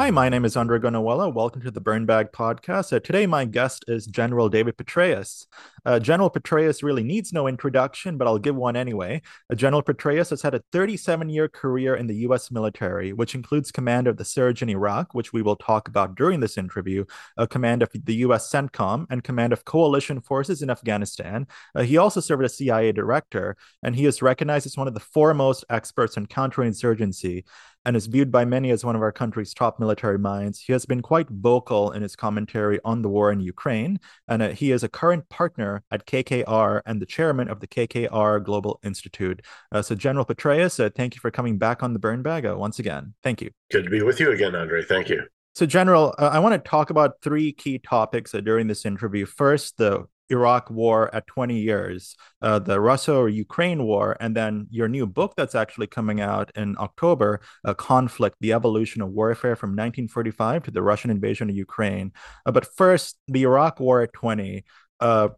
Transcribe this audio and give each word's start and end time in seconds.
Hi, 0.00 0.10
my 0.10 0.30
name 0.30 0.46
is 0.46 0.56
A'ndre 0.56 0.80
Gonawela. 0.80 1.30
Welcome 1.30 1.60
to 1.60 1.70
the 1.70 1.78
Burn 1.78 2.06
Bag 2.06 2.32
Podcast. 2.32 2.90
Uh, 2.90 3.00
today, 3.00 3.26
my 3.26 3.44
guest 3.44 3.84
is 3.86 4.06
General 4.06 4.48
David 4.48 4.78
Petraeus. 4.78 5.46
Uh, 5.84 5.98
General 5.98 6.30
Petraeus 6.30 6.82
really 6.82 7.02
needs 7.02 7.34
no 7.34 7.46
introduction, 7.46 8.16
but 8.16 8.26
I'll 8.26 8.38
give 8.38 8.56
one 8.56 8.76
anyway. 8.76 9.20
Uh, 9.52 9.56
General 9.56 9.82
Petraeus 9.82 10.30
has 10.30 10.40
had 10.40 10.54
a 10.54 10.62
37 10.72 11.28
year 11.28 11.48
career 11.48 11.94
in 11.94 12.06
the 12.06 12.14
U.S. 12.16 12.50
military, 12.50 13.12
which 13.12 13.34
includes 13.34 13.70
command 13.70 14.06
of 14.06 14.16
the 14.16 14.24
surge 14.24 14.62
in 14.62 14.70
Iraq, 14.70 15.12
which 15.12 15.34
we 15.34 15.42
will 15.42 15.56
talk 15.56 15.86
about 15.86 16.14
during 16.14 16.40
this 16.40 16.56
interview, 16.56 17.04
uh, 17.36 17.44
command 17.44 17.82
of 17.82 17.90
the 17.92 18.14
U.S. 18.14 18.50
CENTCOM, 18.50 19.04
and 19.10 19.22
command 19.22 19.52
of 19.52 19.66
coalition 19.66 20.22
forces 20.22 20.62
in 20.62 20.70
Afghanistan. 20.70 21.46
Uh, 21.74 21.82
he 21.82 21.98
also 21.98 22.20
served 22.20 22.42
as 22.42 22.56
CIA 22.56 22.92
director, 22.92 23.54
and 23.82 23.94
he 23.94 24.06
is 24.06 24.22
recognized 24.22 24.64
as 24.64 24.78
one 24.78 24.88
of 24.88 24.94
the 24.94 25.00
foremost 25.00 25.62
experts 25.68 26.16
in 26.16 26.26
counterinsurgency 26.26 27.44
and 27.84 27.96
is 27.96 28.06
viewed 28.06 28.30
by 28.30 28.44
many 28.44 28.70
as 28.70 28.84
one 28.84 28.96
of 28.96 29.02
our 29.02 29.12
country's 29.12 29.54
top 29.54 29.80
military 29.80 30.18
minds. 30.18 30.60
He 30.60 30.72
has 30.72 30.86
been 30.86 31.02
quite 31.02 31.28
vocal 31.28 31.92
in 31.92 32.02
his 32.02 32.16
commentary 32.16 32.78
on 32.84 33.02
the 33.02 33.08
war 33.08 33.32
in 33.32 33.40
Ukraine, 33.40 34.00
and 34.28 34.42
uh, 34.42 34.48
he 34.50 34.70
is 34.70 34.82
a 34.82 34.88
current 34.88 35.28
partner 35.28 35.82
at 35.90 36.06
KKR 36.06 36.82
and 36.86 37.00
the 37.00 37.06
chairman 37.06 37.48
of 37.48 37.60
the 37.60 37.66
KKR 37.66 38.44
Global 38.44 38.80
Institute. 38.82 39.42
Uh, 39.72 39.82
so, 39.82 39.94
General 39.94 40.24
Petraeus, 40.24 40.84
uh, 40.84 40.90
thank 40.94 41.14
you 41.14 41.20
for 41.20 41.30
coming 41.30 41.58
back 41.58 41.82
on 41.82 41.92
the 41.92 41.98
Burn 41.98 42.22
Bag 42.22 42.44
uh, 42.46 42.56
once 42.56 42.78
again. 42.78 43.14
Thank 43.22 43.40
you. 43.40 43.50
Good 43.70 43.84
to 43.84 43.90
be 43.90 44.02
with 44.02 44.20
you 44.20 44.30
again, 44.30 44.52
A'ndre. 44.52 44.84
Thank 44.84 45.08
you. 45.08 45.24
So, 45.54 45.66
General, 45.66 46.14
uh, 46.18 46.30
I 46.32 46.38
want 46.38 46.62
to 46.62 46.68
talk 46.70 46.90
about 46.90 47.22
three 47.22 47.52
key 47.52 47.78
topics 47.78 48.34
uh, 48.34 48.40
during 48.40 48.66
this 48.66 48.84
interview. 48.84 49.26
First, 49.26 49.78
the 49.78 50.06
Iraq 50.30 50.70
war 50.70 51.14
at 51.14 51.26
20 51.26 51.58
years, 51.58 52.16
uh, 52.40 52.58
the 52.58 52.80
Russo 52.80 53.26
Ukraine 53.26 53.82
war, 53.84 54.16
and 54.20 54.36
then 54.36 54.66
your 54.70 54.88
new 54.88 55.06
book 55.06 55.34
that's 55.36 55.54
actually 55.54 55.88
coming 55.88 56.20
out 56.20 56.50
in 56.56 56.76
October, 56.78 57.40
uh, 57.64 57.74
Conflict, 57.74 58.36
the 58.40 58.52
Evolution 58.52 59.02
of 59.02 59.10
Warfare 59.10 59.56
from 59.56 59.70
1945 59.70 60.64
to 60.64 60.70
the 60.70 60.82
Russian 60.82 61.10
invasion 61.10 61.50
of 61.50 61.56
Ukraine. 61.56 62.12
Uh, 62.46 62.52
but 62.52 62.66
first, 62.76 63.18
the 63.28 63.42
Iraq 63.42 63.80
war 63.80 64.02
at 64.02 64.12
20. 64.12 64.64
Uh, 65.00 65.28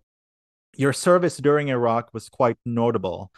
your 0.77 0.93
service 0.93 1.37
during 1.37 1.69
Iraq 1.69 2.11
was 2.13 2.29
quite 2.29 2.57
notable. 2.65 3.31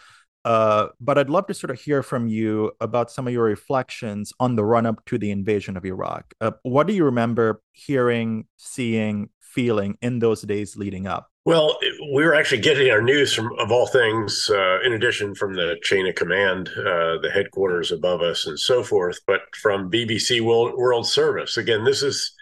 Uh, 0.44 0.88
but 1.00 1.16
I'd 1.16 1.30
love 1.30 1.46
to 1.46 1.54
sort 1.54 1.70
of 1.70 1.80
hear 1.80 2.02
from 2.02 2.28
you 2.28 2.72
about 2.80 3.10
some 3.10 3.26
of 3.26 3.32
your 3.32 3.44
reflections 3.44 4.32
on 4.38 4.56
the 4.56 4.64
run 4.64 4.84
up 4.84 5.02
to 5.06 5.16
the 5.16 5.30
invasion 5.30 5.76
of 5.76 5.86
Iraq. 5.86 6.34
Uh, 6.40 6.50
what 6.62 6.86
do 6.86 6.92
you 6.92 7.04
remember 7.04 7.62
hearing, 7.72 8.46
seeing, 8.58 9.30
feeling 9.54 9.96
in 10.02 10.18
those 10.18 10.42
days 10.42 10.76
leading 10.76 11.06
up? 11.06 11.30
Well, 11.46 11.78
we 12.14 12.24
were 12.24 12.34
actually 12.34 12.62
getting 12.62 12.90
our 12.90 13.02
news 13.02 13.34
from, 13.34 13.50
of 13.58 13.70
all 13.70 13.86
things, 13.86 14.48
uh, 14.50 14.80
in 14.80 14.94
addition 14.94 15.34
from 15.34 15.54
the 15.54 15.76
chain 15.82 16.06
of 16.06 16.14
command, 16.14 16.68
uh, 16.70 17.18
the 17.20 17.30
headquarters 17.32 17.92
above 17.92 18.22
us, 18.22 18.46
and 18.46 18.58
so 18.58 18.82
forth, 18.82 19.20
but 19.26 19.42
from 19.60 19.90
BBC 19.90 20.40
World, 20.40 20.72
World 20.76 21.06
Service. 21.06 21.58
Again, 21.58 21.84
this 21.84 22.02
is 22.02 22.34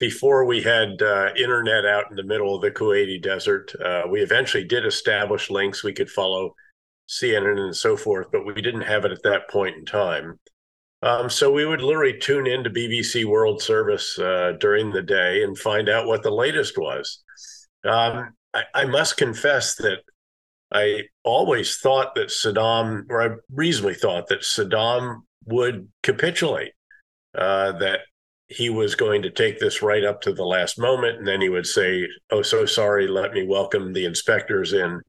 before 0.00 0.44
we 0.44 0.62
had 0.62 1.02
uh, 1.02 1.28
internet 1.36 1.84
out 1.84 2.04
in 2.10 2.16
the 2.16 2.22
middle 2.22 2.54
of 2.54 2.62
the 2.62 2.70
Kuwaiti 2.70 3.22
desert. 3.22 3.72
Uh, 3.84 4.02
we 4.10 4.22
eventually 4.22 4.64
did 4.64 4.86
establish 4.86 5.50
links 5.50 5.84
we 5.84 5.92
could 5.92 6.10
follow 6.10 6.54
CNN 7.08 7.58
and 7.58 7.76
so 7.76 7.96
forth, 7.96 8.28
but 8.32 8.46
we 8.46 8.62
didn't 8.62 8.82
have 8.82 9.04
it 9.04 9.12
at 9.12 9.22
that 9.24 9.48
point 9.50 9.76
in 9.76 9.84
time. 9.84 10.38
Um, 11.02 11.30
so 11.30 11.52
we 11.52 11.64
would 11.64 11.80
literally 11.80 12.18
tune 12.18 12.46
into 12.46 12.70
BBC 12.70 13.24
World 13.24 13.62
Service 13.62 14.18
uh, 14.18 14.54
during 14.58 14.90
the 14.90 15.02
day 15.02 15.44
and 15.44 15.56
find 15.56 15.88
out 15.88 16.06
what 16.06 16.22
the 16.22 16.30
latest 16.30 16.76
was. 16.76 17.22
Um, 17.84 18.34
I, 18.52 18.64
I 18.74 18.84
must 18.84 19.16
confess 19.16 19.76
that 19.76 19.98
I 20.72 21.02
always 21.24 21.78
thought 21.78 22.14
that 22.16 22.28
Saddam, 22.28 23.04
or 23.08 23.22
I 23.22 23.36
reasonably 23.52 23.94
thought 23.94 24.28
that 24.28 24.40
Saddam 24.40 25.20
would 25.46 25.88
capitulate, 26.02 26.72
uh, 27.36 27.72
that 27.78 28.00
he 28.48 28.70
was 28.70 28.94
going 28.94 29.22
to 29.22 29.30
take 29.30 29.60
this 29.60 29.82
right 29.82 30.04
up 30.04 30.20
to 30.22 30.32
the 30.32 30.44
last 30.44 30.78
moment, 30.78 31.18
and 31.18 31.28
then 31.28 31.40
he 31.40 31.48
would 31.48 31.66
say, 31.66 32.06
"Oh, 32.30 32.42
so 32.42 32.66
sorry. 32.66 33.06
Let 33.06 33.32
me 33.32 33.46
welcome 33.46 33.92
the 33.92 34.04
inspectors 34.04 34.72
in. 34.72 35.00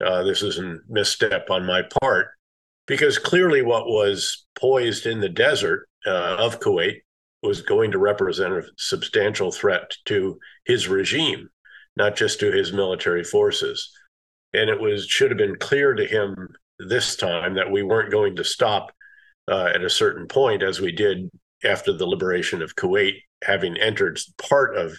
Uh, 0.00 0.22
this 0.22 0.42
is 0.42 0.58
a 0.58 0.76
misstep 0.88 1.50
on 1.50 1.66
my 1.66 1.82
part." 2.00 2.28
Because 2.86 3.18
clearly, 3.18 3.62
what 3.62 3.86
was 3.86 4.46
poised 4.58 5.06
in 5.06 5.20
the 5.20 5.28
desert 5.28 5.88
uh, 6.06 6.36
of 6.38 6.60
Kuwait 6.60 7.02
was 7.42 7.62
going 7.62 7.90
to 7.92 7.98
represent 7.98 8.52
a 8.52 8.62
substantial 8.76 9.50
threat 9.50 9.90
to 10.06 10.38
his 10.64 10.88
regime 10.88 11.48
not 11.96 12.14
just 12.14 12.38
to 12.40 12.52
his 12.52 12.72
military 12.72 13.24
forces. 13.24 13.90
And 14.52 14.70
it 14.70 14.80
was 14.80 15.06
should 15.06 15.30
have 15.30 15.38
been 15.38 15.56
clear 15.56 15.94
to 15.94 16.06
him 16.06 16.54
this 16.78 17.16
time 17.16 17.54
that 17.54 17.70
we 17.70 17.82
weren't 17.82 18.12
going 18.12 18.36
to 18.36 18.44
stop 18.44 18.92
uh, 19.48 19.70
at 19.74 19.82
a 19.82 19.90
certain 19.90 20.26
point, 20.26 20.62
as 20.62 20.80
we 20.80 20.92
did 20.92 21.30
after 21.64 21.92
the 21.92 22.06
liberation 22.06 22.62
of 22.62 22.76
Kuwait, 22.76 23.14
having 23.42 23.76
entered 23.78 24.18
part 24.36 24.76
of 24.76 24.98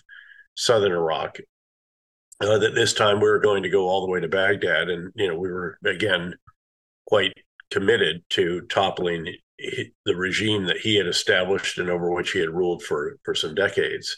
southern 0.56 0.92
Iraq. 0.92 1.38
Uh, 2.40 2.59
that 2.59 2.75
this 2.75 2.94
time 2.94 3.19
we 3.19 3.28
were 3.28 3.40
going 3.40 3.64
to 3.64 3.69
go 3.69 3.88
all 3.88 4.02
the 4.02 4.12
way 4.12 4.19
to 4.19 4.28
Baghdad, 4.28 4.90
and 4.90 5.12
you 5.16 5.28
know 5.28 5.36
we 5.36 5.50
were 5.52 5.78
again 5.84 6.36
quite 7.08 7.34
committed 7.72 8.24
to 8.30 8.62
toppling 8.62 9.36
the 10.06 10.16
regime 10.16 10.66
that 10.66 10.78
he 10.78 10.96
had 10.96 11.08
established 11.08 11.78
and 11.78 11.90
over 11.90 12.12
which 12.12 12.32
he 12.32 12.40
had 12.40 12.50
ruled 12.50 12.84
for 12.84 13.18
for 13.24 13.34
some 13.34 13.56
decades. 13.56 14.18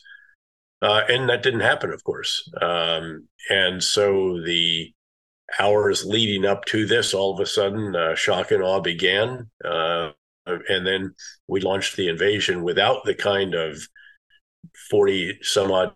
Uh, 0.81 1.01
and 1.09 1.29
that 1.29 1.43
didn't 1.43 1.59
happen, 1.59 1.91
of 1.91 2.03
course. 2.03 2.49
Um, 2.61 3.27
and 3.49 3.83
so 3.83 4.41
the 4.41 4.93
hours 5.57 6.05
leading 6.05 6.45
up 6.45 6.65
to 6.65 6.85
this, 6.85 7.13
all 7.13 7.33
of 7.33 7.39
a 7.39 7.45
sudden, 7.45 7.95
uh, 7.95 8.15
shock 8.15 8.51
and 8.51 8.63
awe 8.63 8.79
began. 8.79 9.49
Uh, 9.63 10.11
and 10.45 10.85
then 10.85 11.13
we 11.47 11.61
launched 11.61 11.95
the 11.95 12.07
invasion 12.07 12.63
without 12.63 13.03
the 13.05 13.13
kind 13.13 13.53
of 13.53 13.77
40 14.89 15.39
some 15.41 15.71
odd 15.71 15.93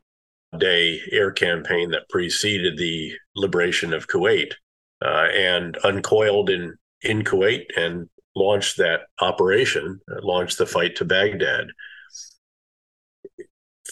day 0.58 1.02
air 1.12 1.32
campaign 1.32 1.92
that 1.92 2.10
preceded 2.10 2.78
the 2.78 3.14
liberation 3.36 3.94
of 3.94 4.08
Kuwait 4.08 4.54
uh, 5.04 5.28
and 5.34 5.78
uncoiled 5.84 6.50
in, 6.50 6.76
in 7.04 7.24
Kuwait 7.24 7.66
and 7.76 8.10
launched 8.36 8.78
that 8.78 9.02
operation, 9.20 10.00
launched 10.22 10.58
the 10.58 10.66
fight 10.66 10.96
to 10.98 11.06
Baghdad 11.06 11.68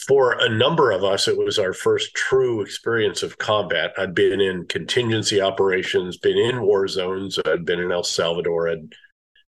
for 0.07 0.33
a 0.39 0.49
number 0.49 0.91
of 0.91 1.03
us, 1.03 1.27
it 1.27 1.37
was 1.37 1.59
our 1.59 1.73
first 1.73 2.13
true 2.15 2.61
experience 2.61 3.23
of 3.23 3.37
combat. 3.37 3.93
I'd 3.97 4.15
been 4.15 4.41
in 4.41 4.65
contingency 4.65 5.41
operations, 5.41 6.17
been 6.17 6.37
in 6.37 6.61
war 6.61 6.87
zones. 6.87 7.37
I'd 7.45 7.65
been 7.65 7.79
in 7.79 7.91
El 7.91 8.03
Salvador, 8.03 8.69
I'd 8.69 8.93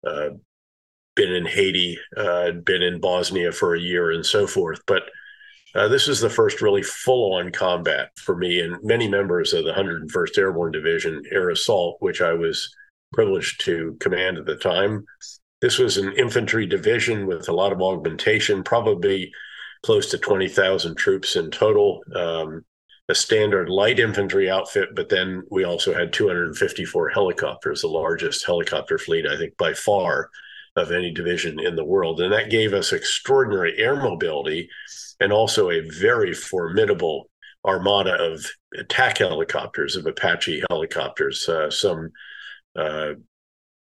uh, 0.08 0.30
been 1.16 1.34
in 1.34 1.46
Haiti, 1.46 1.97
uh, 2.18 2.46
I'd 2.47 2.66
been 2.66 2.81
in 2.81 3.00
Bosnia 3.00 3.52
for 3.52 3.76
a 3.76 3.80
year, 3.80 4.12
and 4.12 4.26
so 4.26 4.47
forth. 4.47 4.81
But 4.88 5.03
uh, 5.76 5.88
this 5.88 6.08
is 6.08 6.20
the 6.20 6.30
first 6.30 6.62
really 6.62 6.84
full 6.84 7.36
on 7.36 7.52
combat 7.52 8.09
for 8.18 8.36
me 8.36 8.59
and 8.59 8.78
many 8.81 9.08
members 9.08 9.53
of 9.53 9.66
the 9.66 9.74
101st 9.74 10.38
Airborne 10.38 10.72
Division 10.72 11.22
Air 11.31 11.50
Assault, 11.50 11.97
which 12.00 12.22
I 12.22 12.34
was 12.34 12.74
privileged 13.14 13.62
to 13.66 13.97
command 14.00 14.38
at 14.38 14.46
the 14.46 14.56
time. 14.56 15.06
This 15.62 15.78
was 15.78 15.97
an 15.97 16.14
infantry 16.14 16.66
division 16.66 17.28
with 17.28 17.50
a 17.50 17.53
lot 17.53 17.74
of 17.74 17.81
augmentation, 17.81 18.64
probably 18.64 19.31
close 19.84 20.09
to 20.12 20.18
20,000 20.18 20.96
troops 20.96 21.36
in 21.36 21.52
total. 21.52 22.02
Um, 22.16 22.66
a 23.09 23.16
standard 23.16 23.70
light 23.70 24.00
infantry 24.00 24.52
outfit, 24.52 24.90
but 24.96 25.09
then 25.09 25.42
we 25.50 25.64
also 25.64 25.94
had 25.94 26.14
254 26.14 27.09
helicopters, 27.09 27.81
the 27.81 27.88
largest 27.88 28.46
helicopter 28.46 29.00
fleet, 29.00 29.26
I 29.26 29.36
think, 29.36 29.58
by 29.58 29.74
far 29.74 30.30
of 30.76 30.91
any 30.91 31.12
division 31.12 31.59
in 31.59 31.76
the 31.76 31.84
world. 31.84 32.22
And 32.22 32.31
that 32.31 32.52
gave 32.52 32.74
us 32.74 32.94
extraordinary 32.94 33.76
air 33.80 33.96
mobility 33.96 34.70
and 35.20 35.34
also 35.34 35.72
a 35.72 35.90
very 35.90 36.34
formidable 36.34 37.31
armada 37.66 38.14
of 38.14 38.46
attack 38.78 39.18
helicopters, 39.18 39.96
of 39.96 40.06
Apache 40.06 40.64
helicopters, 40.70 41.50
uh, 41.50 41.72
some 41.72 42.12
uh, 42.75 43.13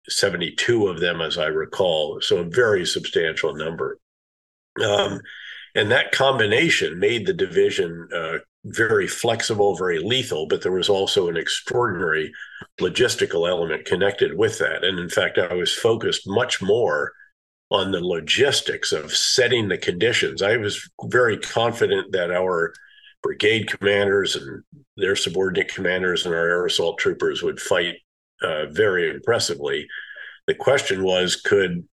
72 0.08 0.88
of 0.88 1.00
them, 1.00 1.22
as 1.22 1.38
I 1.38 1.48
recall. 1.48 2.20
So 2.22 2.38
a 2.38 2.44
very 2.44 2.86
substantial 2.86 3.56
number. 3.56 4.00
Um, 4.84 5.22
and 5.76 5.92
that 5.92 6.12
combination 6.12 7.00
made 7.00 7.26
the 7.26 7.34
division 7.34 8.08
uh, 8.14 8.38
very 8.66 9.08
flexible, 9.08 9.76
very 9.76 10.00
lethal, 10.00 10.48
but 10.48 10.62
there 10.62 10.72
was 10.72 10.90
also 10.90 11.28
an 11.28 11.38
extraordinary 11.38 12.32
logistical 12.80 13.50
element 13.50 13.86
connected 13.86 14.38
with 14.38 14.60
that. 14.60 14.84
And 14.84 15.00
in 15.00 15.10
fact, 15.10 15.38
I 15.38 15.54
was 15.54 15.74
focused 15.74 16.28
much 16.28 16.62
more 16.62 17.14
on 17.70 17.92
the 17.92 18.06
logistics 18.06 18.92
of 18.92 19.16
setting 19.16 19.70
the 19.70 19.78
conditions. 19.78 20.42
I 20.42 20.58
was 20.58 20.90
very 21.06 21.38
confident 21.38 22.12
that 22.12 22.32
our 22.32 22.74
brigade 23.24 23.68
commanders 23.68 24.36
and 24.36 24.64
their 24.98 25.16
subordinate 25.16 25.74
commanders 25.74 26.26
and 26.26 26.36
our 26.36 26.48
air 26.48 26.66
assault 26.66 26.98
troopers 26.98 27.42
would 27.42 27.62
fight 27.62 27.96
uh, 28.42 28.66
very 28.68 29.10
impressively. 29.10 29.88
The 30.48 30.56
question 30.56 31.04
was 31.04 31.36
could 31.36 31.88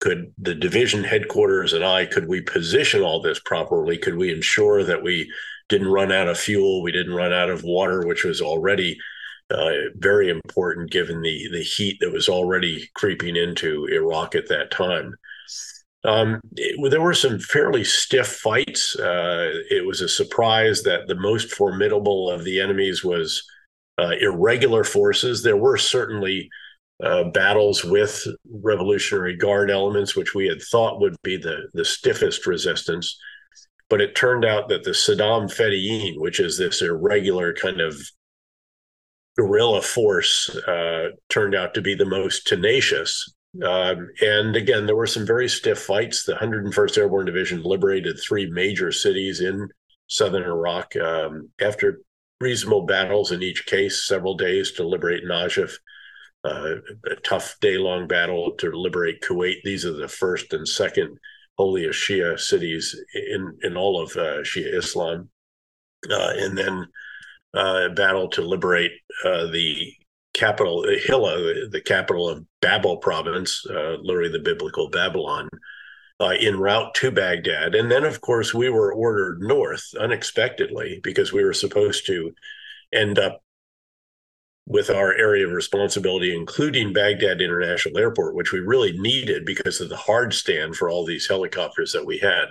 could 0.00 0.32
the 0.36 0.54
division 0.54 1.04
headquarters 1.04 1.72
and 1.72 1.84
I 1.84 2.06
could 2.06 2.26
we 2.28 2.40
position 2.40 3.02
all 3.02 3.22
this 3.22 3.38
properly? 3.38 3.98
Could 3.98 4.16
we 4.16 4.32
ensure 4.32 4.82
that 4.82 5.02
we 5.02 5.30
didn't 5.68 5.88
run 5.88 6.10
out 6.10 6.28
of 6.28 6.38
fuel, 6.38 6.82
we 6.82 6.92
didn't 6.92 7.14
run 7.14 7.32
out 7.32 7.50
of 7.50 7.62
water, 7.62 8.06
which 8.06 8.24
was 8.24 8.40
already 8.40 8.98
uh, 9.50 9.72
very 9.96 10.28
important 10.28 10.90
given 10.90 11.22
the 11.22 11.48
the 11.52 11.62
heat 11.62 11.98
that 12.00 12.12
was 12.12 12.28
already 12.28 12.90
creeping 12.94 13.36
into 13.36 13.86
Iraq 13.86 14.34
at 14.34 14.48
that 14.48 14.70
time. 14.70 15.14
Um, 16.04 16.40
it, 16.56 16.90
there 16.90 17.00
were 17.00 17.14
some 17.14 17.38
fairly 17.38 17.84
stiff 17.84 18.26
fights. 18.26 18.98
Uh, 18.98 19.52
it 19.70 19.86
was 19.86 20.00
a 20.00 20.08
surprise 20.08 20.82
that 20.82 21.06
the 21.06 21.14
most 21.14 21.52
formidable 21.52 22.28
of 22.30 22.44
the 22.44 22.60
enemies 22.60 23.04
was 23.04 23.44
uh, 23.98 24.12
irregular 24.20 24.84
forces. 24.84 25.42
There 25.42 25.56
were 25.56 25.76
certainly 25.76 26.48
uh, 27.02 27.24
battles 27.24 27.84
with 27.84 28.24
Revolutionary 28.48 29.36
Guard 29.36 29.70
elements, 29.70 30.14
which 30.14 30.34
we 30.34 30.46
had 30.46 30.62
thought 30.62 31.00
would 31.00 31.16
be 31.22 31.36
the, 31.36 31.68
the 31.74 31.84
stiffest 31.84 32.46
resistance. 32.46 33.18
But 33.88 34.00
it 34.00 34.14
turned 34.14 34.44
out 34.44 34.68
that 34.68 34.84
the 34.84 34.92
Saddam 34.92 35.52
Fedayeen, 35.52 36.14
which 36.16 36.40
is 36.40 36.56
this 36.56 36.80
irregular 36.80 37.52
kind 37.52 37.80
of 37.80 38.00
guerrilla 39.36 39.82
force, 39.82 40.48
uh, 40.66 41.08
turned 41.28 41.54
out 41.54 41.74
to 41.74 41.82
be 41.82 41.94
the 41.94 42.06
most 42.06 42.46
tenacious. 42.46 43.34
Um, 43.62 44.08
and 44.22 44.56
again, 44.56 44.86
there 44.86 44.96
were 44.96 45.06
some 45.06 45.26
very 45.26 45.48
stiff 45.48 45.78
fights. 45.78 46.24
The 46.24 46.34
101st 46.34 46.98
Airborne 46.98 47.26
Division 47.26 47.62
liberated 47.62 48.18
three 48.18 48.50
major 48.50 48.92
cities 48.92 49.40
in 49.40 49.68
southern 50.06 50.44
Iraq 50.44 50.96
um, 50.96 51.50
after 51.60 52.00
reasonable 52.42 52.82
battles 52.82 53.32
in 53.32 53.42
each 53.42 53.64
case, 53.66 54.06
several 54.06 54.34
days 54.34 54.72
to 54.72 54.86
liberate 54.86 55.24
Najaf, 55.24 55.72
uh, 56.44 56.74
a 57.10 57.16
tough 57.22 57.56
day 57.60 57.78
long 57.78 58.06
battle 58.06 58.52
to 58.58 58.72
liberate 58.72 59.22
Kuwait. 59.22 59.62
These 59.64 59.86
are 59.86 59.92
the 59.92 60.08
first 60.08 60.52
and 60.52 60.66
second 60.66 61.16
holiest 61.56 62.00
Shia 62.00 62.38
cities 62.38 63.00
in, 63.14 63.56
in 63.62 63.76
all 63.76 64.02
of 64.02 64.10
uh, 64.16 64.42
Shia 64.42 64.74
Islam. 64.74 65.30
Uh, 66.10 66.32
and 66.36 66.58
then 66.58 66.86
uh, 67.54 67.88
battle 67.90 68.28
to 68.30 68.42
liberate 68.42 68.92
uh, 69.24 69.46
the 69.46 69.92
capital, 70.34 70.84
Hilla, 71.04 71.68
the 71.70 71.82
capital 71.84 72.28
of 72.28 72.44
Babel 72.60 72.96
province, 72.96 73.64
uh, 73.70 73.96
literally 74.00 74.30
the 74.30 74.40
biblical 74.40 74.90
Babylon, 74.90 75.48
uh, 76.22 76.34
en 76.40 76.58
route 76.58 76.94
to 76.94 77.10
Baghdad. 77.10 77.74
And 77.74 77.90
then, 77.90 78.04
of 78.04 78.20
course, 78.20 78.54
we 78.54 78.70
were 78.70 78.94
ordered 78.94 79.40
north 79.42 79.92
unexpectedly 79.98 81.00
because 81.02 81.32
we 81.32 81.44
were 81.44 81.52
supposed 81.52 82.06
to 82.06 82.32
end 82.92 83.18
up 83.18 83.42
with 84.66 84.90
our 84.90 85.12
area 85.14 85.46
of 85.46 85.52
responsibility, 85.52 86.34
including 86.34 86.92
Baghdad 86.92 87.42
International 87.42 87.98
Airport, 87.98 88.36
which 88.36 88.52
we 88.52 88.60
really 88.60 88.96
needed 88.98 89.44
because 89.44 89.80
of 89.80 89.88
the 89.88 89.96
hard 89.96 90.32
stand 90.32 90.76
for 90.76 90.88
all 90.88 91.04
these 91.04 91.26
helicopters 91.26 91.92
that 91.92 92.06
we 92.06 92.18
had. 92.18 92.46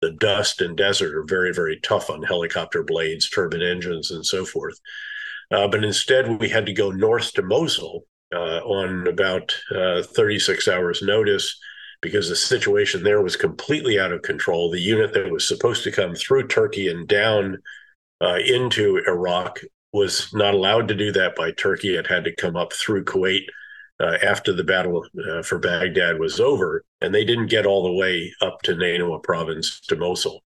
The 0.00 0.12
dust 0.12 0.60
and 0.60 0.76
desert 0.76 1.16
are 1.16 1.24
very, 1.24 1.52
very 1.52 1.80
tough 1.80 2.10
on 2.10 2.22
helicopter 2.22 2.84
blades, 2.84 3.28
turbine 3.28 3.62
engines, 3.62 4.12
and 4.12 4.24
so 4.24 4.44
forth. 4.44 4.78
Uh, 5.50 5.66
but 5.66 5.82
instead, 5.82 6.40
we 6.40 6.48
had 6.48 6.66
to 6.66 6.72
go 6.72 6.92
north 6.92 7.32
to 7.32 7.42
Mosul 7.42 8.06
uh, 8.32 8.60
on 8.60 9.08
about 9.08 9.56
uh, 9.74 10.02
36 10.02 10.68
hours' 10.68 11.02
notice 11.02 11.58
because 12.00 12.28
the 12.28 12.36
situation 12.36 13.02
there 13.02 13.22
was 13.22 13.36
completely 13.36 13.98
out 13.98 14.12
of 14.12 14.22
control. 14.22 14.70
The 14.70 14.80
unit 14.80 15.12
that 15.14 15.32
was 15.32 15.46
supposed 15.46 15.84
to 15.84 15.92
come 15.92 16.14
through 16.14 16.46
Turkey 16.46 16.88
and 16.88 17.08
down 17.08 17.58
uh, 18.20 18.38
into 18.44 19.02
Iraq 19.06 19.60
was 19.92 20.32
not 20.32 20.54
allowed 20.54 20.88
to 20.88 20.94
do 20.94 21.12
that 21.12 21.34
by 21.34 21.50
Turkey. 21.52 21.96
It 21.96 22.06
had 22.06 22.24
to 22.24 22.34
come 22.34 22.56
up 22.56 22.72
through 22.72 23.04
Kuwait 23.04 23.46
uh, 24.00 24.18
after 24.22 24.52
the 24.52 24.64
battle 24.64 25.04
uh, 25.28 25.42
for 25.42 25.58
Baghdad 25.58 26.18
was 26.18 26.40
over, 26.40 26.84
and 27.00 27.14
they 27.14 27.24
didn't 27.24 27.46
get 27.46 27.66
all 27.66 27.84
the 27.84 27.92
way 27.92 28.32
up 28.40 28.62
to 28.62 28.74
Nainawa 28.74 29.22
province 29.22 29.80
to 29.88 29.96
Mosul. 29.96 30.42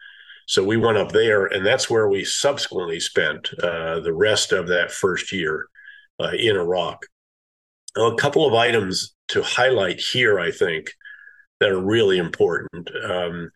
So 0.46 0.64
we 0.64 0.76
went 0.76 0.98
up 0.98 1.12
there, 1.12 1.46
and 1.46 1.64
that's 1.64 1.88
where 1.88 2.08
we 2.08 2.24
subsequently 2.24 3.00
spent 3.00 3.50
uh, 3.62 4.00
the 4.00 4.12
rest 4.12 4.52
of 4.52 4.68
that 4.68 4.90
first 4.90 5.32
year 5.32 5.68
uh, 6.20 6.32
in 6.36 6.56
Iraq. 6.56 7.06
A 7.96 8.14
couple 8.16 8.46
of 8.46 8.54
items 8.54 9.14
to 9.28 9.42
highlight 9.42 10.00
here, 10.00 10.38
I 10.38 10.50
think, 10.50 10.92
that 11.60 11.70
are 11.70 11.80
really 11.80 12.18
important. 12.18 12.90
Um, 13.04 13.50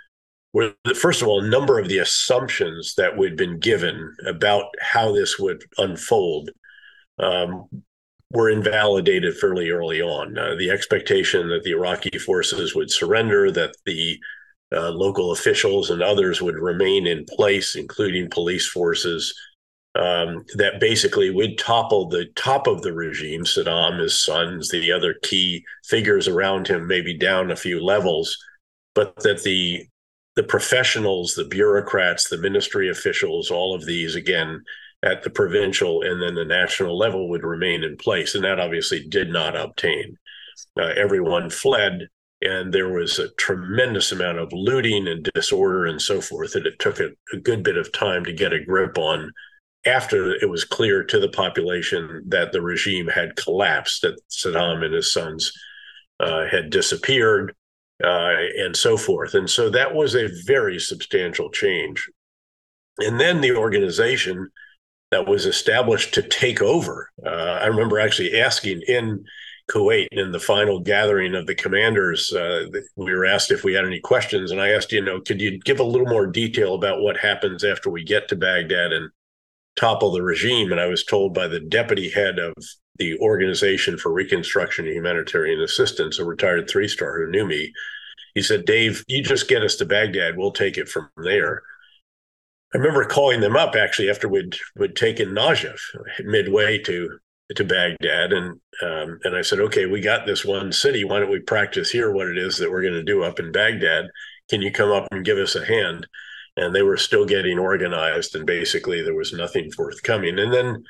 were 0.52 0.74
first 0.94 1.20
of 1.20 1.28
all, 1.28 1.42
a 1.42 1.48
number 1.48 1.78
of 1.78 1.88
the 1.88 1.98
assumptions 1.98 2.94
that 2.96 3.16
we'd 3.16 3.36
been 3.36 3.58
given 3.58 4.14
about 4.26 4.66
how 4.80 5.12
this 5.12 5.38
would 5.38 5.64
unfold 5.78 6.50
um, 7.18 7.68
were 8.30 8.50
invalidated 8.50 9.36
fairly 9.36 9.70
early 9.70 10.00
on. 10.00 10.38
Uh, 10.38 10.54
the 10.56 10.70
expectation 10.70 11.48
that 11.48 11.62
the 11.64 11.72
Iraqi 11.72 12.18
forces 12.18 12.74
would 12.74 12.90
surrender, 12.90 13.50
that 13.50 13.74
the 13.84 14.18
uh, 14.72 14.90
local 14.90 15.32
officials 15.32 15.90
and 15.90 16.02
others 16.02 16.42
would 16.42 16.56
remain 16.56 17.06
in 17.06 17.24
place, 17.24 17.76
including 17.76 18.30
police 18.30 18.66
forces, 18.66 19.34
um, 19.94 20.44
that 20.56 20.81
basically 20.81 21.31
would 21.31 21.56
topple 21.56 22.08
the 22.08 22.26
top 22.35 22.67
of 22.67 22.82
the 22.82 22.93
regime, 22.93 23.44
Saddam, 23.44 24.00
his 24.00 24.25
sons, 24.25 24.69
the 24.70 24.91
other 24.91 25.14
key 25.23 25.64
figures 25.85 26.26
around 26.26 26.67
him, 26.67 26.87
maybe 26.87 27.17
down 27.17 27.50
a 27.50 27.56
few 27.56 27.82
levels, 27.82 28.37
but 28.94 29.14
that 29.23 29.43
the 29.43 29.87
the 30.37 30.43
professionals, 30.43 31.35
the 31.35 31.44
bureaucrats, 31.44 32.29
the 32.29 32.38
ministry 32.38 32.88
officials, 32.88 33.52
all 33.52 33.73
of 33.73 33.87
these 33.87 34.17
again 34.17 34.64
at 35.05 35.23
the 35.23 35.31
provincial 35.31 36.02
and 36.02 36.20
then 36.20 36.35
the 36.35 36.44
national 36.44 36.99
level 36.99 37.29
would 37.29 37.44
remain 37.44 37.85
in 37.85 37.96
place, 37.96 38.35
and 38.35 38.43
that 38.43 38.58
obviously 38.58 39.06
did 39.08 39.31
not 39.31 39.55
obtain. 39.55 40.17
Uh, 40.76 40.91
everyone 40.96 41.50
fled 41.50 42.08
and 42.43 42.73
there 42.73 42.88
was 42.88 43.19
a 43.19 43.31
tremendous 43.35 44.12
amount 44.12 44.38
of 44.38 44.52
looting 44.52 45.08
and 45.08 45.29
disorder 45.35 45.87
and 45.87 46.00
so 46.00 46.20
forth 46.20 46.52
that 46.52 46.67
it 46.67 46.79
took 46.79 47.00
a, 47.00 47.11
a, 47.32 47.38
good 47.38 47.62
bit 47.62 47.76
of 47.76 47.91
time 47.93 48.25
to 48.25 48.32
get 48.32 48.52
a 48.52 48.62
grip 48.62 48.99
on 48.99 49.32
after 49.86 50.34
it 50.34 50.48
was 50.48 50.64
clear 50.64 51.04
to 51.04 51.19
the 51.20 51.28
population 51.28 52.22
that 52.26 52.52
the 52.52 52.62
regime 52.62 53.08
had 53.08 53.36
collapsed 53.36 54.02
that 54.02 54.20
saddam 54.31 54.84
and 54.84 54.94
his 54.94 55.12
sons 55.12 55.52
uh, 56.20 56.46
had 56.46 56.70
disappeared 56.70 57.54
uh, 58.02 58.32
and 58.58 58.76
so 58.76 58.96
forth. 58.96 59.34
And 59.34 59.48
so 59.48 59.70
that 59.70 59.94
was 59.94 60.14
a 60.14 60.31
very 60.46 60.78
substantial 60.78 61.50
change. 61.50 62.08
And 62.98 63.20
then 63.20 63.40
the 63.40 63.56
organization 63.56 64.50
that 65.10 65.28
was 65.28 65.46
established 65.46 66.12
to 66.14 66.22
take 66.22 66.60
over 66.60 67.08
uh, 67.25 67.60
i 67.62 67.66
remember 67.66 68.00
actually 68.00 68.40
asking 68.40 68.82
in 68.88 69.25
Kuwait 69.70 70.08
in 70.12 70.31
the 70.31 70.40
final 70.40 70.78
gathering 70.78 71.34
of 71.34 71.46
the 71.46 71.54
commanders, 71.54 72.32
uh, 72.32 72.66
we 72.96 73.14
were 73.14 73.25
asked 73.25 73.50
if 73.50 73.64
we 73.64 73.72
had 73.72 73.86
any 73.86 74.00
questions, 74.00 74.50
and 74.50 74.60
I 74.60 74.70
asked, 74.70 74.92
you 74.92 75.02
know, 75.02 75.20
could 75.20 75.40
you 75.40 75.58
give 75.60 75.81
a 75.81 75.84
little 75.84 76.06
more 76.06 76.26
detail 76.26 76.75
about 76.75 77.00
what 77.00 77.16
happens 77.16 77.64
after 77.64 77.88
we 77.88 78.04
get 78.04 78.28
to 78.28 78.36
Baghdad 78.36 78.92
and 78.92 79.10
topple 79.76 80.12
the 80.12 80.22
regime? 80.22 80.70
And 80.72 80.80
I 80.80 80.86
was 80.86 81.04
told 81.04 81.34
by 81.34 81.48
the 81.48 81.60
deputy 81.60 82.10
head 82.10 82.38
of 82.38 82.54
the 82.96 83.18
Organization 83.18 83.98
for 83.98 84.12
Reconstruction 84.12 84.86
and 84.86 84.94
Humanitarian 84.94 85.60
Assistance, 85.60 86.18
a 86.18 86.24
retired 86.24 86.68
three 86.68 86.88
star 86.88 87.19
who 87.19 87.31
knew 87.31 87.46
me. 87.46 87.72
He 88.34 88.43
said, 88.43 88.64
Dave, 88.64 89.04
you 89.08 89.22
just 89.22 89.48
get 89.48 89.62
us 89.62 89.76
to 89.76 89.84
Baghdad, 89.84 90.36
we'll 90.36 90.52
take 90.52 90.76
it 90.76 90.88
from 90.88 91.08
there. 91.16 91.62
I 92.74 92.78
remember 92.78 93.04
calling 93.04 93.40
them 93.40 93.56
up 93.56 93.76
actually 93.76 94.10
after 94.10 94.28
we'd, 94.28 94.56
we'd 94.76 94.96
taken 94.96 95.28
Najaf 95.28 95.78
midway 96.24 96.78
to 96.78 97.19
to 97.54 97.64
Baghdad, 97.64 98.32
and 98.32 98.60
um, 98.82 99.20
and 99.24 99.36
I 99.36 99.43
said, 99.43 99.60
okay, 99.60 99.86
we 99.86 100.00
got 100.00 100.26
this 100.26 100.44
one 100.44 100.72
city. 100.72 101.04
Why 101.04 101.20
don't 101.20 101.31
we 101.31 101.40
practice 101.40 101.90
here 101.90 102.10
what 102.10 102.28
it 102.28 102.38
is 102.38 102.56
that 102.58 102.70
we're 102.70 102.82
going 102.82 102.94
to 102.94 103.02
do 103.02 103.22
up 103.22 103.38
in 103.38 103.52
Baghdad? 103.52 104.06
Can 104.48 104.62
you 104.62 104.72
come 104.72 104.90
up 104.90 105.06
and 105.10 105.24
give 105.24 105.38
us 105.38 105.54
a 105.54 105.64
hand? 105.64 106.06
And 106.56 106.75
they 106.75 106.82
were 106.82 106.96
still 106.96 107.27
getting 107.27 107.58
organized, 107.58 108.37
and 108.37 108.46
basically 108.46 109.03
there 109.03 109.15
was 109.15 109.32
nothing 109.32 109.73
forthcoming. 109.73 110.39
And 110.39 110.53
then 110.53 110.84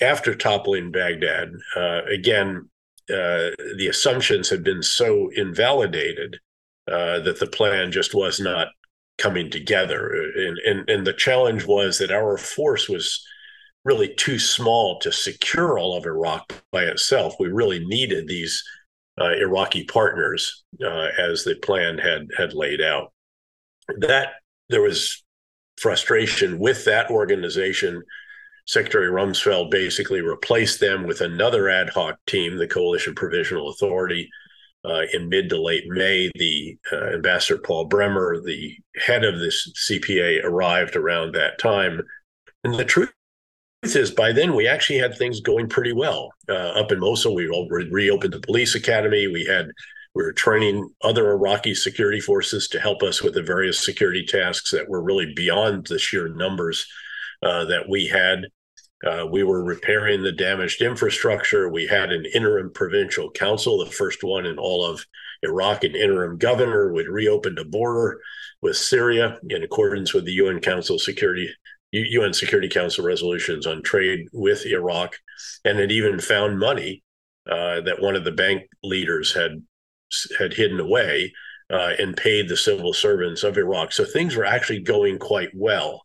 after 0.00 0.34
toppling 0.34 0.90
Baghdad, 0.90 1.52
uh, 1.76 2.02
again, 2.04 2.68
uh, 3.10 3.50
the 3.76 3.88
assumptions 3.90 4.48
had 4.48 4.64
been 4.64 4.82
so 4.82 5.30
invalidated 5.36 6.38
uh, 6.90 7.20
that 7.20 7.38
the 7.40 7.46
plan 7.46 7.92
just 7.92 8.14
was 8.14 8.40
not 8.40 8.68
coming 9.18 9.50
together. 9.50 10.10
And, 10.36 10.58
and 10.58 10.90
and 10.90 11.06
the 11.06 11.12
challenge 11.12 11.66
was 11.66 11.98
that 11.98 12.10
our 12.10 12.36
force 12.36 12.88
was 12.88 13.24
really 13.84 14.14
too 14.14 14.38
small 14.38 14.98
to 14.98 15.12
secure 15.12 15.78
all 15.78 15.96
of 15.96 16.06
Iraq 16.06 16.52
by 16.72 16.84
itself. 16.84 17.34
We 17.38 17.48
really 17.48 17.84
needed 17.84 18.26
these 18.26 18.62
uh, 19.20 19.32
Iraqi 19.40 19.84
partners 19.84 20.64
uh, 20.84 21.08
as 21.18 21.44
the 21.44 21.54
plan 21.56 21.98
had 21.98 22.28
had 22.36 22.52
laid 22.52 22.82
out. 22.82 23.12
That 23.98 24.34
there 24.68 24.82
was 24.82 25.24
frustration 25.78 26.58
with 26.58 26.84
that 26.84 27.10
organization. 27.10 28.02
Secretary 28.66 29.08
Rumsfeld 29.08 29.70
basically 29.70 30.20
replaced 30.20 30.80
them 30.80 31.06
with 31.06 31.20
another 31.20 31.68
ad 31.68 31.90
hoc 31.90 32.16
team, 32.26 32.56
the 32.56 32.66
Coalition 32.66 33.14
Provisional 33.14 33.70
Authority. 33.70 34.28
Uh, 34.84 35.02
in 35.12 35.28
mid 35.28 35.48
to 35.48 35.60
late 35.60 35.82
May, 35.88 36.30
the 36.36 36.78
uh, 36.92 37.14
Ambassador 37.14 37.58
Paul 37.58 37.86
Bremer, 37.86 38.40
the 38.44 38.72
head 39.04 39.24
of 39.24 39.40
this 39.40 39.68
CPA, 39.90 40.44
arrived 40.44 40.94
around 40.94 41.34
that 41.34 41.58
time. 41.58 42.00
And 42.62 42.74
the 42.74 42.84
truth 42.84 43.12
is 43.82 44.12
by 44.12 44.30
then 44.30 44.54
we 44.54 44.68
actually 44.68 44.98
had 44.98 45.16
things 45.16 45.40
going 45.40 45.68
pretty 45.68 45.92
well 45.92 46.32
uh, 46.48 46.52
up 46.52 46.92
in 46.92 47.00
Mosul. 47.00 47.34
We 47.34 47.46
re- 47.46 47.88
reopened 47.90 48.32
the 48.32 48.40
police 48.40 48.76
academy. 48.76 49.26
We 49.26 49.44
had 49.44 49.70
we 50.16 50.22
were 50.22 50.32
training 50.32 50.88
other 51.02 51.30
Iraqi 51.30 51.74
security 51.74 52.20
forces 52.20 52.68
to 52.68 52.80
help 52.80 53.02
us 53.02 53.22
with 53.22 53.34
the 53.34 53.42
various 53.42 53.84
security 53.84 54.24
tasks 54.24 54.70
that 54.70 54.88
were 54.88 55.02
really 55.02 55.34
beyond 55.34 55.86
the 55.86 55.98
sheer 55.98 56.28
numbers 56.28 56.86
uh, 57.42 57.66
that 57.66 57.86
we 57.86 58.06
had. 58.06 58.46
Uh, 59.06 59.26
we 59.30 59.42
were 59.42 59.62
repairing 59.62 60.22
the 60.22 60.32
damaged 60.32 60.80
infrastructure. 60.80 61.68
We 61.68 61.86
had 61.86 62.12
an 62.12 62.24
interim 62.32 62.72
provincial 62.72 63.30
council, 63.30 63.84
the 63.84 63.90
first 63.90 64.24
one 64.24 64.46
in 64.46 64.56
all 64.56 64.86
of 64.86 65.04
Iraq 65.42 65.84
an 65.84 65.94
interim 65.94 66.38
governor 66.38 66.94
would 66.94 67.08
reopen 67.08 67.54
the 67.54 67.66
border 67.66 68.18
with 68.62 68.78
Syria 68.78 69.38
in 69.50 69.62
accordance 69.62 70.14
with 70.14 70.24
the 70.24 70.32
UN 70.32 70.60
Council 70.60 70.98
Security 70.98 71.50
UN 71.92 72.32
Security 72.32 72.70
Council 72.70 73.04
resolutions 73.04 73.66
on 73.66 73.82
trade 73.82 74.28
with 74.32 74.64
Iraq, 74.64 75.18
and 75.66 75.78
it 75.78 75.92
even 75.92 76.18
found 76.20 76.58
money 76.58 77.02
uh, 77.50 77.82
that 77.82 78.00
one 78.00 78.16
of 78.16 78.24
the 78.24 78.32
bank 78.32 78.62
leaders 78.82 79.34
had 79.34 79.62
had 80.38 80.54
hidden 80.54 80.80
away 80.80 81.32
uh, 81.70 81.92
and 81.98 82.16
paid 82.16 82.48
the 82.48 82.56
civil 82.56 82.92
servants 82.92 83.42
of 83.42 83.58
Iraq. 83.58 83.92
So 83.92 84.04
things 84.04 84.36
were 84.36 84.44
actually 84.44 84.80
going 84.80 85.18
quite 85.18 85.50
well, 85.54 86.02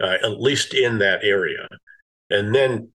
uh, 0.00 0.16
at 0.22 0.40
least 0.40 0.74
in 0.74 0.98
that 0.98 1.24
area. 1.24 1.68
And 2.30 2.54
then 2.54 2.90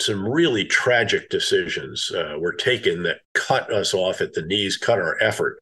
some 0.00 0.26
really 0.26 0.64
tragic 0.64 1.28
decisions 1.28 2.10
uh, 2.14 2.36
were 2.38 2.54
taken 2.54 3.02
that 3.02 3.20
cut 3.34 3.72
us 3.72 3.92
off 3.92 4.20
at 4.20 4.32
the 4.32 4.42
knees, 4.42 4.76
cut 4.76 4.98
our 4.98 5.20
effort 5.22 5.58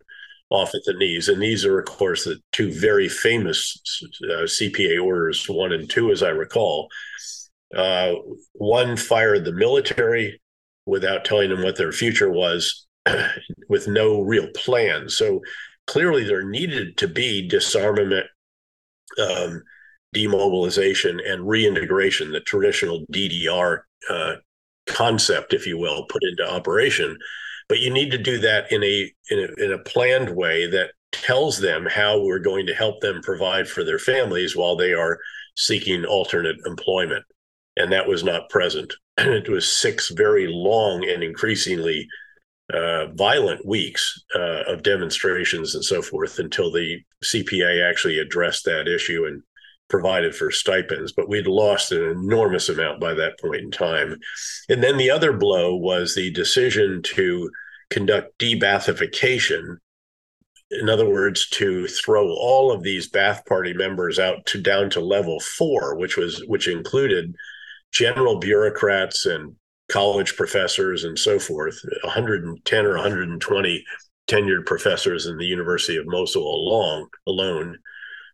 off 0.51 0.75
at 0.75 0.83
the 0.85 0.95
knees. 0.95 1.29
And 1.29 1.43
these 1.43 1.65
are, 1.65 1.79
of 1.79 1.87
course, 1.87 2.25
the 2.25 2.39
two 2.53 2.73
very 2.73 3.09
famous 3.09 3.81
uh, 4.25 4.45
CPA 4.45 5.03
orders, 5.03 5.49
one 5.49 5.73
and 5.73 5.91
two, 5.91 6.11
as 6.11 6.23
I 6.23 6.31
recall. 6.31 6.89
Uh, 7.75 8.15
one 8.53 8.97
fired 8.97 9.45
the 9.45 9.53
military 9.53 10.41
without 10.87 11.25
telling 11.25 11.51
them 11.51 11.63
what 11.63 11.77
their 11.77 11.93
future 11.93 12.31
was, 12.31 12.87
with 13.69 13.89
no 13.89 14.23
real 14.23 14.49
plan. 14.55 15.09
So 15.09 15.41
clearly, 15.87 16.25
there 16.25 16.45
needed 16.45 16.97
to 16.99 17.09
be 17.09 17.47
disarmament, 17.47 18.27
um, 19.21 19.63
demobilization, 20.13 21.21
and 21.25 21.49
reintegration, 21.49 22.33
the 22.33 22.41
traditional 22.41 23.05
DDR 23.13 23.81
uh, 24.09 24.35
concept, 24.87 25.53
if 25.53 25.67
you 25.67 25.79
will, 25.79 26.07
put 26.07 26.23
into 26.25 26.51
operation. 26.51 27.17
But 27.69 27.81
you 27.81 27.93
need 27.93 28.11
to 28.13 28.19
do 28.19 28.39
that 28.39 28.73
in 28.73 28.83
a, 28.83 29.13
in 29.31 29.39
a 29.39 29.65
in 29.65 29.73
a 29.73 29.79
planned 29.79 30.35
way 30.35 30.67
that 30.71 30.93
tells 31.13 31.59
them 31.59 31.87
how 31.87 32.21
we're 32.21 32.39
going 32.39 32.67
to 32.67 32.75
help 32.75 33.01
them 33.01 33.21
provide 33.23 33.69
for 33.69 33.85
their 33.85 33.99
families 33.99 34.57
while 34.57 34.77
they 34.77 34.93
are 34.93 35.19
seeking 35.57 36.05
alternate 36.05 36.57
employment. 36.67 37.25
And 37.77 37.93
that 37.93 38.09
was 38.09 38.25
not 38.25 38.51
present. 38.51 38.95
it 39.19 39.49
was 39.49 39.71
six 39.71 40.11
very 40.11 40.47
long 40.49 41.09
and 41.09 41.23
increasingly 41.23 42.09
uh, 42.73 43.07
violent 43.15 43.65
weeks 43.65 44.23
uh, 44.35 44.63
of 44.67 44.83
demonstrations 44.83 45.75
and 45.75 45.85
so 45.85 46.03
forth 46.03 46.39
until 46.39 46.71
the 46.71 46.99
CPA 47.25 47.89
actually 47.89 48.19
addressed 48.19 48.65
that 48.65 48.87
issue 48.87 49.25
and 49.27 49.43
provided 49.89 50.35
for 50.35 50.51
stipends. 50.51 51.13
But 51.13 51.29
we'd 51.29 51.47
lost 51.47 51.93
an 51.93 52.03
enormous 52.03 52.69
amount 52.69 53.01
by 53.01 53.15
that 53.15 53.41
point 53.41 53.63
in 53.63 53.71
time. 53.71 54.17
And 54.69 54.83
then 54.83 54.99
the 54.99 55.11
other 55.11 55.33
blow 55.33 55.75
was 55.77 56.15
the 56.15 56.31
decision 56.31 57.01
to 57.05 57.51
conduct 57.91 58.37
de-Ba'athification. 58.39 59.79
In 60.71 60.91
other 60.91 61.09
words, 61.09 61.49
to 61.51 61.87
throw 61.87 62.29
all 62.29 62.71
of 62.71 62.83
these 62.83 63.11
Ba'ath 63.11 63.47
Party 63.47 63.73
members 63.73 64.19
out 64.19 64.45
to 64.47 64.61
down 64.61 64.91
to 64.91 65.01
level 65.01 65.41
four, 65.41 65.97
which 65.97 66.19
was 66.19 66.45
which 66.47 66.69
included 66.69 67.35
general 67.93 68.39
bureaucrats 68.39 69.25
and 69.25 69.57
college 69.89 70.37
professors 70.37 71.05
and 71.05 71.19
so 71.19 71.39
forth, 71.39 71.81
110 72.03 72.87
or 72.87 72.95
120 72.95 73.85
tenured 74.29 74.67
professors 74.67 75.27
in 75.27 75.39
the 75.39 75.47
University 75.47 75.97
of 75.97 76.07
Mosul 76.07 76.43
along, 76.43 77.09
alone. 77.27 77.79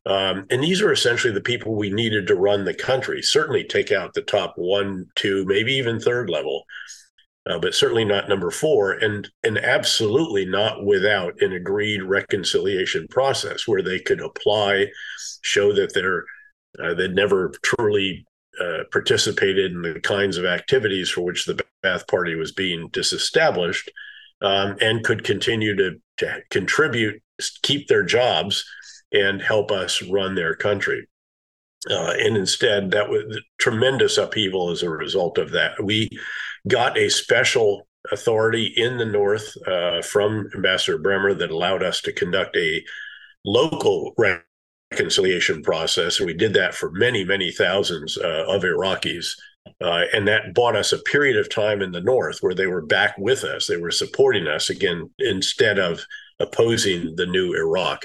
Um, 0.06 0.46
and 0.50 0.62
these 0.62 0.82
are 0.82 0.92
essentially 0.92 1.32
the 1.32 1.40
people 1.40 1.74
we 1.74 1.90
needed 1.90 2.26
to 2.26 2.34
run 2.34 2.64
the 2.64 2.74
country. 2.74 3.22
Certainly 3.22 3.64
take 3.64 3.90
out 3.90 4.12
the 4.12 4.22
top 4.22 4.54
one, 4.56 5.06
two, 5.14 5.46
maybe 5.46 5.72
even 5.74 5.98
third 5.98 6.28
level, 6.28 6.64
uh, 7.48 7.58
but 7.58 7.74
certainly 7.74 8.04
not 8.04 8.28
number 8.28 8.50
four, 8.50 8.92
and 8.92 9.30
and 9.44 9.56
absolutely 9.56 10.44
not 10.44 10.84
without 10.84 11.40
an 11.40 11.52
agreed 11.52 12.02
reconciliation 12.02 13.06
process 13.08 13.66
where 13.66 13.82
they 13.82 13.98
could 13.98 14.20
apply, 14.20 14.88
show 15.42 15.72
that 15.72 15.94
they're 15.94 16.24
uh, 16.82 16.92
they'd 16.94 17.14
never 17.14 17.52
truly 17.62 18.26
uh, 18.60 18.84
participated 18.92 19.72
in 19.72 19.82
the 19.82 20.00
kinds 20.00 20.36
of 20.36 20.44
activities 20.44 21.10
for 21.10 21.22
which 21.22 21.44
the 21.44 21.62
Ba'ath 21.82 22.06
Party 22.08 22.34
was 22.34 22.52
being 22.52 22.88
disestablished, 22.92 23.90
um, 24.40 24.76
and 24.80 25.04
could 25.04 25.24
continue 25.24 25.74
to, 25.76 25.92
to 26.18 26.42
contribute, 26.50 27.22
keep 27.62 27.88
their 27.88 28.02
jobs, 28.02 28.64
and 29.12 29.40
help 29.40 29.70
us 29.70 30.02
run 30.02 30.34
their 30.34 30.54
country. 30.54 31.06
Uh, 31.90 32.14
and 32.18 32.36
instead, 32.36 32.90
that 32.90 33.08
was 33.08 33.40
tremendous 33.58 34.16
upheaval 34.16 34.70
as 34.70 34.82
a 34.82 34.90
result 34.90 35.38
of 35.38 35.50
that. 35.52 35.82
We 35.82 36.08
got 36.66 36.96
a 36.96 37.10
special 37.10 37.86
authority 38.10 38.66
in 38.76 38.98
the 38.98 39.04
North 39.04 39.54
uh, 39.66 40.02
from 40.02 40.48
Ambassador 40.54 40.98
Bremer 40.98 41.34
that 41.34 41.50
allowed 41.50 41.82
us 41.82 42.00
to 42.02 42.12
conduct 42.12 42.56
a 42.56 42.82
local 43.44 44.14
reconciliation 44.94 45.62
process. 45.62 46.18
And 46.18 46.26
we 46.26 46.34
did 46.34 46.54
that 46.54 46.74
for 46.74 46.90
many, 46.92 47.24
many 47.24 47.50
thousands 47.50 48.16
uh, 48.16 48.44
of 48.46 48.62
Iraqis. 48.62 49.26
Uh, 49.80 50.04
and 50.12 50.28
that 50.28 50.54
bought 50.54 50.76
us 50.76 50.92
a 50.92 50.98
period 50.98 51.36
of 51.36 51.48
time 51.48 51.82
in 51.82 51.90
the 51.90 52.00
North 52.00 52.38
where 52.40 52.54
they 52.54 52.66
were 52.66 52.84
back 52.84 53.16
with 53.18 53.44
us. 53.44 53.66
They 53.66 53.76
were 53.76 53.90
supporting 53.90 54.46
us 54.46 54.70
again 54.70 55.10
instead 55.18 55.78
of 55.78 56.04
opposing 56.38 57.16
the 57.16 57.26
new 57.26 57.54
Iraq. 57.54 58.04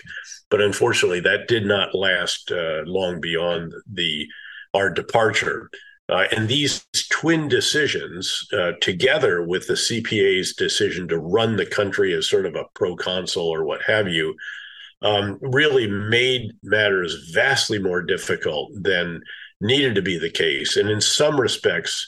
But 0.50 0.62
unfortunately, 0.62 1.20
that 1.22 1.48
did 1.48 1.66
not 1.66 1.94
last 1.94 2.52
uh, 2.52 2.82
long 2.86 3.22
beyond 3.22 3.74
the 3.92 4.28
our 4.74 4.90
departure. 4.90 5.70
Uh, 6.08 6.26
and 6.36 6.48
these 6.48 6.86
twin 7.10 7.48
decisions, 7.48 8.48
uh, 8.54 8.72
together 8.82 9.44
with 9.44 9.68
the 9.68 9.74
CPA's 9.74 10.54
decision 10.54 11.08
to 11.08 11.20
run 11.20 11.56
the 11.56 11.66
country 11.66 12.14
as 12.14 12.30
sort 12.30 12.48
of 12.48 12.56
a 12.56 12.66
proconsul 12.74 13.48
or 13.48 13.64
what 13.64 13.82
have 13.84 14.08
you, 14.08 14.36
um, 15.02 15.38
really 15.42 15.88
made 15.88 16.52
matters 16.64 17.32
vastly 17.34 17.80
more 17.80 18.02
difficult 18.02 18.72
than 18.74 19.22
needed 19.62 19.96
to 19.96 20.02
be 20.02 20.18
the 20.18 20.30
case. 20.30 20.78
And 20.78 20.90
in 20.90 21.02
some 21.02 21.40
respects, 21.40 22.08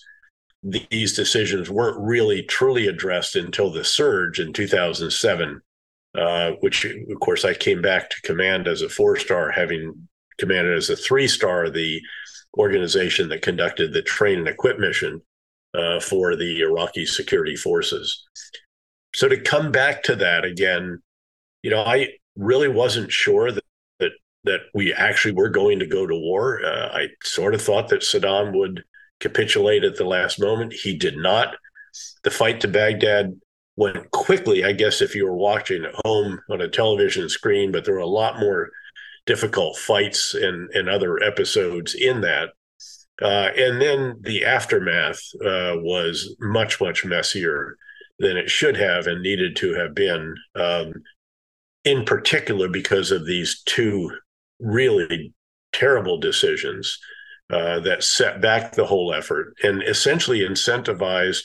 these 0.64 1.16
decisions 1.16 1.70
weren't 1.70 2.00
really 2.00 2.44
truly 2.44 2.88
addressed 2.88 3.36
until 3.36 3.72
the 3.72 3.84
surge 3.84 4.40
in 4.40 4.54
2007, 4.54 5.62
uh, 6.16 6.52
which, 6.60 6.86
of 6.86 7.20
course, 7.20 7.46
I 7.46 7.54
came 7.54 7.82
back 7.82 8.10
to 8.10 8.22
command 8.22 8.68
as 8.68 8.82
a 8.82 8.90
four 8.90 9.16
star, 9.18 9.52
having 9.52 10.08
commanded 10.38 10.78
as 10.78 10.90
a 10.90 10.96
three 10.96 11.28
star 11.28 11.70
the 11.70 12.02
organization 12.58 13.30
that 13.30 13.42
conducted 13.42 13.94
the 13.94 14.02
train 14.02 14.40
and 14.40 14.48
equip 14.48 14.78
mission 14.78 15.22
uh, 15.74 16.00
for 16.00 16.36
the 16.36 16.62
Iraqi 16.62 17.06
security 17.06 17.56
forces. 17.56 18.28
So 19.16 19.28
to 19.28 19.40
come 19.40 19.72
back 19.72 20.04
to 20.04 20.16
that 20.18 20.46
again, 20.46 21.02
you 21.64 21.72
know, 21.72 21.82
I 21.82 22.10
really 22.36 22.68
wasn't 22.68 23.12
sure 23.12 23.52
that 23.52 23.64
that, 24.00 24.12
that 24.44 24.62
we 24.74 24.94
actually 24.94 25.34
were 25.34 25.50
going 25.50 25.80
to 25.80 25.88
go 25.88 26.08
to 26.08 26.16
war. 26.16 26.62
Uh, 26.66 26.90
I 26.94 27.08
sort 27.24 27.54
of 27.54 27.62
thought 27.62 27.90
that 27.90 28.02
Saddam 28.02 28.54
would 28.54 28.84
capitulate 29.20 29.84
at 29.84 29.98
the 29.98 30.06
last 30.06 30.40
moment. 30.40 30.74
He 30.74 30.98
did 30.98 31.18
not. 31.18 31.56
The 32.24 32.32
fight 32.32 32.62
to 32.62 32.68
Baghdad 32.68 33.40
went 33.76 34.12
quickly, 34.12 34.64
I 34.64 34.74
guess, 34.74 35.02
if 35.02 35.16
you 35.16 35.26
were 35.26 35.36
watching 35.36 35.86
at 35.86 35.96
home 36.06 36.40
on 36.50 36.62
a 36.62 36.68
television 36.68 37.30
screen, 37.30 37.72
but 37.72 37.86
there 37.86 37.96
were 37.96 38.00
a 38.00 38.06
lot 38.08 38.40
more 38.40 38.70
difficult 39.26 39.78
fights 39.78 40.34
and, 40.34 40.70
and 40.72 40.90
other 40.90 41.22
episodes 41.22 41.94
in 41.94 42.22
that. 42.22 42.50
Uh, 43.22 43.50
and 43.56 43.80
then 43.80 44.16
the 44.22 44.44
aftermath 44.46 45.22
uh, 45.46 45.76
was 45.78 46.36
much, 46.40 46.82
much 46.82 47.06
messier 47.06 47.78
than 48.20 48.36
it 48.36 48.50
should 48.50 48.76
have 48.76 49.08
and 49.08 49.22
needed 49.22 49.56
to 49.56 49.74
have 49.74 49.94
been. 49.94 50.36
Um, 50.56 50.94
in 51.84 52.06
particular 52.06 52.68
because 52.68 53.12
of 53.12 53.26
these 53.26 53.62
two 53.66 54.12
really 54.60 55.34
terrible 55.74 56.18
decisions 56.20 56.98
uh, 57.52 57.80
that 57.82 58.04
set 58.04 58.42
back 58.42 58.74
the 58.74 58.86
whole 58.86 59.14
effort 59.14 59.54
and 59.64 59.84
essentially 59.84 60.40
incentivized 60.40 61.44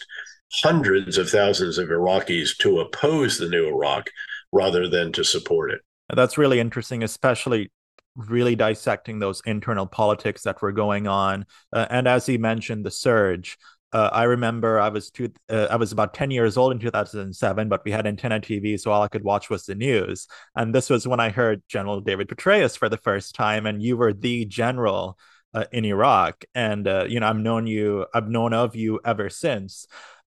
hundreds 0.63 1.19
of 1.19 1.29
thousands 1.29 1.79
of 1.79 1.89
Iraqis 1.89 2.57
to 2.59 2.81
oppose 2.81 3.39
the 3.39 3.49
new 3.49 3.67
Iraq 3.67 4.09
rather 4.53 4.89
than 4.89 5.13
to 5.13 5.25
support 5.25 5.73
it. 5.73 5.81
That's 6.15 6.39
really 6.39 6.61
interesting, 6.61 7.03
especially 7.03 7.73
really 8.15 8.57
dissecting 8.57 9.19
those 9.19 9.43
internal 9.45 9.87
politics 9.87 10.43
that 10.43 10.63
were 10.63 10.73
going 10.73 11.07
on. 11.07 11.45
Uh, 11.73 11.87
and 11.91 12.09
as 12.09 12.27
he 12.27 12.39
mentioned, 12.39 12.85
the 12.85 12.91
surge 12.91 13.59
uh, 13.97 14.11
I 14.13 14.25
remember 14.25 14.79
I 14.79 14.91
was 14.91 15.11
two, 15.11 15.33
uh, 15.49 15.69
I 15.71 15.77
was 15.77 15.91
about 15.91 16.13
10 16.13 16.31
years 16.31 16.59
old 16.59 16.71
in 16.71 16.79
2007, 16.79 17.69
but 17.71 17.83
we 17.83 17.91
had 17.91 18.07
antenna 18.07 18.41
TV, 18.41 18.79
so 18.79 18.91
all 18.91 19.01
I 19.01 19.09
could 19.09 19.25
watch 19.25 19.49
was 19.49 19.65
the 19.65 19.75
news. 19.75 20.29
And 20.55 20.75
this 20.75 20.91
was 20.91 21.09
when 21.09 21.19
I 21.19 21.31
heard 21.31 21.63
General 21.67 22.03
David 22.03 22.29
Petraeus 22.29 22.77
for 22.77 22.91
the 22.91 22.99
first 22.99 23.35
time, 23.35 23.65
and 23.65 23.83
you 23.83 23.97
were 23.97 24.13
the 24.13 24.45
general 24.45 25.19
uh, 25.55 25.65
in 25.73 25.87
Iraq. 25.87 26.45
And 26.55 26.87
uh, 26.87 27.07
you 27.09 27.21
know, 27.21 27.27
I've 27.27 27.39
known 27.39 27.67
you, 27.67 28.05
I've 28.13 28.29
known 28.29 28.53
of 28.53 28.77
you 28.77 29.01
ever 29.03 29.31
since. 29.31 29.87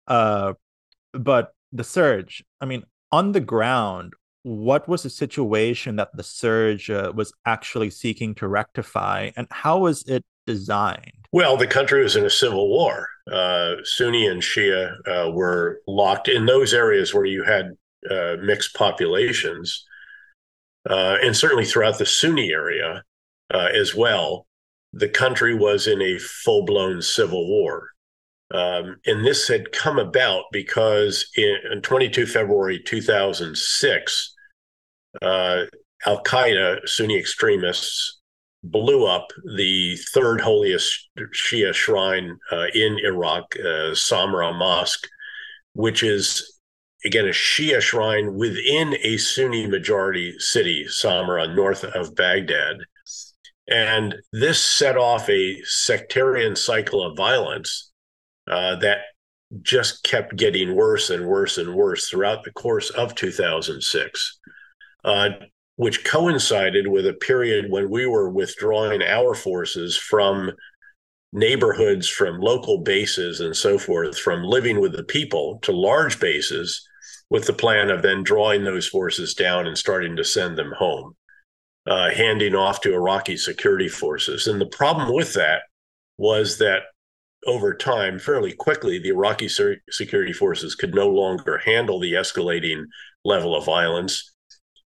Uh, 0.05 0.53
but 1.13 1.55
the 1.71 1.83
surge, 1.83 2.45
I 2.61 2.65
mean, 2.65 2.83
on 3.11 3.31
the 3.31 3.39
ground, 3.39 4.13
what 4.43 4.87
was 4.87 5.01
the 5.01 5.09
situation 5.09 5.95
that 5.95 6.15
the 6.15 6.21
surge 6.21 6.91
uh, 6.91 7.11
was 7.15 7.33
actually 7.47 7.89
seeking 7.89 8.35
to 8.35 8.47
rectify, 8.47 9.31
and 9.35 9.47
how 9.49 9.79
was 9.79 10.03
it 10.03 10.23
designed? 10.45 11.11
Well, 11.31 11.57
the 11.57 11.67
country 11.67 12.01
was 12.01 12.15
in 12.15 12.25
a 12.25 12.29
civil 12.29 12.69
war. 12.69 13.07
Uh, 13.31 13.75
Sunni 13.83 14.27
and 14.27 14.41
Shia 14.41 14.95
uh, 15.07 15.31
were 15.31 15.81
locked 15.87 16.27
in 16.27 16.45
those 16.45 16.73
areas 16.73 17.13
where 17.13 17.25
you 17.25 17.43
had 17.43 17.71
uh, 18.09 18.37
mixed 18.41 18.75
populations, 18.75 19.85
uh, 20.89 21.17
and 21.21 21.35
certainly 21.35 21.65
throughout 21.65 21.97
the 21.97 22.05
Sunni 22.05 22.51
area 22.51 23.03
uh, 23.53 23.69
as 23.73 23.95
well, 23.95 24.45
the 24.93 25.09
country 25.09 25.53
was 25.53 25.87
in 25.87 26.01
a 26.01 26.17
full 26.19 26.63
blown 26.65 27.01
civil 27.01 27.47
war. 27.47 27.89
Um, 28.53 28.97
and 29.05 29.25
this 29.25 29.47
had 29.47 29.71
come 29.71 29.97
about 29.97 30.45
because 30.51 31.27
in, 31.35 31.57
in 31.71 31.81
22 31.81 32.27
February 32.27 32.79
2006, 32.79 34.35
uh, 35.21 35.63
Al 36.05 36.23
Qaeda, 36.23 36.87
Sunni 36.87 37.17
extremists, 37.17 38.21
blew 38.71 39.05
up 39.05 39.27
the 39.55 39.95
third 40.13 40.41
holiest 40.41 41.09
Shia 41.17 41.73
shrine 41.73 42.37
uh, 42.51 42.67
in 42.73 42.97
Iraq, 43.03 43.55
uh, 43.59 43.93
Samarra 43.93 44.57
Mosque, 44.57 45.07
which 45.73 46.03
is 46.03 46.59
again 47.05 47.25
a 47.25 47.29
Shia 47.31 47.81
shrine 47.81 48.35
within 48.35 48.95
a 49.03 49.17
Sunni 49.17 49.67
majority 49.67 50.37
city, 50.39 50.85
Samarra, 50.85 51.53
north 51.55 51.83
of 51.83 52.15
Baghdad. 52.15 52.77
And 53.67 54.15
this 54.31 54.61
set 54.61 54.97
off 54.97 55.29
a 55.29 55.61
sectarian 55.63 56.55
cycle 56.55 57.03
of 57.03 57.17
violence 57.17 57.91
uh, 58.49 58.75
that 58.77 58.99
just 59.61 60.03
kept 60.03 60.35
getting 60.35 60.75
worse 60.75 61.09
and 61.09 61.25
worse 61.25 61.57
and 61.57 61.73
worse 61.73 62.09
throughout 62.09 62.43
the 62.43 62.51
course 62.51 62.89
of 62.91 63.15
2006. 63.15 64.39
Uh, 65.03 65.29
which 65.77 66.05
coincided 66.05 66.87
with 66.87 67.05
a 67.05 67.13
period 67.13 67.69
when 67.69 67.89
we 67.89 68.05
were 68.05 68.29
withdrawing 68.29 69.01
our 69.01 69.33
forces 69.33 69.97
from 69.97 70.51
neighborhoods, 71.33 72.07
from 72.07 72.39
local 72.39 72.79
bases, 72.79 73.41
and 73.41 73.55
so 73.55 73.77
forth, 73.77 74.17
from 74.17 74.43
living 74.43 74.79
with 74.79 74.93
the 74.93 75.03
people 75.03 75.59
to 75.61 75.73
large 75.73 76.19
bases, 76.19 76.87
with 77.29 77.45
the 77.45 77.53
plan 77.53 77.89
of 77.89 78.01
then 78.01 78.23
drawing 78.23 78.63
those 78.63 78.87
forces 78.87 79.33
down 79.33 79.67
and 79.67 79.77
starting 79.77 80.15
to 80.15 80.23
send 80.23 80.57
them 80.57 80.71
home, 80.77 81.13
uh, 81.87 82.09
handing 82.11 82.55
off 82.55 82.79
to 82.81 82.93
Iraqi 82.93 83.35
security 83.35 83.89
forces. 83.89 84.47
And 84.47 84.61
the 84.61 84.67
problem 84.67 85.13
with 85.13 85.33
that 85.33 85.63
was 86.17 86.57
that 86.59 86.83
over 87.45 87.73
time, 87.73 88.17
fairly 88.17 88.53
quickly, 88.53 88.97
the 88.97 89.09
Iraqi 89.09 89.49
security 89.89 90.33
forces 90.33 90.73
could 90.73 90.95
no 90.95 91.07
longer 91.09 91.57
handle 91.57 91.99
the 91.99 92.13
escalating 92.13 92.85
level 93.23 93.55
of 93.55 93.65
violence 93.65 94.34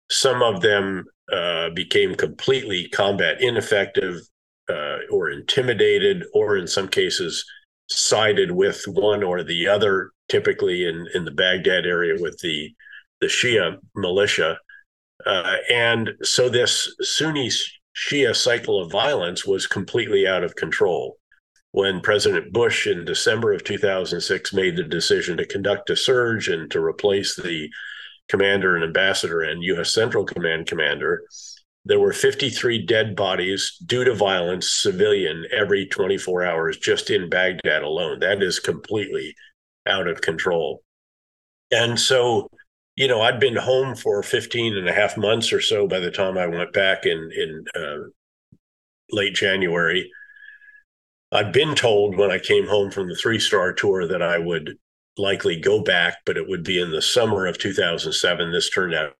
some 0.09 0.41
of 0.41 0.61
them 0.61 1.05
uh, 1.31 1.69
became 1.69 2.15
completely 2.15 2.87
combat 2.89 3.41
ineffective 3.41 4.21
uh, 4.69 4.97
or 5.11 5.29
intimidated, 5.29 6.25
or 6.33 6.57
in 6.57 6.67
some 6.67 6.87
cases, 6.87 7.45
sided 7.89 8.51
with 8.51 8.83
one 8.87 9.23
or 9.23 9.43
the 9.43 9.67
other, 9.67 10.11
typically 10.27 10.85
in, 10.85 11.07
in 11.13 11.25
the 11.25 11.31
Baghdad 11.31 11.85
area 11.85 12.15
with 12.19 12.39
the, 12.39 12.73
the 13.21 13.27
Shia 13.27 13.77
militia. 13.95 14.57
Uh, 15.25 15.55
and 15.71 16.11
so 16.23 16.49
this 16.49 16.93
Sunni 17.01 17.49
Shia 17.95 18.35
cycle 18.35 18.81
of 18.81 18.91
violence 18.91 19.45
was 19.45 19.67
completely 19.67 20.27
out 20.27 20.43
of 20.43 20.55
control. 20.55 21.17
When 21.71 22.01
President 22.01 22.51
Bush 22.51 22.87
in 22.87 23.05
December 23.05 23.53
of 23.53 23.63
2006 23.63 24.53
made 24.53 24.75
the 24.75 24.83
decision 24.83 25.37
to 25.37 25.45
conduct 25.45 25.89
a 25.89 25.95
surge 25.95 26.47
and 26.47 26.69
to 26.71 26.83
replace 26.83 27.35
the 27.35 27.69
commander 28.29 28.75
and 28.75 28.83
ambassador 28.83 29.41
and 29.41 29.63
U.S. 29.63 29.93
Central 29.93 30.23
Command 30.23 30.67
commander, 30.67 31.23
there 31.85 31.99
were 31.99 32.13
53 32.13 32.85
dead 32.85 33.15
bodies 33.15 33.77
due 33.85 34.03
to 34.03 34.13
violence, 34.13 34.69
civilian, 34.69 35.45
every 35.51 35.87
24 35.87 36.43
hours 36.43 36.77
just 36.77 37.09
in 37.09 37.29
Baghdad 37.29 37.83
alone. 37.83 38.19
That 38.19 38.43
is 38.43 38.59
completely 38.59 39.35
out 39.87 40.07
of 40.07 40.21
control. 40.21 40.83
And 41.71 41.99
so, 41.99 42.49
you 42.95 43.07
know, 43.07 43.21
I'd 43.21 43.39
been 43.39 43.55
home 43.55 43.95
for 43.95 44.21
15 44.21 44.77
and 44.77 44.87
a 44.87 44.93
half 44.93 45.17
months 45.17 45.51
or 45.53 45.61
so 45.61 45.87
by 45.87 45.99
the 45.99 46.11
time 46.11 46.37
I 46.37 46.47
went 46.47 46.73
back 46.73 47.05
in, 47.05 47.31
in 47.35 47.65
uh, 47.75 48.09
late 49.11 49.33
January. 49.33 50.11
I'd 51.31 51.53
been 51.53 51.75
told 51.75 52.17
when 52.17 52.31
I 52.31 52.39
came 52.39 52.67
home 52.67 52.91
from 52.91 53.07
the 53.07 53.15
three 53.15 53.39
star 53.39 53.73
tour 53.73 54.07
that 54.07 54.21
I 54.21 54.37
would 54.37 54.77
likely 55.19 55.59
go 55.59 55.81
back, 55.81 56.17
but 56.25 56.37
it 56.37 56.47
would 56.47 56.63
be 56.63 56.81
in 56.81 56.91
the 56.91 57.01
summer 57.01 57.45
of 57.45 57.57
2007. 57.57 58.51
This 58.51 58.69
turned 58.69 58.95
out 58.95 59.13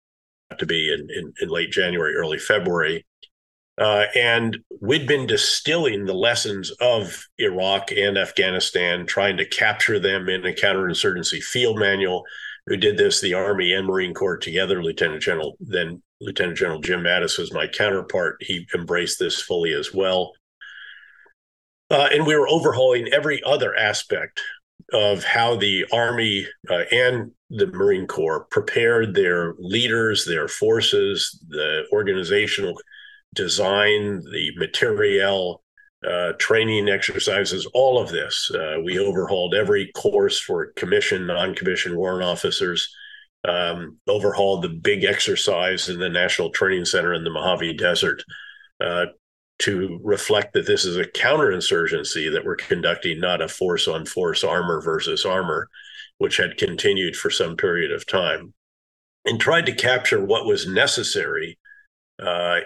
to 0.58 0.66
be 0.66 0.92
in, 0.92 1.08
in, 1.12 1.34
in 1.42 1.50
late 1.50 1.72
January, 1.72 2.16
early 2.16 2.40
February. 2.40 3.06
Uh, 3.78 4.06
and 4.16 4.58
we'd 4.82 5.08
been 5.08 5.26
distilling 5.26 6.06
the 6.06 6.14
lessons 6.14 6.72
of 6.82 7.26
Iraq 7.38 7.92
and 7.92 8.18
Afghanistan, 8.18 9.06
trying 9.06 9.38
to 9.38 9.46
capture 9.46 10.00
them 10.00 10.28
in 10.28 10.46
a 10.46 10.52
counterinsurgency 10.52 11.42
field 11.42 11.80
manual. 11.80 12.24
Who 12.68 12.76
did 12.76 12.98
this? 12.98 13.22
The 13.22 13.36
Army 13.36 13.72
and 13.72 13.88
Marine 13.88 14.14
Corps 14.14 14.38
together. 14.38 14.84
Lieutenant 14.84 15.22
General, 15.22 15.56
then 15.62 16.04
Lieutenant 16.20 16.58
General 16.58 16.82
Jim 16.82 17.02
Mattis 17.02 17.38
was 17.38 17.54
my 17.54 17.68
counterpart. 17.68 18.38
He 18.42 18.68
embraced 18.76 19.18
this 19.18 19.42
fully 19.42 19.74
as 19.74 19.94
well. 19.94 20.34
Uh, 21.90 22.10
and 22.12 22.28
we 22.28 22.36
were 22.36 22.50
overhauling 22.50 23.08
every 23.14 23.42
other 23.44 23.76
aspect 23.76 24.42
of 24.94 25.24
how 25.24 25.56
the 25.56 25.86
Army 25.92 26.48
uh, 26.70 26.84
and 26.92 27.32
the 27.50 27.68
Marine 27.68 28.08
Corps 28.08 28.46
prepared 28.52 29.14
their 29.14 29.54
leaders, 29.58 30.26
their 30.26 30.48
forces, 30.48 31.44
the 31.48 31.84
organizational 31.92 32.80
design, 33.34 34.22
the 34.32 34.52
materiel, 34.58 35.62
uh, 36.08 36.34
training 36.40 36.90
exercises, 36.90 37.66
all 37.74 38.00
of 38.02 38.10
this. 38.10 38.52
Uh, 38.54 38.78
we 38.84 39.00
overhauled 39.00 39.54
every 39.54 39.92
course 39.94 40.40
for 40.40 40.72
commissioned, 40.76 41.28
non 41.28 41.54
commissioned 41.54 41.96
warrant 41.96 42.24
officers, 42.24 42.94
um, 43.48 43.98
overhauled 44.08 44.64
the 44.64 44.70
big 44.70 45.04
exercise 45.04 45.90
in 45.90 46.00
the 46.00 46.10
National 46.10 46.52
Training 46.52 46.86
Center 46.86 47.14
in 47.14 47.24
the 47.24 47.30
Mojave 47.30 47.74
Desert. 47.74 48.24
Uh, 48.80 49.08
to 49.60 50.00
reflect 50.04 50.54
that 50.54 50.66
this 50.66 50.86
is 50.86 50.98
a 50.98 51.04
counterinsurgency 51.04 52.32
that 52.32 52.46
we're 52.46 52.56
conducting, 52.56 53.20
not 53.20 53.42
a 53.42 53.48
force 53.48 53.88
on 53.88 54.06
force 54.06 54.44
armor 54.44 54.82
versus 54.82 55.26
armor, 55.26 55.70
which 56.18 56.38
had 56.38 56.58
continued 56.58 57.16
for 57.16 57.30
some 57.30 57.58
period 57.58 57.92
of 57.92 58.08
time, 58.08 58.54
and 59.26 59.40
tried 59.40 59.66
to 59.66 59.74
capture 59.74 60.24
what 60.24 60.46
was 60.46 60.68
necessary 60.68 61.58
uh, 62.22 62.60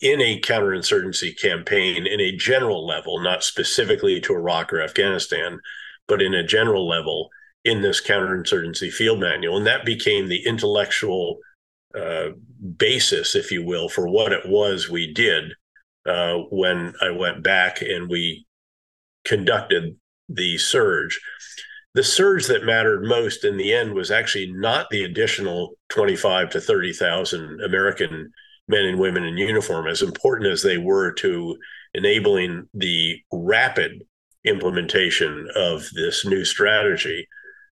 in 0.00 0.20
a 0.20 0.40
counterinsurgency 0.40 1.40
campaign 1.40 2.06
in 2.06 2.20
a 2.20 2.36
general 2.36 2.86
level, 2.86 3.20
not 3.20 3.42
specifically 3.44 4.20
to 4.20 4.34
Iraq 4.34 4.72
or 4.72 4.80
Afghanistan, 4.80 5.58
but 6.06 6.22
in 6.22 6.34
a 6.34 6.46
general 6.46 6.88
level 6.88 7.30
in 7.64 7.82
this 7.82 8.00
counterinsurgency 8.00 8.92
field 8.92 9.20
manual. 9.20 9.56
And 9.56 9.66
that 9.66 9.84
became 9.84 10.28
the 10.28 10.44
intellectual 10.44 11.38
uh, 11.94 12.30
basis, 12.76 13.34
if 13.34 13.52
you 13.52 13.64
will, 13.64 13.88
for 13.88 14.08
what 14.08 14.32
it 14.32 14.48
was 14.48 14.88
we 14.88 15.12
did 15.12 15.52
uh, 16.06 16.38
when 16.50 16.94
I 17.00 17.10
went 17.10 17.42
back 17.42 17.82
and 17.82 18.08
we 18.08 18.46
conducted 19.24 19.96
the 20.28 20.58
surge. 20.58 21.20
The 21.94 22.02
surge 22.02 22.46
that 22.46 22.64
mattered 22.64 23.04
most 23.04 23.44
in 23.44 23.56
the 23.56 23.72
end 23.72 23.94
was 23.94 24.10
actually 24.10 24.50
not 24.50 24.88
the 24.90 25.04
additional 25.04 25.74
25 25.90 26.50
to 26.50 26.60
30,000 26.60 27.60
American 27.62 28.32
men 28.68 28.84
and 28.84 28.98
women 28.98 29.24
in 29.24 29.36
uniform, 29.36 29.86
as 29.86 30.00
important 30.00 30.50
as 30.50 30.62
they 30.62 30.78
were 30.78 31.12
to 31.14 31.58
enabling 31.94 32.68
the 32.72 33.20
rapid 33.30 34.02
implementation 34.44 35.48
of 35.54 35.86
this 35.94 36.24
new 36.24 36.44
strategy. 36.44 37.28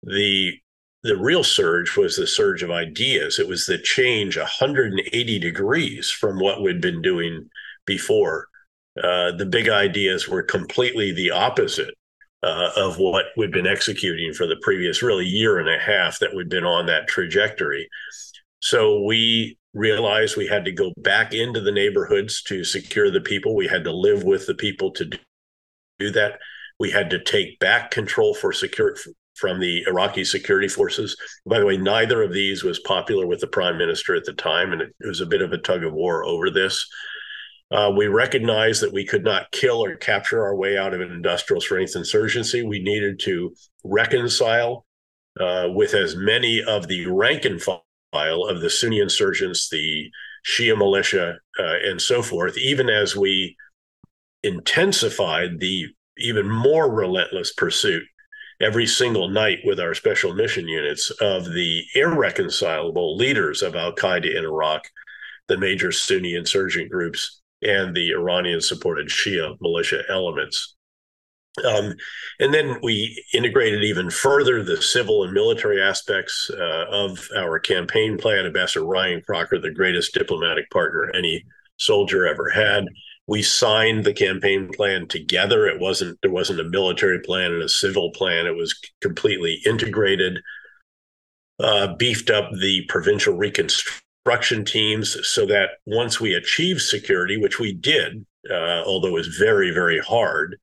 The 0.03 0.59
the 1.03 1.17
real 1.17 1.43
surge 1.43 1.97
was 1.97 2.15
the 2.15 2.25
surge 2.25 2.63
of 2.63 2.71
ideas. 2.71 3.37
It 3.37 3.47
was 3.47 3.65
the 3.65 3.77
change 3.77 4.37
180 4.37 5.37
degrees 5.37 6.09
from 6.09 6.39
what 6.39 6.61
we'd 6.61 6.79
been 6.79 7.01
doing 7.01 7.49
before. 7.85 8.47
Uh, 9.01 9.31
the 9.31 9.45
big 9.45 9.69
ideas 9.69 10.27
were 10.27 10.43
completely 10.43 11.11
the 11.11 11.31
opposite 11.31 11.95
uh, 12.43 12.69
of 12.75 12.99
what 12.99 13.25
we'd 13.37 13.51
been 13.51 13.65
executing 13.65 14.33
for 14.33 14.45
the 14.45 14.57
previous 14.61 15.01
really 15.01 15.25
year 15.25 15.59
and 15.59 15.69
a 15.69 15.79
half 15.79 16.19
that 16.19 16.35
we'd 16.35 16.49
been 16.49 16.65
on 16.65 16.85
that 16.85 17.07
trajectory. 17.07 17.87
So 18.59 19.01
we 19.03 19.57
realized 19.73 20.37
we 20.37 20.47
had 20.47 20.65
to 20.65 20.71
go 20.71 20.93
back 20.97 21.33
into 21.33 21.61
the 21.61 21.71
neighborhoods 21.71 22.43
to 22.43 22.63
secure 22.63 23.09
the 23.09 23.21
people. 23.21 23.55
We 23.55 23.67
had 23.67 23.83
to 23.85 23.91
live 23.91 24.23
with 24.23 24.45
the 24.45 24.53
people 24.53 24.91
to 24.91 25.09
do 25.99 26.11
that. 26.11 26.39
We 26.79 26.91
had 26.91 27.09
to 27.11 27.23
take 27.23 27.59
back 27.59 27.91
control 27.91 28.33
for 28.33 28.51
secure 28.51 28.95
from 29.35 29.59
the 29.59 29.83
Iraqi 29.87 30.23
security 30.23 30.67
forces. 30.67 31.17
By 31.45 31.59
the 31.59 31.65
way, 31.65 31.77
neither 31.77 32.21
of 32.21 32.33
these 32.33 32.63
was 32.63 32.79
popular 32.79 33.25
with 33.25 33.39
the 33.39 33.47
prime 33.47 33.77
minister 33.77 34.15
at 34.15 34.25
the 34.25 34.33
time, 34.33 34.73
and 34.73 34.81
it 34.81 34.93
was 34.99 35.21
a 35.21 35.25
bit 35.25 35.41
of 35.41 35.53
a 35.53 35.57
tug 35.57 35.83
of 35.83 35.93
war 35.93 36.23
over 36.23 36.49
this. 36.51 36.85
Uh, 37.73 37.89
we 37.89 38.05
recognized 38.05 38.83
that 38.83 38.93
we 38.93 39.03
could 39.03 39.23
not 39.23 39.51
kill 39.51 39.83
or 39.83 39.95
capture 39.95 40.43
our 40.43 40.55
way 40.55 40.77
out 40.77 40.93
of 40.93 41.01
an 41.01 41.11
industrial 41.11 41.59
strength 41.59 41.95
insurgency. 41.95 42.61
We 42.61 42.83
needed 42.83 43.19
to 43.21 43.55
reconcile 43.83 44.85
uh, 45.39 45.69
with 45.73 45.95
as 45.95 46.15
many 46.15 46.61
of 46.63 46.87
the 46.87 47.07
rank 47.07 47.45
and 47.45 47.59
file 47.59 48.43
of 48.43 48.61
the 48.61 48.69
Sunni 48.69 48.99
insurgents, 48.99 49.69
the 49.69 50.11
Shia 50.45 50.77
militia, 50.77 51.39
uh, 51.59 51.77
and 51.83 51.99
so 51.99 52.21
forth, 52.21 52.59
even 52.59 52.91
as 52.91 53.15
we 53.15 53.57
intensified 54.43 55.59
the 55.59 55.87
even 56.19 56.47
more 56.47 56.93
relentless 56.93 57.53
pursuit 57.53 58.03
every 58.61 58.85
single 58.85 59.29
night 59.29 59.59
with 59.65 59.79
our 59.79 59.95
special 59.95 60.35
mission 60.35 60.67
units 60.67 61.09
of 61.21 61.51
the 61.53 61.83
irreconcilable 61.95 63.17
leaders 63.17 63.63
of 63.63 63.75
Al 63.75 63.95
Qaeda 63.95 64.37
in 64.37 64.45
Iraq, 64.45 64.83
the 65.47 65.57
major 65.57 65.91
Sunni 65.91 66.35
insurgent 66.35 66.91
groups, 66.91 67.41
and 67.63 67.95
the 67.95 68.11
Iranian 68.11 68.61
supported 68.61 69.07
Shia 69.07 69.55
militia 69.61 70.03
elements. 70.09 70.75
Um, 71.63 71.93
and 72.39 72.53
then 72.53 72.79
we 72.81 73.23
integrated 73.33 73.83
even 73.83 74.09
further 74.09 74.63
the 74.63 74.81
civil 74.81 75.23
and 75.23 75.33
military 75.33 75.81
aspects 75.81 76.49
uh, 76.51 76.85
of 76.89 77.27
our 77.37 77.59
campaign 77.59 78.17
plan. 78.17 78.45
Ambassador 78.45 78.85
Ryan 78.85 79.21
Crocker, 79.21 79.59
the 79.59 79.71
greatest 79.71 80.13
diplomatic 80.13 80.69
partner 80.71 81.11
any 81.13 81.45
soldier 81.77 82.25
ever 82.25 82.49
had. 82.49 82.85
We 83.27 83.43
signed 83.43 84.03
the 84.03 84.13
campaign 84.13 84.69
plan 84.73 85.07
together. 85.07 85.67
It 85.67 85.79
wasn't 85.79 86.19
there 86.21 86.31
wasn't 86.31 86.59
a 86.59 86.65
military 86.65 87.19
plan 87.19 87.53
and 87.53 87.61
a 87.61 87.69
civil 87.69 88.11
plan. 88.11 88.47
It 88.47 88.55
was 88.55 88.75
completely 89.01 89.61
integrated. 89.65 90.39
Uh, 91.59 91.95
beefed 91.95 92.31
up 92.31 92.49
the 92.59 92.83
provincial 92.89 93.37
reconstruction 93.37 94.02
teams 94.65 95.17
so 95.27 95.45
that 95.45 95.69
once 95.85 96.19
we 96.19 96.33
achieved 96.33 96.81
security, 96.81 97.37
which 97.37 97.59
we 97.59 97.73
did, 97.73 98.25
uh, 98.49 98.83
although 98.85 99.09
it 99.09 99.13
was 99.13 99.37
very 99.37 99.71
very 99.71 99.99
hard, 99.99 100.57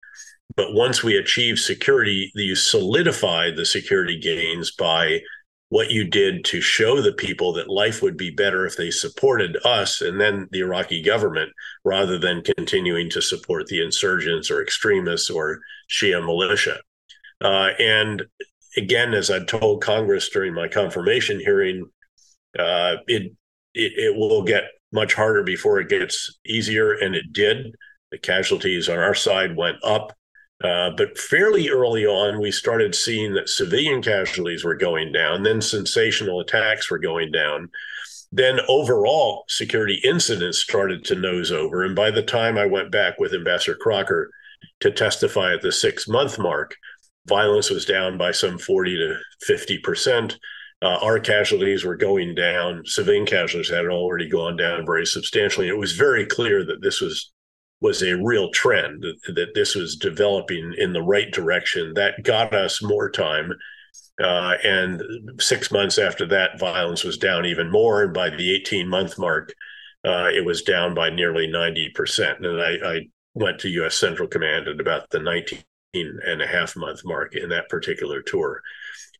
but 0.56 0.74
once 0.74 1.02
we 1.02 1.16
achieve 1.16 1.58
security, 1.58 2.30
you 2.34 2.54
solidify 2.54 3.50
the 3.50 3.64
security 3.64 4.18
gains 4.18 4.72
by 4.72 5.20
what 5.70 5.90
you 5.90 6.04
did 6.04 6.44
to 6.44 6.60
show 6.60 7.00
the 7.00 7.12
people 7.12 7.52
that 7.52 7.70
life 7.70 8.02
would 8.02 8.16
be 8.16 8.30
better 8.30 8.66
if 8.66 8.76
they 8.76 8.90
supported 8.90 9.56
us 9.64 10.00
and 10.00 10.20
then 10.20 10.48
the 10.50 10.58
Iraqi 10.58 11.00
government 11.00 11.50
rather 11.84 12.18
than 12.18 12.42
continuing 12.42 13.08
to 13.08 13.22
support 13.22 13.66
the 13.66 13.82
insurgents 13.82 14.50
or 14.50 14.60
extremists 14.60 15.30
or 15.30 15.60
Shia 15.88 16.24
militia. 16.24 16.78
Uh, 17.40 17.70
and 17.78 18.26
again, 18.76 19.14
as 19.14 19.30
I 19.30 19.44
told 19.44 19.82
Congress 19.82 20.28
during 20.28 20.54
my 20.54 20.66
confirmation 20.66 21.38
hearing, 21.38 21.88
uh, 22.58 22.96
it, 23.06 23.32
it, 23.74 23.92
it 23.96 24.16
will 24.16 24.42
get 24.42 24.64
much 24.92 25.14
harder 25.14 25.42
before 25.42 25.80
it 25.80 25.88
gets 25.88 26.38
easier, 26.44 26.92
and 26.92 27.14
it 27.14 27.32
did. 27.32 27.74
The 28.10 28.18
casualties 28.18 28.88
on 28.88 28.98
our 28.98 29.14
side 29.14 29.56
went 29.56 29.76
up. 29.84 30.12
Uh, 30.62 30.90
but 30.90 31.16
fairly 31.16 31.70
early 31.70 32.04
on, 32.04 32.40
we 32.40 32.50
started 32.50 32.94
seeing 32.94 33.32
that 33.32 33.48
civilian 33.48 34.02
casualties 34.02 34.64
were 34.64 34.74
going 34.74 35.10
down, 35.12 35.42
then 35.42 35.60
sensational 35.60 36.40
attacks 36.40 36.90
were 36.90 36.98
going 36.98 37.32
down. 37.32 37.70
Then 38.32 38.60
overall 38.68 39.44
security 39.48 40.00
incidents 40.04 40.58
started 40.58 41.04
to 41.06 41.14
nose 41.14 41.50
over. 41.50 41.82
And 41.82 41.96
by 41.96 42.10
the 42.10 42.22
time 42.22 42.58
I 42.58 42.66
went 42.66 42.92
back 42.92 43.18
with 43.18 43.32
Ambassador 43.32 43.76
Crocker 43.76 44.30
to 44.80 44.90
testify 44.90 45.54
at 45.54 45.62
the 45.62 45.72
six 45.72 46.06
month 46.06 46.38
mark, 46.38 46.76
violence 47.26 47.70
was 47.70 47.86
down 47.86 48.18
by 48.18 48.30
some 48.30 48.58
40 48.58 48.96
to 48.98 49.16
50%. 49.48 50.36
Uh, 50.82 50.98
our 51.02 51.18
casualties 51.18 51.84
were 51.84 51.96
going 51.96 52.34
down. 52.34 52.82
Civilian 52.86 53.26
casualties 53.26 53.70
had 53.70 53.86
already 53.86 54.28
gone 54.28 54.56
down 54.56 54.86
very 54.86 55.04
substantially. 55.04 55.68
It 55.68 55.76
was 55.76 55.92
very 55.92 56.24
clear 56.26 56.64
that 56.64 56.80
this 56.80 57.00
was 57.00 57.32
was 57.82 58.02
a 58.02 58.16
real 58.16 58.50
trend 58.50 59.02
that, 59.02 59.34
that 59.34 59.54
this 59.54 59.74
was 59.74 59.96
developing 59.96 60.74
in 60.76 60.92
the 60.92 61.02
right 61.02 61.30
direction. 61.32 61.94
That 61.94 62.22
got 62.22 62.54
us 62.54 62.82
more 62.82 63.10
time. 63.10 63.52
Uh, 64.22 64.56
and 64.62 65.02
six 65.40 65.70
months 65.70 65.96
after 65.96 66.26
that, 66.26 66.58
violence 66.58 67.04
was 67.04 67.16
down 67.16 67.46
even 67.46 67.70
more. 67.70 68.02
And 68.02 68.12
by 68.12 68.28
the 68.28 68.54
18 68.54 68.86
month 68.86 69.18
mark, 69.18 69.54
uh, 70.04 70.28
it 70.32 70.44
was 70.44 70.62
down 70.62 70.94
by 70.94 71.08
nearly 71.08 71.48
90%. 71.48 72.44
And 72.44 72.60
I, 72.60 72.96
I, 72.96 73.00
went 73.32 73.60
to 73.60 73.68
U.S. 73.68 73.96
Central 73.96 74.26
Command 74.26 74.66
at 74.66 74.80
about 74.80 75.08
the 75.10 75.20
19 75.20 75.62
and 75.92 76.42
a 76.42 76.46
half 76.46 76.76
month 76.76 77.00
mark 77.04 77.34
in 77.34 77.48
that 77.48 77.68
particular 77.68 78.22
tour. 78.22 78.62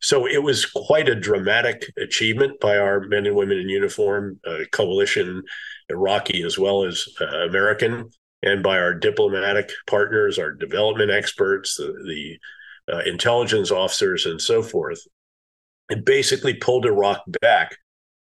So 0.01 0.25
it 0.25 0.41
was 0.41 0.65
quite 0.65 1.09
a 1.09 1.15
dramatic 1.15 1.91
achievement 1.97 2.59
by 2.59 2.77
our 2.77 3.01
men 3.01 3.25
and 3.25 3.35
women 3.35 3.57
in 3.57 3.69
uniform, 3.69 4.39
uh, 4.47 4.59
coalition, 4.71 5.43
Iraqi 5.89 6.43
as 6.43 6.57
well 6.57 6.85
as 6.85 7.07
uh, 7.19 7.25
American 7.47 8.09
and 8.41 8.63
by 8.63 8.79
our 8.79 8.93
diplomatic 8.93 9.71
partners, 9.85 10.39
our 10.39 10.51
development 10.51 11.11
experts, 11.11 11.75
the, 11.75 11.93
the 12.87 12.95
uh, 12.95 13.01
intelligence 13.05 13.69
officers, 13.69 14.25
and 14.25 14.41
so 14.41 14.63
forth. 14.63 14.99
It 15.89 16.05
basically 16.05 16.55
pulled 16.55 16.85
Iraq 16.85 17.21
back 17.41 17.77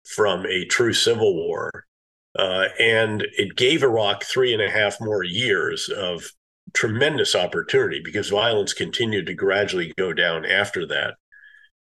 from 0.05 0.45
a 0.47 0.67
true 0.67 0.93
civil 0.93 1.35
war. 1.35 1.71
Uh, 2.39 2.67
and 2.79 3.27
it 3.39 3.57
gave 3.57 3.83
Iraq 3.83 4.25
three 4.25 4.53
and 4.53 4.63
a 4.63 4.71
half 4.71 5.01
more 5.01 5.23
years 5.23 5.89
of 5.89 6.25
tremendous 6.75 7.35
opportunity 7.35 8.01
because 8.05 8.31
violence 8.31 8.73
continued 8.73 9.27
to 9.27 9.35
gradually 9.35 9.93
go 9.99 10.13
down 10.13 10.45
after 10.45 10.87
that, 10.87 11.15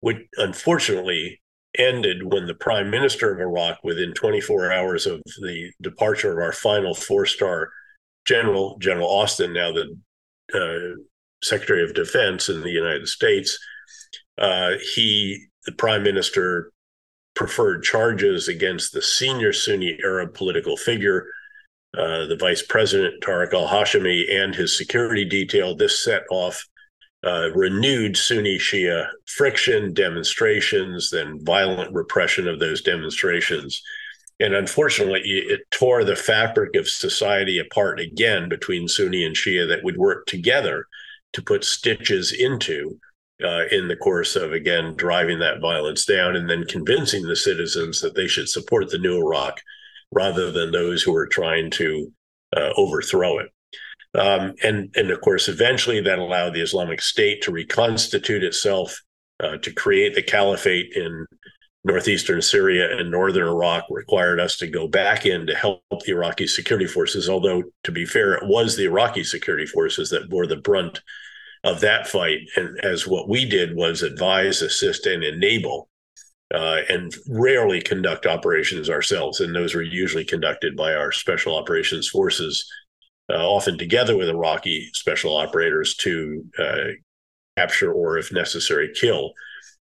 which 0.01 0.19
unfortunately 0.37 1.41
ended 1.77 2.33
when 2.33 2.47
the 2.47 2.55
prime 2.55 2.91
minister 2.91 3.33
of 3.33 3.41
Iraq, 3.41 3.79
within 3.83 4.13
24 4.15 4.73
hours 4.73 5.07
of 5.07 5.21
the 5.41 5.73
departure 5.83 6.33
of 6.33 6.39
our 6.39 6.53
final 6.53 6.95
four 6.95 7.27
star 7.27 7.71
General 8.25 8.79
General 8.79 9.09
Austin, 9.09 9.53
now 9.53 9.73
the 9.73 9.97
uh, 10.55 10.97
Secretary 11.43 11.83
of 11.83 11.95
Defense 11.95 12.49
in 12.49 12.63
the 12.63 12.71
United 12.71 13.09
States, 13.09 13.59
uh, 14.39 14.73
he 14.95 15.47
the 15.67 15.73
Prime 15.73 16.03
Minister 16.03 16.73
preferred 17.35 17.83
charges 17.83 18.49
against 18.49 18.93
the 18.93 19.03
senior 19.03 19.53
Sunni 19.53 19.99
Arab 20.05 20.35
political 20.35 20.77
figure, 20.77 21.27
uh, 21.99 22.27
the 22.27 22.37
Vice 22.39 22.63
President 22.63 23.23
Tariq 23.23 23.53
Al 23.53 23.69
Hashimi, 23.69 24.33
and 24.33 24.55
his 24.55 24.77
security 24.77 25.25
detail. 25.25 25.75
This 25.75 26.03
set 26.03 26.23
off 26.31 26.65
uh, 27.25 27.51
renewed 27.55 28.17
Sunni 28.17 28.59
Shia 28.59 29.09
friction, 29.27 29.95
demonstrations, 29.95 31.11
then 31.11 31.45
violent 31.45 31.93
repression 31.95 32.47
of 32.47 32.59
those 32.59 32.83
demonstrations. 32.83 33.83
And 34.41 34.55
unfortunately, 34.55 35.23
it 35.25 35.61
tore 35.71 36.05
the 36.05 36.17
fabric 36.17 36.75
of 36.75 36.89
society 36.89 37.59
apart 37.59 38.01
again 38.01 38.49
between 38.49 38.89
Sunni 38.89 39.25
and 39.25 39.37
Shia 39.37 39.69
that 39.69 39.85
would 39.85 39.97
work 39.97 40.27
together 40.27 40.87
to 41.33 41.43
put 41.43 41.65
stitches 41.65 42.33
into 42.33 42.99
uh, 43.43 43.67
in 43.71 43.89
the 43.89 43.97
course 43.97 44.37
of, 44.37 44.53
again, 44.53 44.95
driving 44.97 45.39
that 45.39 45.61
violence 45.61 46.05
down 46.05 46.37
and 46.37 46.49
then 46.49 46.65
convincing 46.65 47.27
the 47.27 47.37
citizens 47.37 48.01
that 48.01 48.15
they 48.15 48.27
should 48.27 48.49
support 48.49 48.91
the 48.91 48.99
new 48.99 49.19
Iraq 49.19 49.61
rather 50.15 50.51
than 50.51 50.71
those 50.71 51.03
who 51.03 51.15
are 51.15 51.27
trying 51.27 51.71
to 51.73 52.13
uh, 52.57 52.71
overthrow 52.77 53.39
it. 53.39 53.51
Um, 54.17 54.55
and, 54.63 54.95
and 54.95 55.11
of 55.11 55.21
course, 55.21 55.49
eventually 55.49 56.01
that 56.01 56.21
allowed 56.21 56.55
the 56.55 56.63
Islamic 56.63 57.03
State 57.03 57.43
to 57.43 57.53
reconstitute 57.53 58.45
itself, 58.45 59.03
uh, 59.43 59.57
to 59.59 59.73
create 59.73 60.15
the 60.15 60.23
caliphate 60.23 60.93
in 60.95 61.27
northeastern 61.83 62.41
Syria 62.41 62.97
and 62.97 63.11
northern 63.11 63.49
Iraq 63.49 63.85
required 63.91 64.41
us 64.41 64.57
to 64.59 64.67
go 64.69 64.87
back 64.89 65.27
in 65.27 65.47
to 65.47 65.55
help 65.55 65.83
the 66.05 66.13
Iraqi 66.13 66.47
security 66.47 66.87
forces. 66.87 67.29
Although, 67.29 67.65
to 67.83 67.93
be 67.93 68.07
fair, 68.07 68.35
it 68.35 68.47
was 68.47 68.77
the 68.77 68.85
Iraqi 68.85 69.25
security 69.25 69.67
forces 69.67 70.11
that 70.11 70.31
bore 70.31 70.47
the 70.47 70.57
brunt 70.57 71.03
of 71.65 71.81
that 71.81 72.07
fight. 72.07 72.41
And 72.57 72.79
as 72.85 73.07
what 73.07 73.29
we 73.29 73.45
did 73.45 73.75
was 73.75 74.03
advise, 74.03 74.63
assist, 74.63 75.07
and 75.07 75.25
enable, 75.25 75.89
uh, 76.55 76.81
and 76.89 77.13
rarely 77.29 77.81
conduct 77.83 78.27
operations 78.27 78.89
ourselves. 78.89 79.41
And 79.41 79.55
those 79.55 79.75
were 79.75 79.83
usually 79.83 80.25
conducted 80.25 80.77
by 80.77 80.95
our 80.95 81.11
special 81.11 81.57
operations 81.57 82.09
forces, 82.09 82.65
uh, 83.29 83.47
often 83.49 83.77
together 83.77 84.17
with 84.17 84.29
Iraqi 84.29 84.89
special 84.93 85.37
operators 85.37 85.97
to 85.97 86.45
uh, 86.59 86.85
capture 87.57 87.93
or, 87.93 88.19
if 88.19 88.33
necessary, 88.33 88.93
kill 88.95 89.33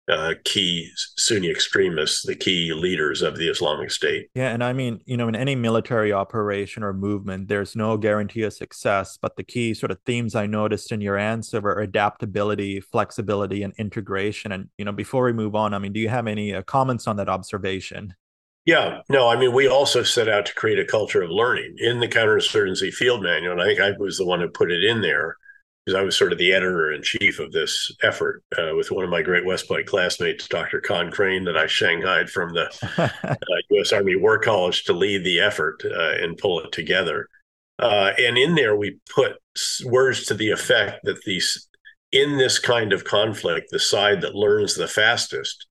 uh, 0.08 0.34
key 0.44 0.90
Sunni 1.16 1.50
extremists, 1.50 2.24
the 2.26 2.34
key 2.34 2.72
leaders 2.74 3.22
of 3.22 3.36
the 3.36 3.48
Islamic 3.48 3.90
State. 3.90 4.28
Yeah, 4.34 4.50
and 4.50 4.62
I 4.62 4.72
mean, 4.72 5.00
you 5.06 5.16
know, 5.16 5.28
in 5.28 5.36
any 5.36 5.56
military 5.56 6.12
operation 6.12 6.82
or 6.82 6.92
movement, 6.92 7.48
there's 7.48 7.74
no 7.74 7.96
guarantee 7.96 8.42
of 8.42 8.52
success. 8.52 9.18
But 9.20 9.36
the 9.36 9.44
key 9.44 9.74
sort 9.74 9.90
of 9.90 9.98
themes 10.04 10.34
I 10.34 10.46
noticed 10.46 10.92
in 10.92 11.00
your 11.00 11.16
answer 11.16 11.60
were 11.60 11.80
adaptability, 11.80 12.80
flexibility, 12.80 13.62
and 13.62 13.72
integration. 13.78 14.52
And 14.52 14.68
you 14.76 14.84
know, 14.84 14.92
before 14.92 15.24
we 15.24 15.32
move 15.32 15.54
on, 15.54 15.72
I 15.72 15.78
mean, 15.78 15.92
do 15.92 16.00
you 16.00 16.08
have 16.08 16.26
any 16.26 16.54
uh, 16.54 16.62
comments 16.62 17.06
on 17.06 17.16
that 17.16 17.28
observation? 17.28 18.14
Yeah, 18.66 19.02
no, 19.10 19.28
I 19.28 19.38
mean, 19.38 19.52
we 19.52 19.68
also 19.68 20.02
set 20.02 20.26
out 20.26 20.46
to 20.46 20.54
create 20.54 20.78
a 20.78 20.86
culture 20.86 21.20
of 21.20 21.28
learning 21.30 21.76
in 21.78 22.00
the 22.00 22.08
counterinsurgency 22.08 22.94
field 22.94 23.22
manual, 23.22 23.52
and 23.52 23.60
I 23.60 23.66
think 23.66 23.80
I 23.80 23.92
was 23.98 24.16
the 24.16 24.24
one 24.24 24.40
who 24.40 24.48
put 24.48 24.72
it 24.72 24.82
in 24.82 25.02
there 25.02 25.36
because 25.84 25.98
I 25.98 26.02
was 26.02 26.16
sort 26.16 26.32
of 26.32 26.38
the 26.38 26.52
editor 26.52 26.92
in 26.92 27.02
chief 27.02 27.38
of 27.38 27.52
this 27.52 27.94
effort 28.02 28.42
uh, 28.56 28.74
with 28.74 28.90
one 28.90 29.04
of 29.04 29.10
my 29.10 29.22
great 29.22 29.44
West 29.44 29.68
Point 29.68 29.86
classmates, 29.86 30.48
Dr. 30.48 30.80
Con 30.80 31.10
Crane, 31.10 31.44
that 31.44 31.58
I 31.58 31.66
shanghaied 31.66 32.30
from 32.30 32.54
the 32.54 32.70
uh, 33.24 33.56
U.S. 33.70 33.92
Army 33.92 34.16
War 34.16 34.38
College 34.38 34.84
to 34.84 34.94
lead 34.94 35.24
the 35.24 35.40
effort 35.40 35.82
uh, 35.84 36.22
and 36.22 36.38
pull 36.38 36.60
it 36.60 36.72
together. 36.72 37.28
Uh, 37.78 38.12
and 38.18 38.38
in 38.38 38.54
there, 38.54 38.76
we 38.76 38.98
put 39.14 39.36
words 39.84 40.24
to 40.26 40.34
the 40.34 40.50
effect 40.50 41.00
that 41.04 41.22
these, 41.24 41.68
in 42.12 42.38
this 42.38 42.58
kind 42.58 42.92
of 42.92 43.04
conflict, 43.04 43.68
the 43.70 43.78
side 43.78 44.22
that 44.22 44.34
learns 44.34 44.74
the 44.74 44.88
fastest 44.88 45.66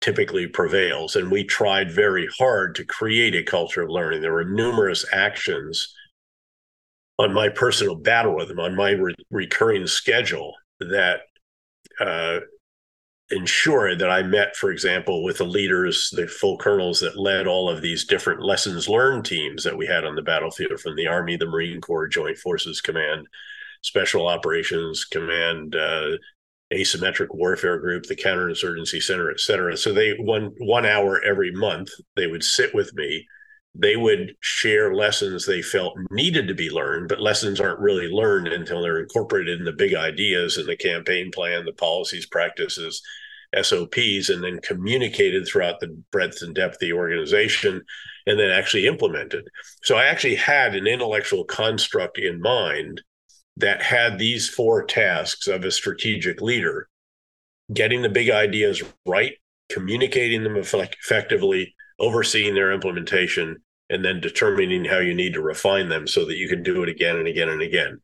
typically 0.00 0.46
prevails. 0.46 1.16
And 1.16 1.30
we 1.30 1.44
tried 1.44 1.90
very 1.90 2.28
hard 2.38 2.74
to 2.76 2.84
create 2.84 3.34
a 3.34 3.42
culture 3.42 3.82
of 3.82 3.90
learning. 3.90 4.22
There 4.22 4.32
were 4.32 4.44
numerous 4.44 5.04
actions 5.12 5.92
on 7.18 7.32
my 7.32 7.48
personal 7.48 7.94
battle 7.94 8.34
rhythm, 8.34 8.60
on 8.60 8.74
my 8.74 8.90
re- 8.90 9.14
recurring 9.30 9.86
schedule 9.86 10.52
that 10.80 11.20
uh, 12.00 12.40
ensured 13.30 13.98
that 13.98 14.10
I 14.10 14.22
met, 14.22 14.54
for 14.54 14.70
example, 14.70 15.24
with 15.24 15.38
the 15.38 15.44
leaders, 15.44 16.10
the 16.14 16.28
full 16.28 16.58
colonels 16.58 17.00
that 17.00 17.18
led 17.18 17.46
all 17.46 17.68
of 17.70 17.82
these 17.82 18.04
different 18.04 18.42
lessons 18.42 18.88
learned 18.88 19.24
teams 19.24 19.64
that 19.64 19.76
we 19.76 19.86
had 19.86 20.04
on 20.04 20.14
the 20.14 20.22
battlefield 20.22 20.78
from 20.78 20.94
the 20.94 21.06
Army, 21.06 21.36
the 21.36 21.46
Marine 21.46 21.80
Corps, 21.80 22.06
Joint 22.06 22.38
Forces 22.38 22.80
Command, 22.80 23.26
Special 23.82 24.28
Operations 24.28 25.04
Command, 25.04 25.74
uh, 25.74 26.18
Asymmetric 26.72 27.28
Warfare 27.30 27.78
Group, 27.78 28.04
the 28.04 28.16
Counterinsurgency 28.16 29.00
Center, 29.00 29.30
et 29.30 29.40
cetera. 29.40 29.76
So 29.76 29.92
they 29.92 30.14
one 30.14 30.52
one 30.58 30.84
hour 30.84 31.22
every 31.22 31.52
month 31.52 31.90
they 32.16 32.26
would 32.26 32.42
sit 32.42 32.74
with 32.74 32.92
me. 32.94 33.26
They 33.78 33.96
would 33.96 34.36
share 34.40 34.94
lessons 34.94 35.44
they 35.44 35.60
felt 35.60 35.98
needed 36.10 36.48
to 36.48 36.54
be 36.54 36.70
learned, 36.70 37.08
but 37.08 37.20
lessons 37.20 37.60
aren't 37.60 37.80
really 37.80 38.08
learned 38.08 38.48
until 38.48 38.80
they're 38.80 39.00
incorporated 39.00 39.58
in 39.58 39.64
the 39.64 39.72
big 39.72 39.94
ideas 39.94 40.56
and 40.56 40.66
the 40.66 40.76
campaign 40.76 41.30
plan, 41.30 41.64
the 41.64 41.72
policies, 41.72 42.26
practices, 42.26 43.02
SOPs, 43.60 44.30
and 44.30 44.42
then 44.42 44.60
communicated 44.60 45.46
throughout 45.46 45.80
the 45.80 45.88
breadth 46.10 46.42
and 46.42 46.54
depth 46.54 46.74
of 46.74 46.80
the 46.80 46.92
organization, 46.92 47.82
and 48.26 48.38
then 48.38 48.50
actually 48.50 48.86
implemented. 48.86 49.46
So 49.82 49.96
I 49.96 50.06
actually 50.06 50.36
had 50.36 50.74
an 50.74 50.86
intellectual 50.86 51.44
construct 51.44 52.18
in 52.18 52.40
mind 52.40 53.02
that 53.58 53.82
had 53.82 54.18
these 54.18 54.48
four 54.48 54.84
tasks 54.84 55.48
of 55.48 55.64
a 55.64 55.70
strategic 55.70 56.40
leader 56.40 56.88
getting 57.72 58.02
the 58.02 58.08
big 58.08 58.30
ideas 58.30 58.82
right, 59.06 59.34
communicating 59.68 60.44
them 60.44 60.56
effectively, 60.56 61.74
overseeing 61.98 62.54
their 62.54 62.72
implementation, 62.72 63.56
and 63.90 64.04
then 64.04 64.20
determining 64.20 64.84
how 64.84 64.98
you 64.98 65.14
need 65.14 65.34
to 65.34 65.42
refine 65.42 65.88
them 65.88 66.06
so 66.06 66.24
that 66.24 66.36
you 66.36 66.48
can 66.48 66.62
do 66.62 66.82
it 66.82 66.88
again 66.88 67.16
and 67.16 67.28
again 67.28 67.48
and 67.48 67.62
again. 67.62 68.00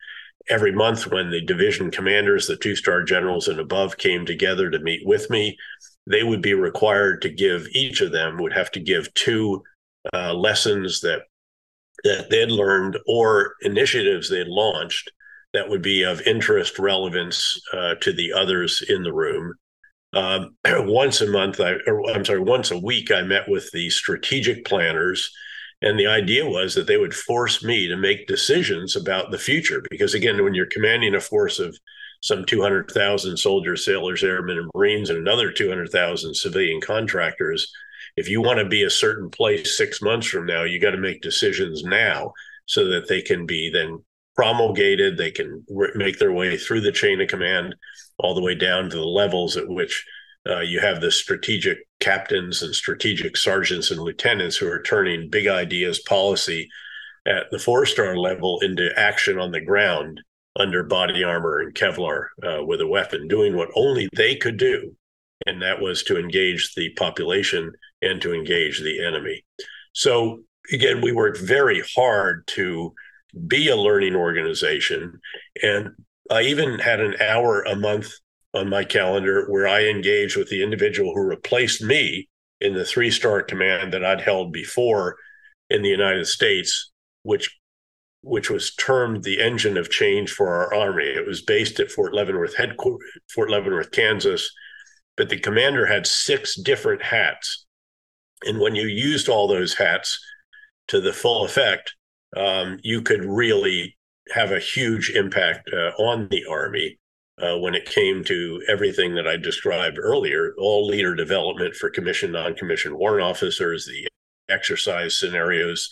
Every 0.49 0.73
month, 0.73 1.07
when 1.07 1.31
the 1.31 1.41
division 1.41 1.91
commanders, 1.91 2.47
the 2.47 2.57
two 2.57 2.77
star 2.77 3.03
generals 3.03 3.49
and 3.49 3.61
above 3.61 3.97
came 3.97 4.27
together 4.27 4.71
to 4.71 4.79
meet 4.81 5.07
with 5.07 5.31
me, 5.31 5.57
they 6.07 6.23
would 6.23 6.43
be 6.43 6.55
required 6.55 7.23
to 7.23 7.29
give 7.29 7.67
each 7.73 8.01
of 8.01 8.13
them 8.13 8.39
would 8.39 8.53
have 8.53 8.71
to 8.73 8.81
give 8.81 9.13
two 9.15 9.63
uh, 10.13 10.35
lessons 10.35 11.01
that 11.01 11.23
that 12.05 12.29
they'd 12.31 12.51
learned 12.51 12.99
or 13.07 13.55
initiatives 13.63 14.29
they'd 14.29 14.49
launched 14.49 15.13
that 15.53 15.69
would 15.69 15.83
be 15.83 16.03
of 16.03 16.23
interest 16.23 16.79
relevance 16.79 17.61
uh, 17.73 17.95
to 18.01 18.13
the 18.13 18.33
others 18.33 18.83
in 18.89 19.03
the 19.03 19.13
room. 19.13 19.55
Um, 20.15 20.57
once 20.67 21.21
a 21.21 21.31
month, 21.31 21.61
I, 21.61 21.75
or 21.87 22.11
I'm 22.11 22.25
sorry, 22.25 22.41
once 22.41 22.71
a 22.71 22.79
week, 22.79 23.11
I 23.11 23.23
met 23.23 23.49
with 23.49 23.71
the 23.73 23.91
strategic 23.91 24.65
planners. 24.65 25.31
And 25.83 25.99
the 25.99 26.07
idea 26.07 26.49
was 26.49 26.75
that 26.75 26.87
they 26.87 26.97
would 26.97 27.15
force 27.15 27.63
me 27.63 27.89
to 27.89 27.97
make 27.97 28.29
decisions 28.29 28.95
about 28.95 29.31
the 29.31 29.39
future. 29.39 29.83
Because 29.91 30.15
again, 30.15 30.43
when 30.43 30.55
you're 30.55 30.67
commanding 30.67 31.15
a 31.15 31.21
force 31.21 31.59
of 31.59 31.77
some 32.21 32.45
200,000 32.45 33.37
soldiers, 33.37 33.85
sailors, 33.85 34.23
airmen, 34.23 34.59
and 34.59 34.71
Marines, 34.75 35.11
and 35.11 35.19
another 35.19 35.51
200,000 35.51 36.35
civilian 36.35 36.81
contractors, 36.81 37.73
if 38.17 38.29
you 38.29 38.41
want 38.41 38.61
to 38.61 38.65
be 38.65 38.85
a 38.85 38.91
certain 38.91 39.29
place 39.29 39.77
six 39.77 40.01
months 40.01 40.29
from 40.29 40.47
now, 40.47 40.63
you 40.63 40.79
got 40.79 40.93
to 40.93 40.99
make 40.99 41.21
decisions 41.21 41.83
now 41.83 42.33
so 42.67 42.89
that 42.89 43.09
they 43.09 43.21
can 43.21 43.45
be 43.45 43.71
then 43.73 43.99
promulgated. 44.37 45.17
They 45.17 45.33
can 45.33 45.65
make 45.95 46.19
their 46.19 46.33
way 46.33 46.57
through 46.57 46.83
the 46.83 46.93
chain 46.93 47.21
of 47.21 47.29
command 47.29 47.75
all 48.19 48.35
the 48.35 48.43
way 48.43 48.55
down 48.55 48.89
to 48.91 48.97
the 48.97 49.05
levels 49.05 49.57
at 49.57 49.69
which 49.69 50.07
uh, 50.49 50.61
you 50.61 50.81
have 50.81 51.01
the 51.01 51.11
strategic 51.11 51.79
captains 52.03 52.63
and 52.63 52.75
strategic 52.75 53.37
sergeants 53.37 53.91
and 53.91 54.01
lieutenants 54.01 54.57
who 54.57 54.69
are 54.69 54.83
turning 54.83 55.31
big 55.31 55.47
ideas 55.47 56.01
policy 56.01 56.69
at 57.27 57.51
the 57.53 57.59
four 57.59 57.87
star 57.87 58.17
level 58.17 58.59
into 58.61 58.91
action 58.97 59.39
on 59.39 59.53
the 59.53 59.61
ground 59.61 60.21
under 60.59 60.83
body 60.83 61.23
armor 61.23 61.61
and 61.61 61.75
Kevlar 61.75 62.27
uh, 62.43 62.65
with 62.65 62.81
a 62.81 62.87
weapon, 62.87 63.29
doing 63.29 63.57
what 63.57 63.71
only 63.77 64.09
they 64.15 64.35
could 64.35 64.57
do. 64.57 64.95
And 65.47 65.63
that 65.63 65.81
was 65.81 66.03
to 66.05 66.19
engage 66.19 66.75
the 66.75 66.91
population 66.91 67.73
and 68.03 68.21
to 68.21 68.35
engage 68.35 68.81
the 68.81 69.05
enemy. 69.05 69.45
So, 69.93 70.43
again, 70.73 71.01
we 71.01 71.13
worked 71.13 71.39
very 71.39 71.83
hard 71.95 72.47
to 72.49 72.93
be 73.47 73.69
a 73.69 73.77
learning 73.77 74.17
organization. 74.17 75.21
And 75.63 75.91
I 76.31 76.43
even 76.43 76.79
had 76.79 77.01
an 77.01 77.15
hour 77.21 77.63
a 77.63 77.77
month 77.77 78.13
on 78.55 78.69
my 78.69 78.85
calendar 78.85 79.47
where 79.49 79.67
I 79.67 79.85
engaged 79.85 80.37
with 80.37 80.49
the 80.49 80.63
individual 80.63 81.15
who 81.15 81.23
replaced 81.23 81.83
me 81.83 82.29
in 82.61 82.75
the 82.75 82.85
three 82.85 83.11
star 83.11 83.43
command 83.43 83.93
that 83.93 84.05
I'd 84.05 84.21
held 84.21 84.53
before 84.53 85.17
in 85.71 85.83
the 85.83 85.89
United 85.89 86.27
States, 86.27 86.93
which 87.23 87.59
which 88.25 88.49
was 88.49 88.75
termed 88.77 89.25
the 89.25 89.43
engine 89.43 89.77
of 89.77 89.91
change 89.91 90.33
for 90.33 90.49
our 90.49 90.73
army. 90.73 91.07
It 91.07 91.27
was 91.27 91.43
based 91.43 91.81
at 91.81 91.91
Fort 91.91 92.15
Leavenworth 92.15 92.55
headquarters, 92.55 93.01
Fort 93.29 93.51
Leavenworth, 93.51 93.91
Kansas, 93.91 94.49
but 95.17 95.29
the 95.29 95.41
commander 95.41 95.87
had 95.87 96.07
six 96.07 96.55
different 96.55 97.03
hats. 97.03 97.67
And 98.45 98.61
when 98.61 98.77
you 98.77 98.87
used 98.87 99.29
all 99.29 99.49
those 99.49 99.75
hats 99.75 100.21
to 100.89 101.01
the 101.01 101.13
full 101.13 101.45
effect, 101.45 101.95
um, 102.37 102.79
you 102.85 103.03
could 103.03 103.25
really 103.25 103.97
have 104.31 104.53
a 104.53 104.61
huge 104.61 105.11
impact 105.11 105.69
uh, 105.73 105.91
on 106.01 106.29
the 106.31 106.45
Army 106.49 106.99
uh, 107.39 107.59
when 107.59 107.75
it 107.75 107.87
came 107.87 108.25
to 108.25 108.63
everything 108.69 109.15
that 109.15 109.27
I 109.27 109.37
described 109.37 109.99
earlier 109.99 110.55
all 110.59 110.87
leader 110.87 111.15
development 111.15 111.75
for 111.75 111.91
commissioned, 111.91 112.33
non 112.33 112.55
commissioned 112.55 112.97
warrant 112.97 113.25
officers, 113.25 113.87
the 113.87 114.07
exercise 114.53 115.19
scenarios. 115.19 115.89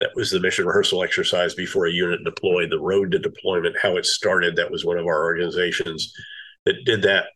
That 0.00 0.10
was 0.16 0.30
the 0.30 0.40
mission 0.40 0.66
rehearsal 0.66 1.02
exercise 1.02 1.54
before 1.54 1.86
a 1.86 1.92
unit 1.92 2.24
deployed, 2.24 2.70
the 2.70 2.80
road 2.80 3.12
to 3.12 3.18
deployment, 3.18 3.76
how 3.80 3.96
it 3.96 4.04
started. 4.04 4.56
That 4.56 4.70
was 4.70 4.84
one 4.84 4.98
of 4.98 5.06
our 5.06 5.24
organizations 5.24 6.12
that 6.64 6.84
did 6.84 7.02
that. 7.02 7.26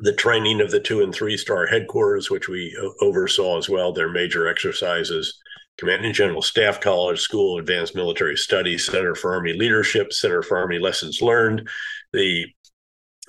The 0.00 0.14
training 0.14 0.60
of 0.60 0.70
the 0.70 0.80
two 0.80 1.02
and 1.02 1.14
three 1.14 1.36
star 1.36 1.66
headquarters, 1.66 2.30
which 2.30 2.48
we 2.48 2.76
oversaw 3.00 3.58
as 3.58 3.68
well, 3.68 3.92
their 3.92 4.08
major 4.08 4.48
exercises 4.48 5.38
Commanding 5.78 6.12
General 6.12 6.42
Staff 6.42 6.80
College 6.80 7.20
School 7.20 7.58
Advanced 7.58 7.94
Military 7.94 8.36
Studies, 8.36 8.86
Center 8.86 9.14
for 9.14 9.34
Army 9.34 9.52
Leadership, 9.52 10.12
Center 10.12 10.42
for 10.42 10.58
Army 10.58 10.78
Lessons 10.78 11.22
Learned. 11.22 11.68
The 12.12 12.46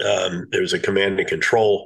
um, 0.04 0.48
there's 0.52 0.74
a 0.74 0.80
command 0.80 1.20
and 1.20 1.28
control 1.28 1.86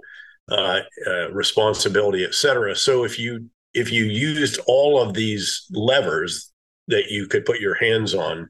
uh, 0.49 0.79
uh, 1.05 1.31
responsibility, 1.31 2.23
et 2.23 2.33
cetera. 2.33 2.75
So 2.75 3.03
if 3.03 3.19
you 3.19 3.49
if 3.73 3.91
you 3.91 4.05
used 4.05 4.59
all 4.67 5.01
of 5.01 5.13
these 5.13 5.65
levers 5.71 6.51
that 6.87 7.11
you 7.11 7.27
could 7.27 7.45
put 7.45 7.59
your 7.59 7.75
hands 7.75 8.13
on 8.13 8.47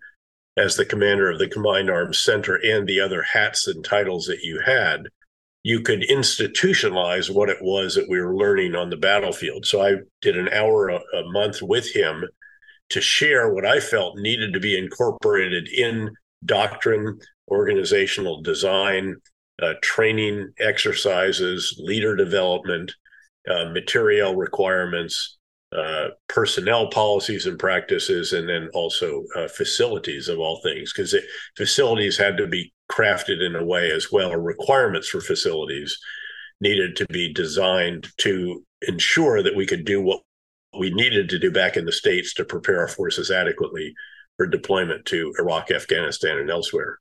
as 0.58 0.76
the 0.76 0.86
commander 0.86 1.30
of 1.30 1.40
the 1.40 1.50
Combined 1.50 1.90
Arms 1.90 2.20
Center 2.20 2.56
and 2.56 2.88
the 2.88 3.00
other 3.00 3.24
hats 3.24 3.68
and 3.68 3.84
titles 3.84 4.26
that 4.26 4.44
you 4.44 4.60
had, 4.66 5.04
you 5.64 5.82
could 5.82 6.02
institutionalize 6.02 7.34
what 7.34 7.50
it 7.50 7.62
was 7.62 7.96
that 7.96 8.10
we 8.10 8.22
were 8.22 8.36
learning 8.36 8.76
on 8.76 8.90
the 8.90 8.98
battlefield. 8.98 9.66
So 9.66 9.82
I 9.82 9.96
did 10.22 10.38
an 10.38 10.50
hour 10.50 10.90
a, 10.90 10.98
a 10.98 11.32
month 11.32 11.62
with 11.62 11.92
him 11.94 12.24
to 12.90 13.02
share 13.02 13.54
what 13.54 13.66
I 13.66 13.80
felt 13.80 14.18
needed 14.18 14.54
to 14.54 14.60
be 14.60 14.78
incorporated 14.78 15.68
in 15.68 16.12
doctrine, 16.46 17.20
organizational 17.50 18.42
design, 18.42 19.16
uh, 19.62 19.74
training 19.82 20.52
exercises, 20.60 21.80
leader 21.84 22.16
development, 22.16 22.94
uh, 23.50 23.66
material 23.66 24.36
requirements, 24.36 25.38
uh, 25.76 26.10
personnel 26.28 26.90
policies 26.90 27.46
and 27.46 27.60
practices, 27.60 28.34
and 28.34 28.48
then 28.48 28.70
also 28.74 29.24
uh, 29.36 29.48
facilities 29.48 30.28
of 30.28 30.40
all 30.40 30.62
things, 30.64 30.94
because 30.94 31.16
facilities 31.56 32.18
had 32.18 32.38
to 32.38 32.48
be 32.48 32.72
crafted 32.92 33.46
in 33.46 33.56
a 33.56 33.66
way 33.66 33.92
as 33.92 34.12
well, 34.12 34.36
requirements 34.36 35.10
for 35.10 35.20
facilities 35.20 35.98
needed 36.62 36.96
to 36.96 37.06
be 37.08 37.34
designed 37.34 38.08
to 38.18 38.64
ensure 38.88 39.44
that 39.44 39.56
we 39.56 39.66
could 39.66 39.86
do 39.86 40.02
what 40.02 40.22
we 40.78 40.90
needed 40.94 41.30
to 41.30 41.40
do 41.40 41.52
back 41.52 41.78
in 41.78 41.86
the 41.86 41.92
States 41.92 42.34
to 42.34 42.46
prepare 42.46 42.80
our 42.80 42.88
forces 42.88 43.32
adequately 43.32 43.94
for 44.38 44.48
deployment 44.48 45.06
to 45.06 45.34
Iraq, 45.40 45.72
Afghanistan, 45.72 46.38
and 46.38 46.50
elsewhere. 46.50 47.00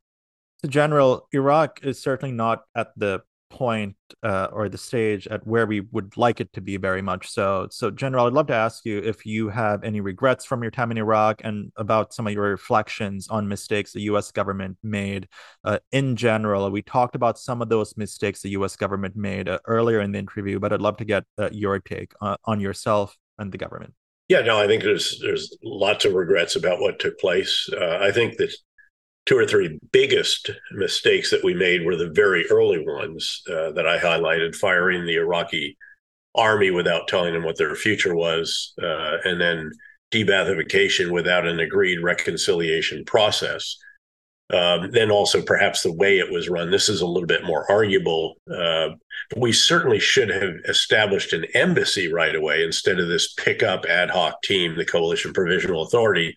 General, 0.66 1.26
Iraq 1.32 1.80
is 1.82 2.00
certainly 2.00 2.32
not 2.32 2.64
at 2.74 2.88
the 2.96 3.22
point 3.50 3.96
uh, 4.22 4.48
or 4.52 4.68
the 4.68 4.78
stage 4.78 5.26
at 5.28 5.46
where 5.46 5.66
we 5.66 5.80
would 5.92 6.16
like 6.16 6.40
it 6.40 6.52
to 6.52 6.60
be 6.60 6.76
very 6.76 7.02
much 7.02 7.28
so. 7.28 7.68
So 7.70 7.90
general 7.90 8.26
i'd 8.26 8.32
love 8.32 8.48
to 8.48 8.54
ask 8.54 8.84
you 8.84 8.98
if 8.98 9.24
you 9.24 9.48
have 9.48 9.84
any 9.84 10.00
regrets 10.00 10.44
from 10.44 10.62
your 10.62 10.70
time 10.70 10.90
in 10.90 10.98
iraq 10.98 11.40
and 11.44 11.72
about 11.76 12.12
some 12.12 12.26
of 12.26 12.32
your 12.32 12.50
reflections 12.50 13.28
on 13.28 13.48
mistakes 13.48 13.92
the 13.92 14.00
us 14.00 14.30
government 14.30 14.76
made 14.82 15.28
uh, 15.64 15.78
in 15.92 16.16
general. 16.16 16.70
We 16.70 16.82
talked 16.82 17.14
about 17.14 17.38
some 17.38 17.62
of 17.62 17.68
those 17.68 17.96
mistakes 17.96 18.42
the 18.42 18.50
us 18.50 18.76
government 18.76 19.16
made 19.16 19.48
uh, 19.48 19.58
earlier 19.66 20.00
in 20.00 20.12
the 20.12 20.18
interview 20.18 20.58
but 20.58 20.72
i'd 20.72 20.80
love 20.80 20.96
to 20.98 21.04
get 21.04 21.24
uh, 21.38 21.48
your 21.52 21.78
take 21.78 22.12
uh, 22.20 22.36
on 22.44 22.60
yourself 22.60 23.16
and 23.38 23.52
the 23.52 23.58
government. 23.58 23.94
Yeah 24.28 24.40
no 24.40 24.58
i 24.58 24.66
think 24.66 24.82
there's 24.82 25.18
there's 25.22 25.56
lots 25.62 26.04
of 26.04 26.14
regrets 26.14 26.56
about 26.56 26.80
what 26.80 26.98
took 26.98 27.18
place. 27.18 27.68
Uh, 27.72 27.98
i 28.00 28.10
think 28.10 28.36
that 28.38 28.52
two 29.26 29.36
or 29.36 29.46
three 29.46 29.78
biggest 29.92 30.50
mistakes 30.72 31.30
that 31.30 31.44
we 31.44 31.52
made 31.52 31.84
were 31.84 31.96
the 31.96 32.10
very 32.10 32.46
early 32.48 32.82
ones 32.86 33.42
uh, 33.50 33.72
that 33.72 33.86
I 33.86 33.98
highlighted 33.98 34.54
firing 34.54 35.04
the 35.04 35.16
Iraqi 35.16 35.76
army 36.34 36.70
without 36.70 37.08
telling 37.08 37.32
them 37.32 37.44
what 37.44 37.58
their 37.58 37.74
future 37.74 38.14
was, 38.14 38.72
uh, 38.82 39.16
and 39.24 39.40
then 39.40 39.70
de-Ba'athification 40.10 41.10
without 41.10 41.46
an 41.46 41.58
agreed 41.60 42.02
reconciliation 42.02 43.04
process. 43.04 43.76
Um, 44.54 44.92
then 44.92 45.10
also 45.10 45.42
perhaps 45.42 45.82
the 45.82 45.92
way 45.92 46.20
it 46.20 46.30
was 46.30 46.48
run. 46.48 46.70
This 46.70 46.88
is 46.88 47.00
a 47.00 47.06
little 47.06 47.26
bit 47.26 47.42
more 47.42 47.68
arguable. 47.68 48.36
Uh, 48.48 48.90
but 49.30 49.40
we 49.40 49.50
certainly 49.50 49.98
should 49.98 50.28
have 50.28 50.54
established 50.68 51.32
an 51.32 51.46
embassy 51.54 52.12
right 52.12 52.34
away 52.34 52.62
instead 52.62 53.00
of 53.00 53.08
this 53.08 53.32
pickup 53.32 53.84
ad 53.86 54.08
hoc 54.08 54.40
team, 54.42 54.76
the 54.76 54.84
Coalition 54.84 55.32
Provisional 55.32 55.82
Authority, 55.82 56.32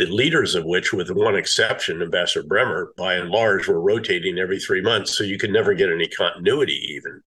the 0.00 0.06
leaders 0.06 0.54
of 0.54 0.64
which, 0.64 0.94
with 0.94 1.10
one 1.10 1.36
exception, 1.36 2.00
Ambassador 2.00 2.46
Bremer, 2.46 2.94
by 2.96 3.14
and 3.14 3.28
large, 3.28 3.68
were 3.68 3.80
rotating 3.80 4.38
every 4.38 4.58
three 4.58 4.80
months. 4.80 5.16
So 5.16 5.24
you 5.24 5.36
could 5.36 5.52
never 5.52 5.74
get 5.74 5.92
any 5.92 6.08
continuity 6.08 6.80
even. 6.94 7.22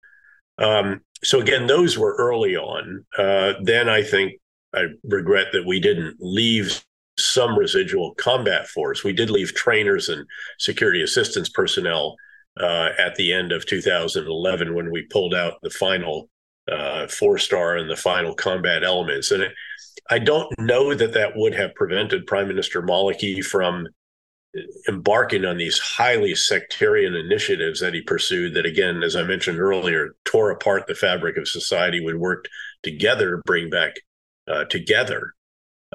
Um, 0.59 1.01
so 1.23 1.39
again, 1.39 1.65
those 1.65 1.97
were 1.97 2.15
early 2.17 2.55
on. 2.55 3.05
Uh, 3.17 3.53
then 3.63 3.89
I 3.89 4.03
think 4.03 4.33
I 4.75 4.85
regret 5.03 5.47
that 5.53 5.65
we 5.65 5.79
didn't 5.79 6.17
leave 6.19 6.85
some 7.17 7.57
residual 7.57 8.13
combat 8.15 8.67
force. 8.67 9.03
We 9.03 9.13
did 9.13 9.31
leave 9.31 9.55
trainers 9.55 10.07
and 10.07 10.27
security 10.59 11.01
assistance 11.01 11.49
personnel 11.49 12.17
uh, 12.59 12.89
at 12.99 13.15
the 13.15 13.33
end 13.33 13.51
of 13.51 13.65
2011 13.65 14.75
when 14.75 14.91
we 14.91 15.03
pulled 15.03 15.33
out 15.33 15.55
the 15.63 15.71
final 15.71 16.29
uh, 16.71 17.07
four 17.07 17.39
star 17.39 17.77
and 17.77 17.89
the 17.89 17.95
final 17.95 18.35
combat 18.35 18.83
elements. 18.83 19.31
And 19.31 19.41
it, 19.41 19.53
I 20.09 20.19
don't 20.19 20.51
know 20.59 20.93
that 20.93 21.13
that 21.13 21.35
would 21.35 21.53
have 21.53 21.75
prevented 21.75 22.27
Prime 22.27 22.47
Minister 22.47 22.81
Maliki 22.81 23.43
from 23.43 23.87
embarking 24.87 25.45
on 25.45 25.57
these 25.57 25.77
highly 25.77 26.33
sectarian 26.33 27.15
initiatives 27.15 27.79
that 27.79 27.93
he 27.93 28.01
pursued 28.01 28.55
that 28.55 28.65
again 28.65 29.03
as 29.03 29.15
i 29.15 29.21
mentioned 29.21 29.59
earlier 29.59 30.15
tore 30.25 30.49
apart 30.49 30.87
the 30.87 30.95
fabric 30.95 31.37
of 31.37 31.47
society 31.47 32.03
we 32.03 32.15
worked 32.15 32.49
together 32.81 33.35
to 33.35 33.41
bring 33.45 33.69
back 33.69 33.93
uh, 34.49 34.65
together. 34.65 35.33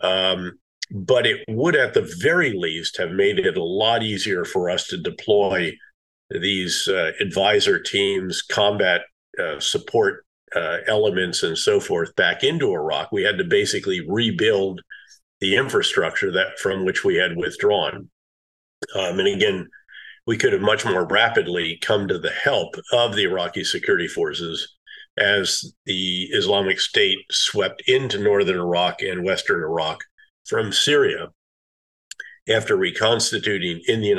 Um, 0.02 0.58
but 0.90 1.26
it 1.26 1.44
would 1.48 1.76
at 1.76 1.94
the 1.94 2.08
very 2.20 2.52
least 2.56 2.98
have 2.98 3.10
made 3.10 3.38
it 3.38 3.56
a 3.56 3.64
lot 3.64 4.02
easier 4.02 4.44
for 4.44 4.70
us 4.70 4.86
to 4.88 4.96
deploy 4.96 5.72
these 6.30 6.88
uh, 6.88 7.12
advisor 7.20 7.80
teams 7.80 8.42
combat 8.42 9.02
uh, 9.42 9.58
support 9.60 10.24
uh, 10.54 10.78
elements 10.86 11.42
and 11.42 11.56
so 11.56 11.80
forth 11.80 12.14
back 12.16 12.44
into 12.44 12.72
iraq 12.72 13.10
we 13.12 13.22
had 13.22 13.38
to 13.38 13.44
basically 13.44 14.00
rebuild 14.08 14.80
the 15.44 15.56
infrastructure 15.56 16.32
that 16.32 16.58
from 16.58 16.86
which 16.86 17.04
we 17.04 17.16
had 17.16 17.36
withdrawn. 17.36 18.08
Um, 18.94 19.18
and 19.18 19.28
again, 19.28 19.68
we 20.26 20.38
could 20.38 20.54
have 20.54 20.62
much 20.62 20.86
more 20.86 21.06
rapidly 21.06 21.78
come 21.82 22.08
to 22.08 22.18
the 22.18 22.30
help 22.30 22.76
of 22.92 23.14
the 23.14 23.24
Iraqi 23.24 23.62
security 23.62 24.08
forces 24.08 24.74
as 25.18 25.74
the 25.84 26.24
Islamic 26.32 26.80
State 26.80 27.18
swept 27.30 27.82
into 27.86 28.18
northern 28.18 28.58
Iraq 28.58 29.02
and 29.02 29.22
western 29.22 29.62
Iraq 29.62 30.00
from 30.46 30.72
Syria 30.72 31.28
after 32.48 32.74
reconstituting 32.74 33.82
in 33.86 34.00
the 34.00 34.12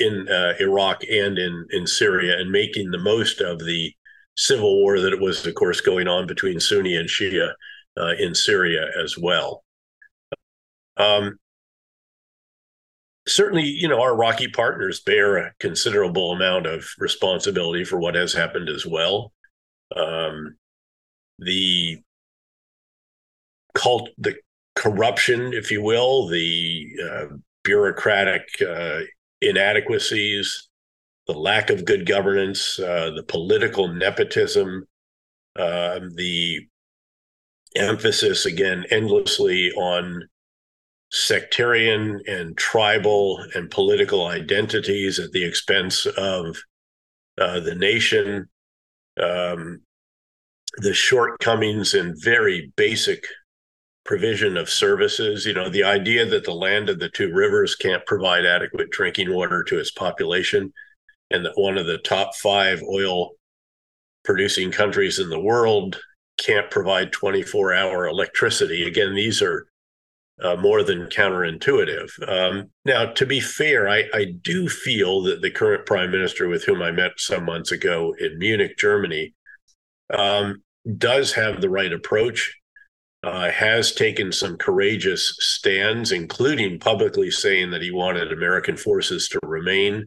in 0.00 0.28
uh, 0.28 0.54
Iraq 0.60 1.02
and 1.10 1.38
in 1.38 1.66
in 1.70 1.88
Syria 1.88 2.38
and 2.38 2.52
making 2.52 2.92
the 2.92 2.98
most 2.98 3.40
of 3.40 3.58
the 3.58 3.92
civil 4.38 4.80
war 4.80 5.00
that 5.00 5.20
was, 5.20 5.44
of 5.44 5.54
course, 5.56 5.80
going 5.80 6.06
on 6.06 6.26
between 6.26 6.60
Sunni 6.60 6.94
and 6.94 7.08
Shia 7.08 7.52
uh, 8.00 8.12
in 8.18 8.36
Syria 8.36 8.86
as 9.02 9.18
well. 9.18 9.64
Um, 10.96 11.38
certainly, 13.26 13.64
you 13.64 13.88
know, 13.88 14.00
our 14.00 14.12
Iraqi 14.12 14.46
partners 14.46 15.00
bear 15.00 15.36
a 15.38 15.52
considerable 15.58 16.32
amount 16.32 16.66
of 16.66 16.86
responsibility 16.98 17.84
for 17.84 17.98
what 17.98 18.14
has 18.14 18.32
happened 18.32 18.68
as 18.68 18.86
well. 18.86 19.32
Um, 19.94 20.56
the 21.40 21.98
cult, 23.74 24.10
the 24.18 24.36
corruption, 24.76 25.52
if 25.52 25.72
you 25.72 25.82
will, 25.82 26.28
the 26.28 26.86
uh, 27.02 27.24
bureaucratic 27.64 28.44
uh, 28.62 29.00
inadequacies, 29.42 30.67
the 31.28 31.38
lack 31.38 31.68
of 31.70 31.84
good 31.84 32.06
governance, 32.06 32.78
uh, 32.78 33.10
the 33.14 33.22
political 33.22 33.86
nepotism, 33.88 34.86
uh, 35.56 36.00
the 36.14 36.66
emphasis 37.76 38.46
again 38.46 38.84
endlessly 38.90 39.70
on 39.72 40.26
sectarian 41.10 42.20
and 42.26 42.56
tribal 42.56 43.44
and 43.54 43.70
political 43.70 44.26
identities 44.26 45.18
at 45.18 45.30
the 45.32 45.44
expense 45.44 46.06
of 46.06 46.56
uh, 47.38 47.60
the 47.60 47.74
nation, 47.74 48.48
um, 49.22 49.80
the 50.78 50.94
shortcomings 50.94 51.94
in 51.94 52.14
very 52.18 52.72
basic 52.76 53.24
provision 54.04 54.56
of 54.56 54.70
services. 54.70 55.44
You 55.44 55.54
know, 55.54 55.68
the 55.68 55.84
idea 55.84 56.24
that 56.26 56.44
the 56.44 56.54
land 56.54 56.88
of 56.88 56.98
the 56.98 57.10
two 57.10 57.32
rivers 57.32 57.74
can't 57.74 58.04
provide 58.06 58.46
adequate 58.46 58.90
drinking 58.90 59.34
water 59.34 59.62
to 59.64 59.78
its 59.78 59.90
population, 59.90 60.72
and 61.30 61.44
that 61.44 61.52
one 61.56 61.78
of 61.78 61.86
the 61.86 61.98
top 61.98 62.34
five 62.34 62.82
oil 62.82 63.32
producing 64.24 64.70
countries 64.70 65.18
in 65.18 65.30
the 65.30 65.40
world 65.40 65.98
can't 66.38 66.70
provide 66.70 67.12
24 67.12 67.74
hour 67.74 68.06
electricity. 68.06 68.86
Again, 68.86 69.14
these 69.14 69.42
are 69.42 69.66
uh, 70.42 70.56
more 70.56 70.82
than 70.82 71.06
counterintuitive. 71.06 72.10
Um, 72.28 72.70
now, 72.84 73.06
to 73.06 73.26
be 73.26 73.40
fair, 73.40 73.88
I, 73.88 74.04
I, 74.14 74.26
do 74.40 74.68
feel 74.68 75.22
that 75.22 75.42
the 75.42 75.50
current 75.50 75.84
prime 75.84 76.12
minister, 76.12 76.46
with 76.46 76.64
whom 76.64 76.80
I 76.80 76.92
met 76.92 77.12
some 77.16 77.44
months 77.44 77.72
ago 77.72 78.14
in 78.20 78.38
Munich, 78.38 78.78
Germany, 78.78 79.34
um, 80.16 80.62
does 80.96 81.32
have 81.32 81.60
the 81.60 81.68
right 81.68 81.92
approach, 81.92 82.56
uh, 83.24 83.50
has 83.50 83.92
taken 83.92 84.30
some 84.30 84.56
courageous 84.56 85.34
stands, 85.40 86.12
including 86.12 86.78
publicly 86.78 87.32
saying 87.32 87.72
that 87.72 87.82
he 87.82 87.90
wanted 87.90 88.32
American 88.32 88.76
forces 88.76 89.28
to 89.28 89.40
remain 89.42 90.06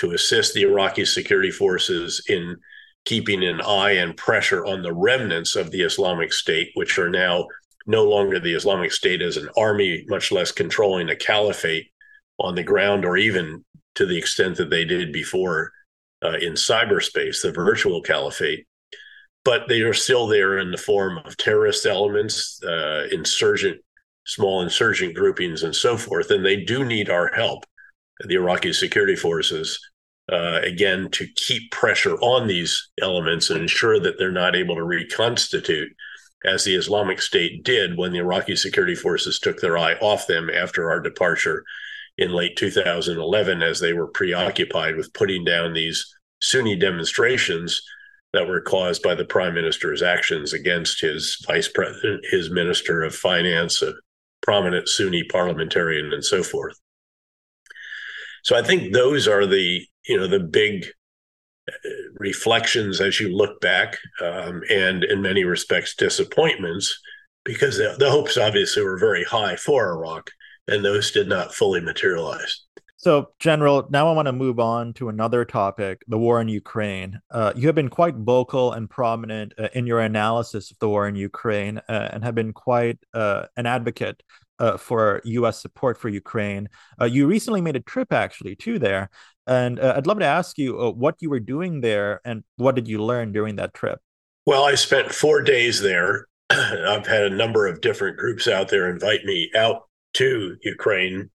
to 0.00 0.12
assist 0.12 0.54
the 0.54 0.62
Iraqi 0.62 1.04
security 1.04 1.50
forces 1.50 2.24
in 2.28 2.56
keeping 3.04 3.44
an 3.44 3.60
eye 3.60 3.92
and 3.92 4.16
pressure 4.16 4.64
on 4.64 4.82
the 4.82 4.94
remnants 4.94 5.56
of 5.56 5.70
the 5.70 5.82
Islamic 5.82 6.32
State, 6.32 6.70
which 6.74 6.98
are 6.98 7.10
now 7.10 7.46
no 7.86 8.04
longer 8.04 8.40
the 8.40 8.54
Islamic 8.54 8.92
State 8.92 9.20
as 9.20 9.36
an 9.36 9.48
army, 9.58 10.04
much 10.08 10.32
less 10.32 10.52
controlling 10.52 11.10
a 11.10 11.16
caliphate 11.16 11.90
on 12.38 12.54
the 12.54 12.62
ground, 12.62 13.04
or 13.04 13.18
even 13.18 13.62
to 13.94 14.06
the 14.06 14.16
extent 14.16 14.56
that 14.56 14.70
they 14.70 14.84
did 14.84 15.12
before 15.12 15.70
uh, 16.24 16.36
in 16.40 16.54
cyberspace, 16.54 17.42
the 17.42 17.52
virtual 17.52 18.00
caliphate. 18.00 18.66
But 19.44 19.68
they 19.68 19.80
are 19.82 19.94
still 19.94 20.26
there 20.26 20.58
in 20.58 20.70
the 20.70 20.78
form 20.78 21.18
of 21.24 21.36
terrorist 21.36 21.84
elements, 21.84 22.62
uh, 22.62 23.06
insurgent, 23.12 23.80
small 24.24 24.62
insurgent 24.62 25.14
groupings, 25.14 25.62
and 25.62 25.74
so 25.74 25.96
forth. 25.96 26.30
And 26.30 26.44
they 26.44 26.62
do 26.64 26.84
need 26.84 27.10
our 27.10 27.28
help, 27.34 27.64
the 28.26 28.34
Iraqi 28.34 28.72
security 28.72 29.16
forces, 29.16 29.78
uh, 30.30 30.60
again, 30.62 31.08
to 31.12 31.26
keep 31.36 31.70
pressure 31.70 32.16
on 32.16 32.46
these 32.46 32.90
elements 33.00 33.50
and 33.50 33.60
ensure 33.60 33.98
that 34.00 34.18
they're 34.18 34.30
not 34.30 34.56
able 34.56 34.74
to 34.76 34.84
reconstitute 34.84 35.90
as 36.44 36.64
the 36.64 36.74
Islamic 36.74 37.20
State 37.20 37.64
did 37.64 37.96
when 37.96 38.12
the 38.12 38.18
Iraqi 38.18 38.56
security 38.56 38.94
forces 38.94 39.38
took 39.38 39.60
their 39.60 39.76
eye 39.76 39.94
off 39.94 40.26
them 40.26 40.48
after 40.48 40.90
our 40.90 41.00
departure 41.00 41.64
in 42.16 42.32
late 42.32 42.56
2011, 42.56 43.62
as 43.62 43.80
they 43.80 43.92
were 43.92 44.06
preoccupied 44.06 44.96
with 44.96 45.12
putting 45.12 45.44
down 45.44 45.72
these 45.72 46.14
Sunni 46.40 46.76
demonstrations 46.76 47.82
that 48.32 48.46
were 48.46 48.60
caused 48.60 49.02
by 49.02 49.14
the 49.14 49.24
prime 49.24 49.54
minister's 49.54 50.02
actions 50.02 50.52
against 50.52 51.00
his 51.00 51.42
vice 51.46 51.68
president, 51.68 52.24
his 52.30 52.50
minister 52.50 53.02
of 53.02 53.14
finance, 53.14 53.82
a 53.82 53.92
prominent 54.42 54.88
Sunni 54.88 55.24
parliamentarian, 55.24 56.12
and 56.12 56.24
so 56.24 56.42
forth. 56.42 56.78
So 58.42 58.56
I 58.56 58.62
think 58.62 58.92
those 58.92 59.28
are 59.28 59.46
the 59.46 59.86
you 60.06 60.16
know 60.16 60.26
the 60.26 60.40
big 60.40 60.86
reflections 62.18 63.00
as 63.00 63.20
you 63.20 63.34
look 63.34 63.60
back, 63.60 63.98
um, 64.20 64.62
and 64.70 65.04
in 65.04 65.22
many 65.22 65.44
respects, 65.44 65.94
disappointments, 65.94 66.98
because 67.44 67.76
the, 67.76 67.96
the 67.98 68.10
hopes 68.10 68.36
obviously 68.36 68.82
were 68.82 68.98
very 68.98 69.24
high 69.24 69.56
for 69.56 69.90
Iraq, 69.90 70.30
and 70.68 70.84
those 70.84 71.10
did 71.10 71.28
not 71.28 71.54
fully 71.54 71.80
materialize. 71.80 72.64
So, 72.96 73.30
General, 73.38 73.88
now 73.88 74.10
I 74.10 74.12
want 74.12 74.26
to 74.26 74.32
move 74.32 74.60
on 74.60 74.92
to 74.94 75.08
another 75.08 75.46
topic 75.46 76.02
the 76.06 76.18
war 76.18 76.38
in 76.38 76.48
Ukraine. 76.48 77.18
Uh, 77.30 77.50
you 77.56 77.66
have 77.66 77.74
been 77.74 77.88
quite 77.88 78.14
vocal 78.14 78.72
and 78.72 78.90
prominent 78.90 79.54
uh, 79.58 79.68
in 79.72 79.86
your 79.86 80.00
analysis 80.00 80.70
of 80.70 80.78
the 80.80 80.88
war 80.88 81.08
in 81.08 81.16
Ukraine 81.16 81.78
uh, 81.88 82.08
and 82.12 82.22
have 82.22 82.34
been 82.34 82.52
quite 82.52 82.98
uh, 83.14 83.46
an 83.56 83.64
advocate 83.64 84.22
uh, 84.60 84.76
for 84.76 85.20
U.S. 85.24 85.60
support 85.60 85.98
for 85.98 86.08
Ukraine. 86.08 86.68
Uh, 87.00 87.06
you 87.06 87.26
recently 87.26 87.60
made 87.60 87.76
a 87.76 87.80
trip 87.80 88.12
actually 88.12 88.54
to 88.56 88.78
there. 88.78 89.10
And 89.46 89.80
uh, 89.80 89.94
I'd 89.96 90.06
love 90.06 90.20
to 90.20 90.26
ask 90.26 90.58
you 90.58 90.80
uh, 90.80 90.90
what 90.90 91.16
you 91.20 91.30
were 91.30 91.40
doing 91.40 91.80
there 91.80 92.20
and 92.24 92.44
what 92.56 92.76
did 92.76 92.86
you 92.86 93.02
learn 93.02 93.32
during 93.32 93.56
that 93.56 93.74
trip? 93.74 93.98
Well, 94.46 94.64
I 94.64 94.74
spent 94.74 95.12
four 95.12 95.42
days 95.42 95.80
there. 95.80 96.26
I've 96.50 97.06
had 97.06 97.24
a 97.24 97.30
number 97.30 97.66
of 97.66 97.80
different 97.80 98.16
groups 98.16 98.46
out 98.46 98.68
there 98.68 98.88
invite 98.88 99.24
me 99.24 99.50
out 99.56 99.88
to 100.14 100.56
Ukraine. 100.62 101.30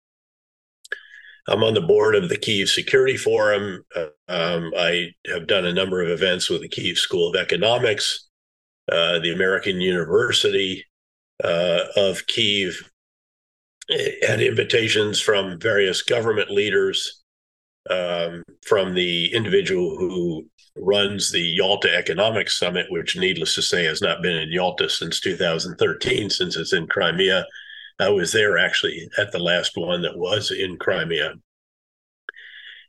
I'm 1.47 1.63
on 1.63 1.75
the 1.75 1.81
board 1.81 2.15
of 2.15 2.29
the 2.29 2.37
Kiev 2.37 2.69
Security 2.69 3.17
Forum. 3.17 3.83
Uh, 3.95 4.07
um, 4.27 4.71
I 4.77 5.11
have 5.27 5.45
done 5.47 5.65
a 5.65 5.73
number 5.73 6.01
of 6.01 6.09
events 6.09 6.49
with 6.49 6.61
the 6.61 6.67
Kiev 6.67 6.97
School 6.97 7.29
of 7.29 7.35
Economics, 7.35 8.27
uh, 8.91 9.19
the 9.19 9.31
American 9.31 9.79
University 9.79 10.85
uh, 11.43 11.83
of 11.95 12.25
Kiev, 12.27 12.91
had 13.89 14.41
invitations 14.41 15.19
from 15.19 15.59
various 15.59 16.01
government 16.01 16.49
leaders 16.49 17.23
um, 17.89 18.43
from 18.65 18.93
the 18.93 19.33
individual 19.33 19.97
who 19.97 20.45
runs 20.77 21.31
the 21.31 21.41
Yalta 21.41 21.95
Economic 21.95 22.49
Summit, 22.49 22.87
which, 22.89 23.15
needless 23.15 23.55
to 23.55 23.61
say, 23.61 23.85
has 23.85 24.01
not 24.01 24.21
been 24.21 24.35
in 24.35 24.51
Yalta 24.51 24.89
since 24.89 25.19
2013, 25.19 26.29
since 26.29 26.57
it's 26.57 26.73
in 26.73 26.87
Crimea. 26.87 27.45
I 27.99 28.09
was 28.09 28.33
there 28.33 28.57
actually 28.57 29.07
at 29.17 29.31
the 29.31 29.39
last 29.39 29.73
one 29.75 30.01
that 30.01 30.17
was 30.17 30.51
in 30.51 30.77
Crimea. 30.77 31.35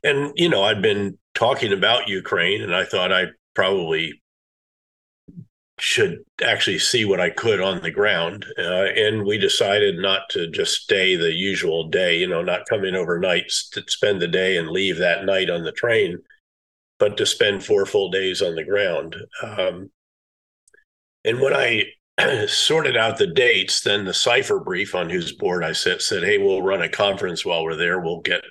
And, 0.03 0.33
you 0.35 0.49
know, 0.49 0.63
I'd 0.63 0.81
been 0.81 1.17
talking 1.33 1.71
about 1.71 2.09
Ukraine, 2.09 2.61
and 2.61 2.75
I 2.75 2.83
thought 2.83 3.11
I 3.11 3.27
probably 3.55 4.21
should 5.79 6.23
actually 6.43 6.79
see 6.79 7.05
what 7.05 7.19
I 7.19 7.29
could 7.29 7.61
on 7.61 7.81
the 7.81 7.91
ground. 7.91 8.45
Uh, 8.57 8.85
and 8.85 9.25
we 9.25 9.37
decided 9.37 9.97
not 9.99 10.21
to 10.31 10.49
just 10.49 10.81
stay 10.81 11.15
the 11.15 11.31
usual 11.31 11.87
day, 11.89 12.17
you 12.17 12.27
know, 12.27 12.41
not 12.41 12.67
come 12.67 12.83
in 12.83 12.95
overnight, 12.95 13.51
to 13.73 13.83
spend 13.87 14.21
the 14.21 14.27
day 14.27 14.57
and 14.57 14.69
leave 14.69 14.97
that 14.97 15.25
night 15.25 15.49
on 15.49 15.63
the 15.63 15.71
train, 15.71 16.17
but 16.97 17.15
to 17.17 17.25
spend 17.25 17.63
four 17.63 17.85
full 17.85 18.09
days 18.09 18.41
on 18.41 18.55
the 18.55 18.63
ground. 18.63 19.15
Um, 19.43 19.91
and 21.23 21.39
when 21.39 21.53
I 21.53 21.83
sorted 22.47 22.97
out 22.97 23.17
the 23.17 23.27
dates, 23.27 23.81
then 23.81 24.05
the 24.05 24.13
cipher 24.13 24.59
brief 24.59 24.95
on 24.95 25.09
whose 25.09 25.33
board 25.33 25.63
I 25.63 25.73
sit 25.73 26.01
said, 26.01 26.23
Hey, 26.23 26.39
we'll 26.39 26.63
run 26.63 26.81
a 26.81 26.89
conference 26.89 27.45
while 27.45 27.63
we're 27.63 27.75
there. 27.75 27.99
We'll 27.99 28.21
get 28.21 28.41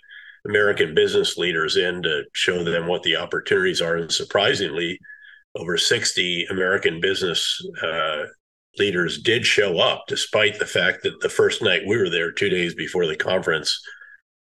American 0.47 0.95
business 0.95 1.37
leaders 1.37 1.77
in 1.77 2.03
to 2.05 2.23
show 2.33 2.63
them 2.63 2.87
what 2.87 3.03
the 3.03 3.17
opportunities 3.17 3.81
are. 3.81 3.97
And 3.97 4.13
surprisingly, 4.13 5.01
over 5.57 5.77
60 5.77 6.47
American 6.51 7.01
business 7.01 7.65
uh, 7.83 8.25
leaders 8.79 9.21
did 9.23 9.47
show 9.47 9.79
up, 9.79 10.05
despite 10.09 10.59
the 10.59 10.67
fact 10.67 11.03
that 11.03 11.21
the 11.21 11.29
first 11.29 11.63
night 11.63 11.83
we 11.87 11.97
were 11.97 12.11
there, 12.11 12.33
two 12.33 12.49
days 12.49 12.75
before 12.75 13.07
the 13.07 13.17
conference, 13.17 13.81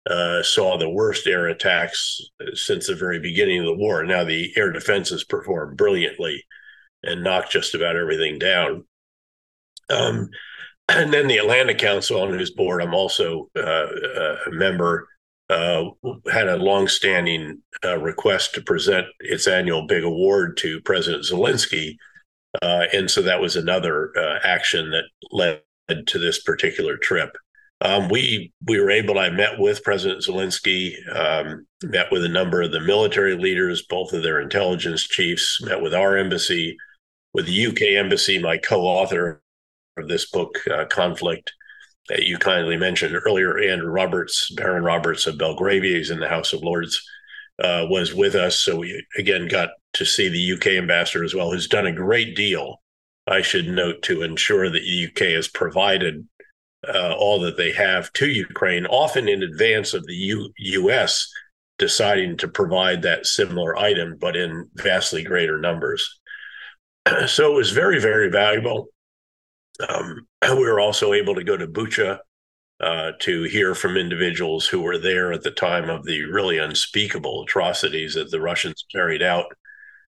uh, 0.08 0.42
saw 0.42 0.76
the 0.76 0.88
worst 0.88 1.26
air 1.26 1.46
attacks 1.48 2.20
since 2.54 2.86
the 2.86 2.94
very 2.94 3.18
beginning 3.18 3.60
of 3.60 3.66
the 3.66 3.76
war. 3.76 4.04
Now, 4.04 4.24
the 4.24 4.52
air 4.56 4.72
defenses 4.72 5.24
performed 5.24 5.76
brilliantly 5.76 6.44
and 7.02 7.22
knocked 7.22 7.52
just 7.52 7.74
about 7.74 7.96
everything 7.96 8.38
down. 8.38 8.84
Um, 9.88 10.30
and 10.88 11.12
then 11.12 11.28
the 11.28 11.38
Atlantic 11.38 11.78
Council, 11.78 12.20
on 12.22 12.30
whose 12.30 12.50
board 12.50 12.82
I'm 12.82 12.94
also 12.94 13.50
uh, 13.56 13.60
uh 13.60 14.36
a 14.46 14.50
member, 14.50 15.06
uh, 15.50 15.84
had 16.30 16.48
a 16.48 16.56
longstanding 16.56 17.60
uh, 17.84 17.98
request 17.98 18.54
to 18.54 18.62
present 18.62 19.06
its 19.18 19.48
annual 19.48 19.86
big 19.86 20.04
award 20.04 20.56
to 20.58 20.80
President 20.82 21.24
Zelensky. 21.24 21.96
Uh, 22.62 22.84
and 22.92 23.10
so 23.10 23.20
that 23.22 23.40
was 23.40 23.56
another 23.56 24.12
uh, 24.16 24.38
action 24.44 24.90
that 24.90 25.04
led 25.32 25.60
to 26.06 26.18
this 26.18 26.42
particular 26.42 26.96
trip. 26.96 27.30
Um, 27.82 28.08
we 28.08 28.52
we 28.66 28.78
were 28.78 28.90
able. 28.90 29.18
I 29.18 29.30
met 29.30 29.58
with 29.58 29.82
President 29.82 30.22
Zelensky, 30.22 30.94
um, 31.16 31.66
met 31.82 32.12
with 32.12 32.24
a 32.24 32.28
number 32.28 32.60
of 32.60 32.72
the 32.72 32.80
military 32.80 33.36
leaders, 33.36 33.86
both 33.88 34.12
of 34.12 34.22
their 34.22 34.40
intelligence 34.40 35.02
chiefs, 35.02 35.60
met 35.62 35.80
with 35.80 35.94
our 35.94 36.16
embassy, 36.16 36.76
with 37.32 37.46
the 37.46 37.66
UK 37.66 37.96
embassy, 37.96 38.38
my 38.38 38.58
co-author 38.58 39.42
of 39.96 40.08
this 40.08 40.30
book, 40.30 40.58
uh, 40.70 40.84
Conflict, 40.86 41.52
that 42.10 42.24
you 42.24 42.38
kindly 42.38 42.76
mentioned 42.76 43.16
earlier, 43.24 43.56
Andrew 43.58 43.90
Roberts, 43.90 44.50
Baron 44.50 44.82
Roberts 44.82 45.28
of 45.28 45.38
Belgravia, 45.38 45.96
he's 45.96 46.10
in 46.10 46.18
the 46.18 46.28
House 46.28 46.52
of 46.52 46.62
Lords, 46.62 47.00
uh, 47.62 47.86
was 47.88 48.12
with 48.12 48.34
us. 48.34 48.58
So 48.58 48.78
we 48.78 49.04
again 49.16 49.46
got 49.46 49.70
to 49.94 50.04
see 50.04 50.28
the 50.28 50.52
UK 50.54 50.78
ambassador 50.78 51.24
as 51.24 51.34
well, 51.34 51.52
who's 51.52 51.68
done 51.68 51.86
a 51.86 51.92
great 51.92 52.34
deal, 52.34 52.82
I 53.28 53.42
should 53.42 53.68
note, 53.68 54.02
to 54.02 54.22
ensure 54.22 54.68
that 54.68 54.80
the 54.80 55.08
UK 55.08 55.34
has 55.34 55.46
provided 55.46 56.26
uh, 56.86 57.14
all 57.14 57.38
that 57.40 57.56
they 57.56 57.72
have 57.72 58.12
to 58.14 58.26
Ukraine, 58.26 58.86
often 58.86 59.28
in 59.28 59.42
advance 59.44 59.94
of 59.94 60.04
the 60.06 60.14
U- 60.14 60.52
US 60.56 61.30
deciding 61.78 62.36
to 62.38 62.48
provide 62.48 63.02
that 63.02 63.26
similar 63.26 63.78
item, 63.78 64.16
but 64.20 64.36
in 64.36 64.68
vastly 64.74 65.22
greater 65.22 65.58
numbers. 65.58 66.18
so 67.26 67.52
it 67.52 67.56
was 67.56 67.70
very, 67.70 68.00
very 68.00 68.30
valuable. 68.30 68.88
Um, 69.88 70.26
we 70.42 70.64
were 70.64 70.80
also 70.80 71.12
able 71.12 71.34
to 71.34 71.44
go 71.44 71.56
to 71.56 71.66
Bucha 71.66 72.18
uh, 72.80 73.12
to 73.20 73.42
hear 73.44 73.74
from 73.74 73.96
individuals 73.96 74.66
who 74.66 74.80
were 74.80 74.98
there 74.98 75.32
at 75.32 75.42
the 75.42 75.50
time 75.50 75.90
of 75.90 76.04
the 76.04 76.22
really 76.24 76.58
unspeakable 76.58 77.42
atrocities 77.42 78.14
that 78.14 78.30
the 78.30 78.40
Russians 78.40 78.84
carried 78.90 79.22
out 79.22 79.46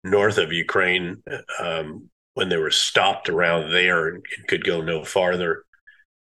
north 0.03 0.39
of 0.39 0.53
Ukraine 0.53 1.23
um, 1.61 2.11
when 2.35 2.49
they 2.49 2.57
were 2.57 2.71
stopped 2.71 3.29
around 3.29 3.71
there 3.71 4.09
and, 4.09 4.23
could 4.49 4.65
go 4.65 4.81
no 4.81 5.05
farther. 5.05 5.65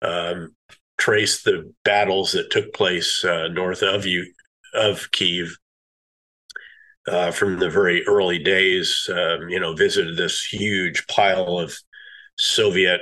Um, 0.02 0.56
trace 0.98 1.44
the 1.44 1.74
battles 1.84 2.34
that 2.34 2.52
took 2.52 2.74
place 2.74 3.24
uh, 3.24 3.48
north 3.48 3.82
of 3.82 4.06
you 4.06 4.32
of 4.74 5.12
Kiev 5.12 5.56
uh, 7.08 7.32
from 7.32 7.60
the 7.60 7.70
very 7.70 8.06
early 8.06 8.40
days. 8.40 9.10
Um, 9.12 9.50
you 9.50 9.60
know, 9.60 9.76
visited 9.76 10.18
this 10.18 10.44
huge 10.44 11.06
pile 11.08 11.58
of 11.58 11.76
Soviet 12.38 13.02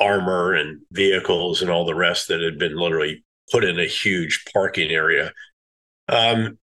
armor 0.00 0.54
and 0.54 0.80
vehicles 0.92 1.62
and 1.62 1.70
all 1.70 1.84
the 1.84 1.94
rest 1.94 2.28
that 2.28 2.40
had 2.40 2.58
been 2.58 2.76
literally 2.76 3.24
put 3.50 3.64
in 3.64 3.78
a 3.78 3.86
huge 3.86 4.44
parking 4.52 4.90
area. 4.90 5.32
Um, 6.08 6.58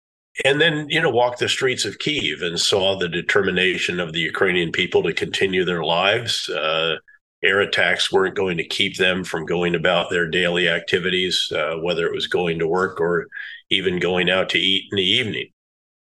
and 0.45 0.61
then, 0.61 0.87
you 0.89 1.01
know, 1.01 1.09
walked 1.09 1.39
the 1.39 1.49
streets 1.49 1.85
of 1.85 1.99
Kiev 1.99 2.41
and 2.41 2.59
saw 2.59 2.97
the 2.97 3.09
determination 3.09 3.99
of 3.99 4.13
the 4.13 4.19
Ukrainian 4.19 4.71
people 4.71 5.03
to 5.03 5.13
continue 5.13 5.65
their 5.65 5.83
lives. 5.83 6.47
Uh, 6.49 6.95
air 7.43 7.59
attacks 7.59 8.11
weren't 8.11 8.35
going 8.35 8.57
to 8.57 8.67
keep 8.67 8.97
them 8.97 9.23
from 9.23 9.45
going 9.45 9.75
about 9.75 10.09
their 10.09 10.27
daily 10.27 10.69
activities, 10.69 11.51
uh, 11.55 11.75
whether 11.81 12.05
it 12.05 12.13
was 12.13 12.27
going 12.27 12.59
to 12.59 12.67
work 12.67 13.01
or 13.01 13.27
even 13.69 13.99
going 13.99 14.29
out 14.29 14.49
to 14.49 14.59
eat 14.59 14.85
in 14.91 14.95
the 14.97 15.03
evening. 15.03 15.47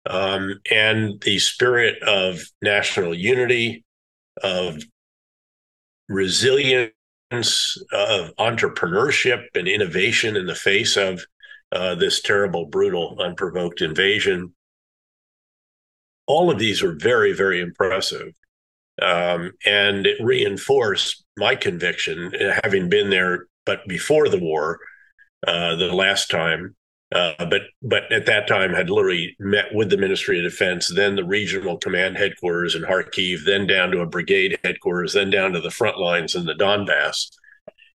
Um, 0.08 0.60
and 0.70 1.20
the 1.20 1.38
spirit 1.38 2.02
of 2.02 2.40
national 2.62 3.14
unity, 3.14 3.84
of 4.42 4.82
resilience 6.08 6.92
of 7.32 8.34
entrepreneurship 8.36 9.44
and 9.54 9.68
innovation 9.68 10.36
in 10.36 10.46
the 10.46 10.54
face 10.54 10.96
of 10.96 11.24
uh, 11.72 11.94
this 11.94 12.20
terrible, 12.20 12.66
brutal, 12.66 13.16
unprovoked 13.20 13.80
invasion. 13.80 14.52
All 16.26 16.50
of 16.50 16.58
these 16.58 16.82
are 16.82 16.94
very, 16.94 17.32
very 17.32 17.60
impressive. 17.60 18.32
Um, 19.00 19.52
and 19.64 20.06
it 20.06 20.22
reinforced 20.22 21.24
my 21.36 21.54
conviction, 21.54 22.32
having 22.62 22.88
been 22.88 23.08
there, 23.10 23.46
but 23.64 23.86
before 23.88 24.28
the 24.28 24.38
war, 24.38 24.80
uh, 25.46 25.76
the 25.76 25.94
last 25.94 26.30
time, 26.30 26.76
uh, 27.12 27.34
but 27.38 27.62
but 27.82 28.10
at 28.12 28.26
that 28.26 28.46
time 28.46 28.72
had 28.72 28.88
literally 28.88 29.34
met 29.40 29.74
with 29.74 29.90
the 29.90 29.96
Ministry 29.96 30.38
of 30.38 30.50
Defense, 30.50 30.92
then 30.94 31.16
the 31.16 31.24
regional 31.24 31.76
command 31.76 32.16
headquarters 32.16 32.74
in 32.74 32.82
Kharkiv, 32.82 33.44
then 33.44 33.66
down 33.66 33.90
to 33.90 34.00
a 34.00 34.06
brigade 34.06 34.58
headquarters, 34.62 35.14
then 35.14 35.30
down 35.30 35.52
to 35.52 35.60
the 35.60 35.70
front 35.70 35.98
lines 35.98 36.34
in 36.34 36.44
the 36.44 36.54
Donbass. 36.54 37.30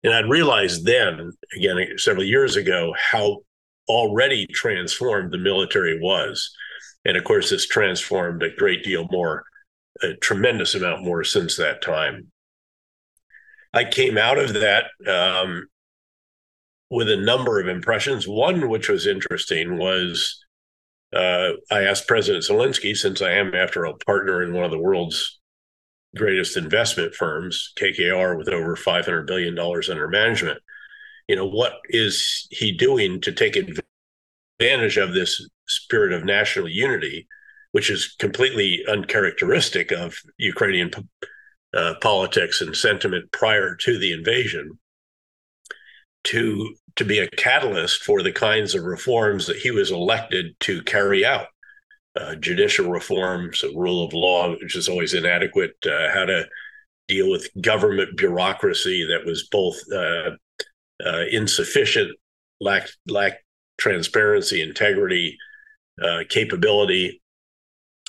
And 0.03 0.13
I'd 0.13 0.30
realized 0.30 0.86
then, 0.86 1.32
again, 1.55 1.97
several 1.97 2.26
years 2.26 2.57
ago, 2.57 2.93
how 2.99 3.41
already 3.88 4.47
transformed 4.47 5.32
the 5.32 5.38
military 5.38 5.99
was. 5.99 6.53
And 7.05 7.16
of 7.16 7.24
course, 7.24 7.51
it's 7.51 7.68
transformed 7.68 8.43
a 8.43 8.49
great 8.55 8.84
deal 8.84 9.07
more, 9.11 9.43
a 10.01 10.13
tremendous 10.16 10.76
amount 10.76 11.03
more 11.03 11.24
since 11.24 11.55
that 11.57 11.82
time. 11.82 12.32
I 13.74 13.84
came 13.84 14.18
out 14.18 14.38
of 14.38 14.53
that 14.53 14.86
um, 15.07 15.68
with 16.89 17.09
a 17.09 17.17
number 17.17 17.59
of 17.59 17.67
impressions. 17.67 18.27
One, 18.27 18.69
which 18.69 18.89
was 18.89 19.07
interesting, 19.07 19.77
was 19.77 20.43
uh, 21.13 21.51
I 21.71 21.83
asked 21.83 22.07
President 22.07 22.43
Zelensky, 22.43 22.95
since 22.95 23.21
I 23.21 23.31
am, 23.31 23.55
after 23.55 23.86
all, 23.86 23.97
partner 24.05 24.43
in 24.43 24.53
one 24.53 24.65
of 24.65 24.71
the 24.71 24.79
world's 24.79 25.39
greatest 26.15 26.57
investment 26.57 27.13
firms, 27.13 27.73
KKR, 27.77 28.38
with 28.38 28.49
over 28.49 28.75
$500 28.75 29.27
billion 29.27 29.57
under 29.57 30.07
management, 30.07 30.59
you 31.27 31.36
know, 31.36 31.47
what 31.47 31.73
is 31.89 32.47
he 32.51 32.71
doing 32.71 33.21
to 33.21 33.31
take 33.31 33.55
advantage 33.55 34.97
of 34.97 35.13
this 35.13 35.47
spirit 35.67 36.13
of 36.13 36.23
national 36.23 36.69
unity, 36.69 37.27
which 37.71 37.89
is 37.89 38.15
completely 38.19 38.83
uncharacteristic 38.88 39.91
of 39.91 40.15
Ukrainian 40.38 40.91
uh, 41.73 41.95
politics 42.01 42.61
and 42.61 42.75
sentiment 42.75 43.31
prior 43.31 43.75
to 43.75 43.97
the 43.97 44.13
invasion? 44.13 44.77
To 46.26 46.76
to 46.95 47.05
be 47.05 47.19
a 47.19 47.30
catalyst 47.32 48.03
for 48.03 48.23
the 48.23 48.32
kinds 48.32 48.73
of 48.73 48.84
reforms 48.84 49.47
that 49.47 49.57
he 49.57 49.71
was 49.71 49.91
elected 49.91 50.57
to 50.61 50.82
carry 50.84 51.26
out. 51.26 51.47
Uh, 52.15 52.36
judicial 52.36 52.89
reforms, 52.89 53.63
rule 53.76 54.05
of 54.05 54.13
law, 54.13 54.51
which 54.61 54.78
is 54.78 54.88
always 54.88 55.13
inadequate, 55.13 55.76
uh, 55.86 56.09
how 56.13 56.23
to 56.23 56.45
deal 57.09 57.30
with 57.30 57.49
government 57.61 58.17
bureaucracy 58.17 59.05
that 59.05 59.26
was 59.26 59.47
both 59.51 59.78
uh, 59.93 60.32
uh 61.05 61.26
insufficient, 61.30 62.11
lack 62.61 62.88
lack 63.07 63.43
transparency, 63.78 64.61
integrity, 64.61 65.38
uh, 66.01 66.23
capability, 66.30 67.21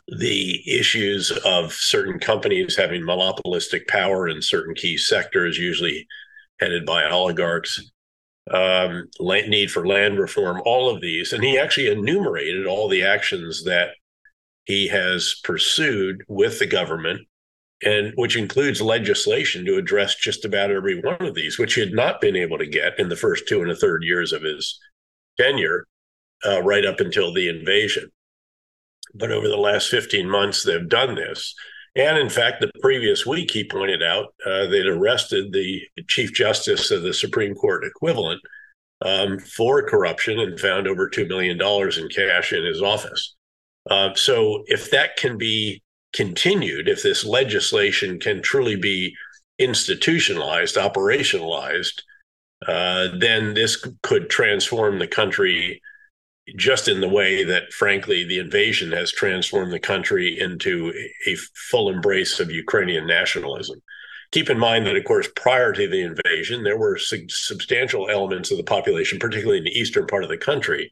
the 0.09 0.63
issues 0.73 1.33
of 1.45 1.73
certain 1.73 2.21
companies 2.21 2.77
having 2.77 3.05
monopolistic 3.05 3.89
power 3.89 4.29
in 4.29 4.41
certain 4.41 4.75
key 4.75 4.97
sectors, 4.97 5.59
usually 5.59 6.07
headed 6.61 6.87
by 6.87 7.05
oligarchs, 7.05 7.91
um, 8.53 9.09
need 9.21 9.71
for 9.71 9.87
land 9.87 10.19
reform, 10.19 10.63
all 10.65 10.89
of 10.89 11.01
these. 11.01 11.33
And 11.33 11.43
he 11.43 11.59
actually 11.59 11.91
enumerated 11.91 12.67
all 12.67 12.89
the 12.89 13.03
actions 13.03 13.65
that 13.65 13.91
he 14.65 14.89
has 14.89 15.41
pursued 15.45 16.25
with 16.29 16.59
the 16.59 16.67
government, 16.67 17.27
and 17.83 18.13
which 18.17 18.37
includes 18.37 18.81
legislation 18.81 19.65
to 19.65 19.77
address 19.77 20.15
just 20.15 20.45
about 20.45 20.71
every 20.71 21.01
one 21.01 21.23
of 21.23 21.35
these, 21.35 21.59
which 21.59 21.75
he 21.75 21.81
had 21.81 21.93
not 21.93 22.21
been 22.21 22.37
able 22.37 22.59
to 22.59 22.67
get 22.67 22.99
in 22.99 23.09
the 23.09 23.17
first 23.17 23.49
two 23.49 23.63
and 23.63 23.71
a 23.71 23.77
third 23.77 24.03
years 24.03 24.33
of 24.33 24.43
his 24.43 24.79
tenure, 25.39 25.87
uh, 26.45 26.63
right 26.63 26.85
up 26.85 27.01
until 27.01 27.33
the 27.33 27.49
invasion. 27.49 28.11
But 29.15 29.31
over 29.31 29.49
the 29.49 29.57
last 29.57 29.89
15 29.89 30.29
months, 30.29 30.63
they've 30.63 30.89
done 30.89 31.15
this. 31.15 31.55
And 31.97 32.19
in 32.19 32.29
fact, 32.29 32.61
the 32.61 32.71
previous 32.83 33.25
week, 33.25 33.51
he 33.51 33.65
pointed 33.65 34.03
out 34.03 34.35
uh, 34.45 34.67
they'd 34.67 34.87
arrested 34.87 35.53
the 35.53 35.81
Chief 36.09 36.35
Justice 36.35 36.91
of 36.91 37.03
the 37.03 37.15
Supreme 37.15 37.55
Court 37.55 37.85
equivalent 37.85 38.43
um, 39.01 39.39
for 39.39 39.83
corruption 39.83 40.39
and 40.39 40.61
found 40.61 40.87
over 40.87 41.09
$2 41.09 41.27
million 41.27 41.59
in 41.59 42.09
cash 42.09 42.53
in 42.53 42.65
his 42.65 42.83
office. 42.83 43.35
Uh, 43.91 44.13
so, 44.15 44.63
if 44.67 44.91
that 44.91 45.17
can 45.17 45.39
be 45.39 45.83
continued, 46.13 46.89
if 46.89 47.03
this 47.03 47.25
legislation 47.25 48.19
can 48.21 48.43
truly 48.43 48.77
be 48.77 49.15
institutionalized, 49.59 50.77
operationalized, 50.77 52.03
uh, 52.67 53.09
then 53.19 53.55
this 53.55 53.87
could 54.03 54.29
transform 54.29 54.99
the 54.99 55.07
country 55.07 55.81
just 56.55 56.87
in 56.87 57.01
the 57.01 57.09
way 57.09 57.43
that, 57.43 57.73
frankly, 57.73 58.25
the 58.25 58.39
invasion 58.39 58.93
has 58.93 59.11
transformed 59.11 59.73
the 59.73 59.81
country 59.81 60.39
into 60.39 60.93
a 61.27 61.35
full 61.71 61.91
embrace 61.91 62.39
of 62.39 62.51
Ukrainian 62.51 63.07
nationalism. 63.07 63.83
Keep 64.33 64.51
in 64.51 64.59
mind 64.59 64.87
that, 64.87 64.97
of 64.97 65.05
course, 65.05 65.29
prior 65.35 65.73
to 65.73 65.89
the 65.89 66.03
invasion, 66.03 66.63
there 66.63 66.79
were 66.79 66.99
substantial 66.99 68.09
elements 68.09 68.51
of 68.51 68.59
the 68.59 68.65
population, 68.65 69.19
particularly 69.19 69.59
in 69.59 69.65
the 69.65 69.79
eastern 69.79 70.07
part 70.07 70.23
of 70.23 70.31
the 70.31 70.37
country, 70.37 70.91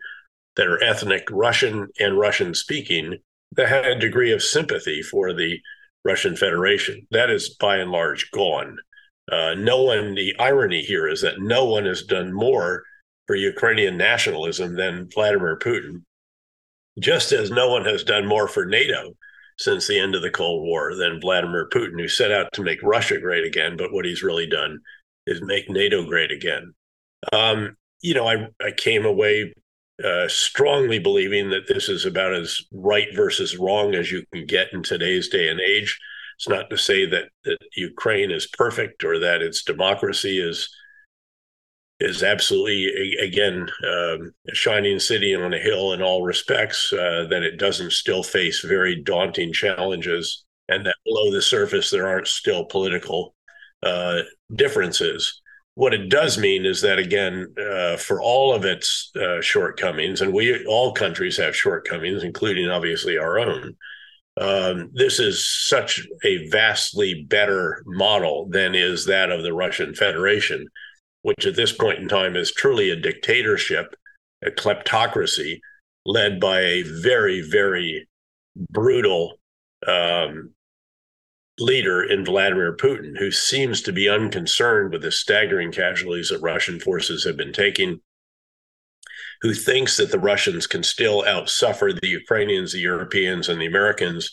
that 0.56 0.66
are 0.66 0.82
ethnic 0.82 1.24
Russian 1.30 1.88
and 2.00 2.18
Russian 2.18 2.54
speaking, 2.54 3.18
that 3.52 3.68
had 3.68 3.86
a 3.86 3.98
degree 3.98 4.32
of 4.32 4.42
sympathy 4.42 5.02
for 5.02 5.32
the 5.32 5.60
Russian 6.04 6.36
Federation. 6.36 7.06
That 7.10 7.30
is 7.30 7.50
by 7.60 7.78
and 7.78 7.90
large 7.90 8.30
gone. 8.30 8.78
Uh, 9.30 9.54
no 9.54 9.82
one, 9.82 10.14
the 10.14 10.34
irony 10.38 10.82
here 10.82 11.08
is 11.08 11.22
that 11.22 11.40
no 11.40 11.64
one 11.64 11.86
has 11.86 12.02
done 12.02 12.32
more 12.32 12.84
for 13.26 13.36
Ukrainian 13.36 13.96
nationalism 13.96 14.76
than 14.76 15.08
Vladimir 15.12 15.58
Putin, 15.58 16.02
just 16.98 17.32
as 17.32 17.50
no 17.50 17.70
one 17.70 17.84
has 17.84 18.04
done 18.04 18.26
more 18.26 18.48
for 18.48 18.64
NATO 18.66 19.16
since 19.58 19.86
the 19.86 19.98
end 19.98 20.14
of 20.14 20.22
the 20.22 20.30
Cold 20.30 20.64
War 20.64 20.94
than 20.94 21.20
Vladimir 21.20 21.68
Putin, 21.72 22.00
who 22.00 22.08
set 22.08 22.32
out 22.32 22.52
to 22.52 22.62
make 22.62 22.82
Russia 22.82 23.18
great 23.18 23.44
again. 23.44 23.76
But 23.76 23.92
what 23.92 24.04
he's 24.04 24.22
really 24.22 24.46
done 24.46 24.80
is 25.26 25.40
make 25.42 25.70
NATO 25.70 26.04
great 26.04 26.32
again. 26.32 26.74
Um, 27.32 27.76
you 28.02 28.14
know, 28.14 28.28
I, 28.28 28.48
I 28.60 28.72
came 28.76 29.06
away 29.06 29.54
uh, 30.02 30.28
strongly 30.28 30.98
believing 30.98 31.50
that 31.50 31.68
this 31.68 31.88
is 31.88 32.04
about 32.04 32.34
as 32.34 32.60
right 32.72 33.08
versus 33.14 33.56
wrong 33.56 33.94
as 33.94 34.10
you 34.10 34.24
can 34.32 34.44
get 34.44 34.72
in 34.72 34.82
today's 34.82 35.28
day 35.28 35.48
and 35.48 35.60
age. 35.60 35.98
It's 36.36 36.48
not 36.48 36.68
to 36.70 36.76
say 36.76 37.06
that, 37.06 37.28
that 37.44 37.58
Ukraine 37.76 38.32
is 38.32 38.48
perfect 38.48 39.04
or 39.04 39.20
that 39.20 39.40
its 39.40 39.62
democracy 39.62 40.40
is 40.40 40.68
is 42.00 42.22
absolutely 42.22 43.14
again 43.22 43.68
um, 43.86 44.32
a 44.50 44.54
shining 44.54 44.98
city 44.98 45.34
on 45.34 45.54
a 45.54 45.58
hill 45.58 45.92
in 45.92 46.02
all 46.02 46.22
respects. 46.22 46.92
Uh, 46.92 47.26
that 47.30 47.42
it 47.42 47.58
doesn't 47.58 47.92
still 47.92 48.22
face 48.22 48.60
very 48.60 49.00
daunting 49.02 49.52
challenges, 49.52 50.44
and 50.68 50.84
that 50.86 50.96
below 51.04 51.32
the 51.32 51.42
surface 51.42 51.90
there 51.90 52.08
aren't 52.08 52.26
still 52.26 52.64
political 52.64 53.34
uh, 53.82 54.22
differences. 54.54 55.40
What 55.76 55.94
it 55.94 56.08
does 56.08 56.38
mean 56.38 56.64
is 56.66 56.80
that 56.82 56.98
again, 56.98 57.52
uh, 57.58 57.96
for 57.96 58.20
all 58.20 58.54
of 58.54 58.64
its 58.64 59.10
uh, 59.16 59.40
shortcomings, 59.40 60.20
and 60.20 60.32
we 60.32 60.64
all 60.66 60.92
countries 60.92 61.36
have 61.36 61.56
shortcomings, 61.56 62.22
including 62.22 62.68
obviously 62.70 63.18
our 63.18 63.38
own. 63.38 63.76
Um, 64.36 64.90
this 64.92 65.20
is 65.20 65.46
such 65.46 66.06
a 66.24 66.48
vastly 66.48 67.24
better 67.28 67.84
model 67.86 68.48
than 68.50 68.74
is 68.74 69.06
that 69.06 69.30
of 69.30 69.44
the 69.44 69.52
Russian 69.52 69.94
Federation 69.94 70.66
which 71.24 71.46
at 71.46 71.56
this 71.56 71.72
point 71.72 71.98
in 71.98 72.06
time 72.06 72.36
is 72.36 72.52
truly 72.52 72.90
a 72.90 72.96
dictatorship, 72.96 73.94
a 74.44 74.50
kleptocracy 74.50 75.58
led 76.04 76.38
by 76.38 76.60
a 76.60 76.82
very, 76.82 77.40
very 77.40 78.06
brutal 78.68 79.40
um, 79.86 80.52
leader 81.58 82.02
in 82.02 82.26
Vladimir 82.26 82.76
Putin, 82.76 83.16
who 83.18 83.30
seems 83.30 83.80
to 83.80 83.90
be 83.90 84.06
unconcerned 84.06 84.92
with 84.92 85.00
the 85.00 85.10
staggering 85.10 85.72
casualties 85.72 86.28
that 86.28 86.42
Russian 86.42 86.78
forces 86.78 87.24
have 87.24 87.38
been 87.38 87.54
taking, 87.54 88.02
who 89.40 89.54
thinks 89.54 89.96
that 89.96 90.10
the 90.10 90.18
Russians 90.18 90.66
can 90.66 90.82
still 90.82 91.22
outsuffer 91.22 91.98
the 91.98 92.08
Ukrainians, 92.08 92.74
the 92.74 92.80
Europeans, 92.80 93.48
and 93.48 93.58
the 93.58 93.66
Americans 93.66 94.30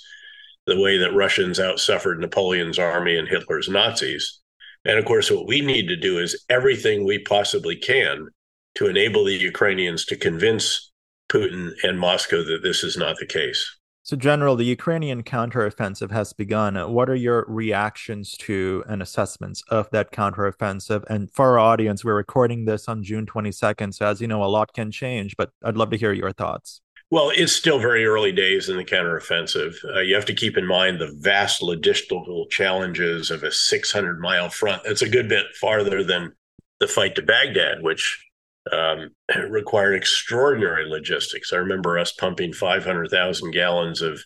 the 0.67 0.77
way 0.77 0.97
that 0.97 1.15
Russians 1.15 1.57
outsuffered 1.57 2.19
Napoleon's 2.19 2.77
army 2.77 3.15
and 3.15 3.29
Hitler's 3.29 3.69
Nazis. 3.69 4.40
And 4.85 4.97
of 4.97 5.05
course, 5.05 5.29
what 5.29 5.47
we 5.47 5.61
need 5.61 5.87
to 5.87 5.95
do 5.95 6.19
is 6.19 6.45
everything 6.49 7.05
we 7.05 7.19
possibly 7.19 7.75
can 7.75 8.27
to 8.75 8.87
enable 8.87 9.25
the 9.25 9.35
Ukrainians 9.35 10.05
to 10.05 10.15
convince 10.15 10.91
Putin 11.31 11.71
and 11.83 11.99
Moscow 11.99 12.43
that 12.43 12.61
this 12.63 12.83
is 12.83 12.97
not 12.97 13.17
the 13.17 13.25
case. 13.25 13.77
So, 14.03 14.15
General, 14.15 14.55
the 14.55 14.65
Ukrainian 14.65 15.21
counteroffensive 15.21 16.09
has 16.09 16.33
begun. 16.33 16.75
What 16.91 17.07
are 17.07 17.15
your 17.15 17.45
reactions 17.47 18.35
to 18.39 18.83
and 18.89 18.99
assessments 18.99 19.61
of 19.69 19.91
that 19.91 20.11
counteroffensive? 20.11 21.03
And 21.07 21.31
for 21.31 21.59
our 21.59 21.59
audience, 21.59 22.03
we're 22.03 22.15
recording 22.15 22.65
this 22.65 22.89
on 22.89 23.03
June 23.03 23.27
22nd. 23.27 23.93
So, 23.93 24.07
as 24.07 24.19
you 24.19 24.27
know, 24.27 24.43
a 24.43 24.45
lot 24.45 24.73
can 24.73 24.89
change, 24.91 25.37
but 25.37 25.51
I'd 25.63 25.77
love 25.77 25.91
to 25.91 25.97
hear 25.97 26.13
your 26.13 26.31
thoughts. 26.31 26.81
Well, 27.11 27.29
it's 27.35 27.51
still 27.51 27.77
very 27.77 28.05
early 28.05 28.31
days 28.31 28.69
in 28.69 28.77
the 28.77 28.85
counteroffensive. 28.85 29.75
Uh, 29.83 29.99
you 29.99 30.15
have 30.15 30.25
to 30.25 30.33
keep 30.33 30.57
in 30.57 30.65
mind 30.65 30.97
the 30.97 31.13
vast 31.19 31.61
logistical 31.61 32.49
challenges 32.49 33.29
of 33.29 33.43
a 33.43 33.51
600 33.51 34.21
mile 34.21 34.49
front. 34.49 34.83
That's 34.85 35.01
a 35.01 35.09
good 35.09 35.27
bit 35.27 35.45
farther 35.59 36.05
than 36.05 36.31
the 36.79 36.87
fight 36.87 37.15
to 37.15 37.21
Baghdad, 37.21 37.83
which 37.83 38.25
um, 38.71 39.09
required 39.49 39.95
extraordinary 39.95 40.89
logistics. 40.89 41.51
I 41.51 41.57
remember 41.57 41.99
us 41.99 42.13
pumping 42.13 42.53
500,000 42.53 43.51
gallons 43.51 44.01
of 44.01 44.23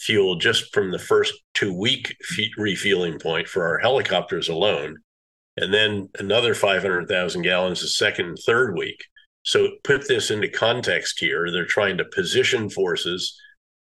fuel 0.00 0.34
just 0.34 0.74
from 0.74 0.90
the 0.90 0.98
first 0.98 1.34
two 1.54 1.72
week 1.72 2.16
refueling 2.58 3.20
point 3.20 3.46
for 3.46 3.64
our 3.64 3.78
helicopters 3.78 4.48
alone, 4.48 4.96
and 5.56 5.72
then 5.72 6.08
another 6.18 6.56
500,000 6.56 7.42
gallons 7.42 7.80
the 7.80 7.86
second 7.86 8.26
and 8.26 8.38
third 8.44 8.76
week. 8.76 9.04
So 9.44 9.68
put 9.84 10.08
this 10.08 10.30
into 10.30 10.48
context 10.48 11.20
here. 11.20 11.50
They're 11.50 11.66
trying 11.66 11.98
to 11.98 12.04
position 12.04 12.70
forces. 12.70 13.38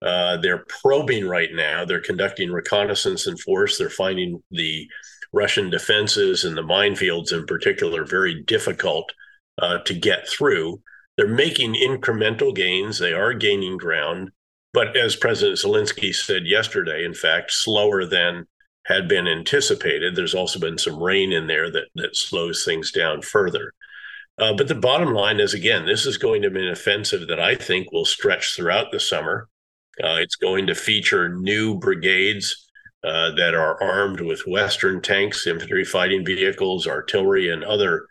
Uh, 0.02 0.36
they're 0.38 0.64
probing 0.82 1.26
right 1.26 1.50
now. 1.52 1.84
They're 1.84 2.00
conducting 2.00 2.50
reconnaissance 2.50 3.26
and 3.26 3.40
force. 3.40 3.78
They're 3.78 3.88
finding 3.88 4.42
the 4.50 4.86
Russian 5.32 5.70
defenses 5.70 6.44
and 6.44 6.56
the 6.56 6.62
minefields 6.62 7.32
in 7.32 7.46
particular 7.46 8.04
very 8.04 8.42
difficult 8.42 9.10
uh, 9.58 9.78
to 9.78 9.94
get 9.94 10.28
through. 10.28 10.82
They're 11.16 11.28
making 11.28 11.74
incremental 11.74 12.54
gains. 12.54 12.98
They 12.98 13.12
are 13.12 13.32
gaining 13.32 13.78
ground. 13.78 14.30
But 14.72 14.96
as 14.96 15.16
President 15.16 15.58
Zelensky 15.58 16.14
said 16.14 16.46
yesterday, 16.46 17.04
in 17.04 17.14
fact, 17.14 17.52
slower 17.52 18.04
than 18.04 18.46
had 18.84 19.08
been 19.08 19.26
anticipated. 19.26 20.14
There's 20.14 20.34
also 20.34 20.60
been 20.60 20.78
some 20.78 21.02
rain 21.02 21.32
in 21.32 21.46
there 21.46 21.70
that, 21.70 21.86
that 21.94 22.16
slows 22.16 22.64
things 22.64 22.92
down 22.92 23.22
further. 23.22 23.72
Uh, 24.38 24.52
but 24.52 24.68
the 24.68 24.74
bottom 24.74 25.14
line 25.14 25.40
is 25.40 25.54
again, 25.54 25.86
this 25.86 26.04
is 26.04 26.18
going 26.18 26.42
to 26.42 26.50
be 26.50 26.60
an 26.60 26.72
offensive 26.72 27.26
that 27.28 27.40
I 27.40 27.54
think 27.54 27.90
will 27.90 28.04
stretch 28.04 28.54
throughout 28.54 28.92
the 28.92 29.00
summer. 29.00 29.48
Uh, 30.02 30.18
it's 30.20 30.36
going 30.36 30.66
to 30.66 30.74
feature 30.74 31.34
new 31.34 31.78
brigades 31.78 32.66
uh, 33.02 33.30
that 33.36 33.54
are 33.54 33.82
armed 33.82 34.20
with 34.20 34.46
Western 34.46 35.00
tanks, 35.00 35.46
infantry 35.46 35.84
fighting 35.84 36.24
vehicles, 36.24 36.86
artillery, 36.86 37.50
and 37.50 37.64
other 37.64 38.06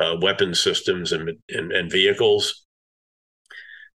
uh, 0.00 0.16
weapon 0.20 0.54
systems 0.54 1.12
and, 1.12 1.30
and, 1.50 1.72
and, 1.72 1.90
vehicles. 1.90 2.64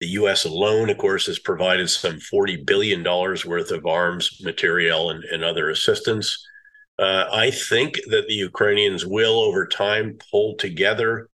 The 0.02 0.08
U.S. 0.08 0.46
alone, 0.46 0.90
of 0.90 0.98
course, 0.98 1.28
has 1.28 1.40
provided 1.40 1.90
some 1.90 2.20
$40 2.34 2.66
billion 2.66 3.04
worth 3.04 3.72
of 3.72 3.86
arms, 3.86 4.40
material, 4.42 5.12
and, 5.12 5.24
and 5.26 5.44
other 5.44 5.70
assistance. 5.70 6.46
Uh, 6.98 7.26
I 7.32 7.52
think 7.52 8.00
that 8.08 8.28
the 8.28 8.34
Ukrainians 8.34 9.06
will, 9.06 9.40
over 9.40 9.68
time, 9.68 10.18
pull 10.32 10.56
together 10.56 11.30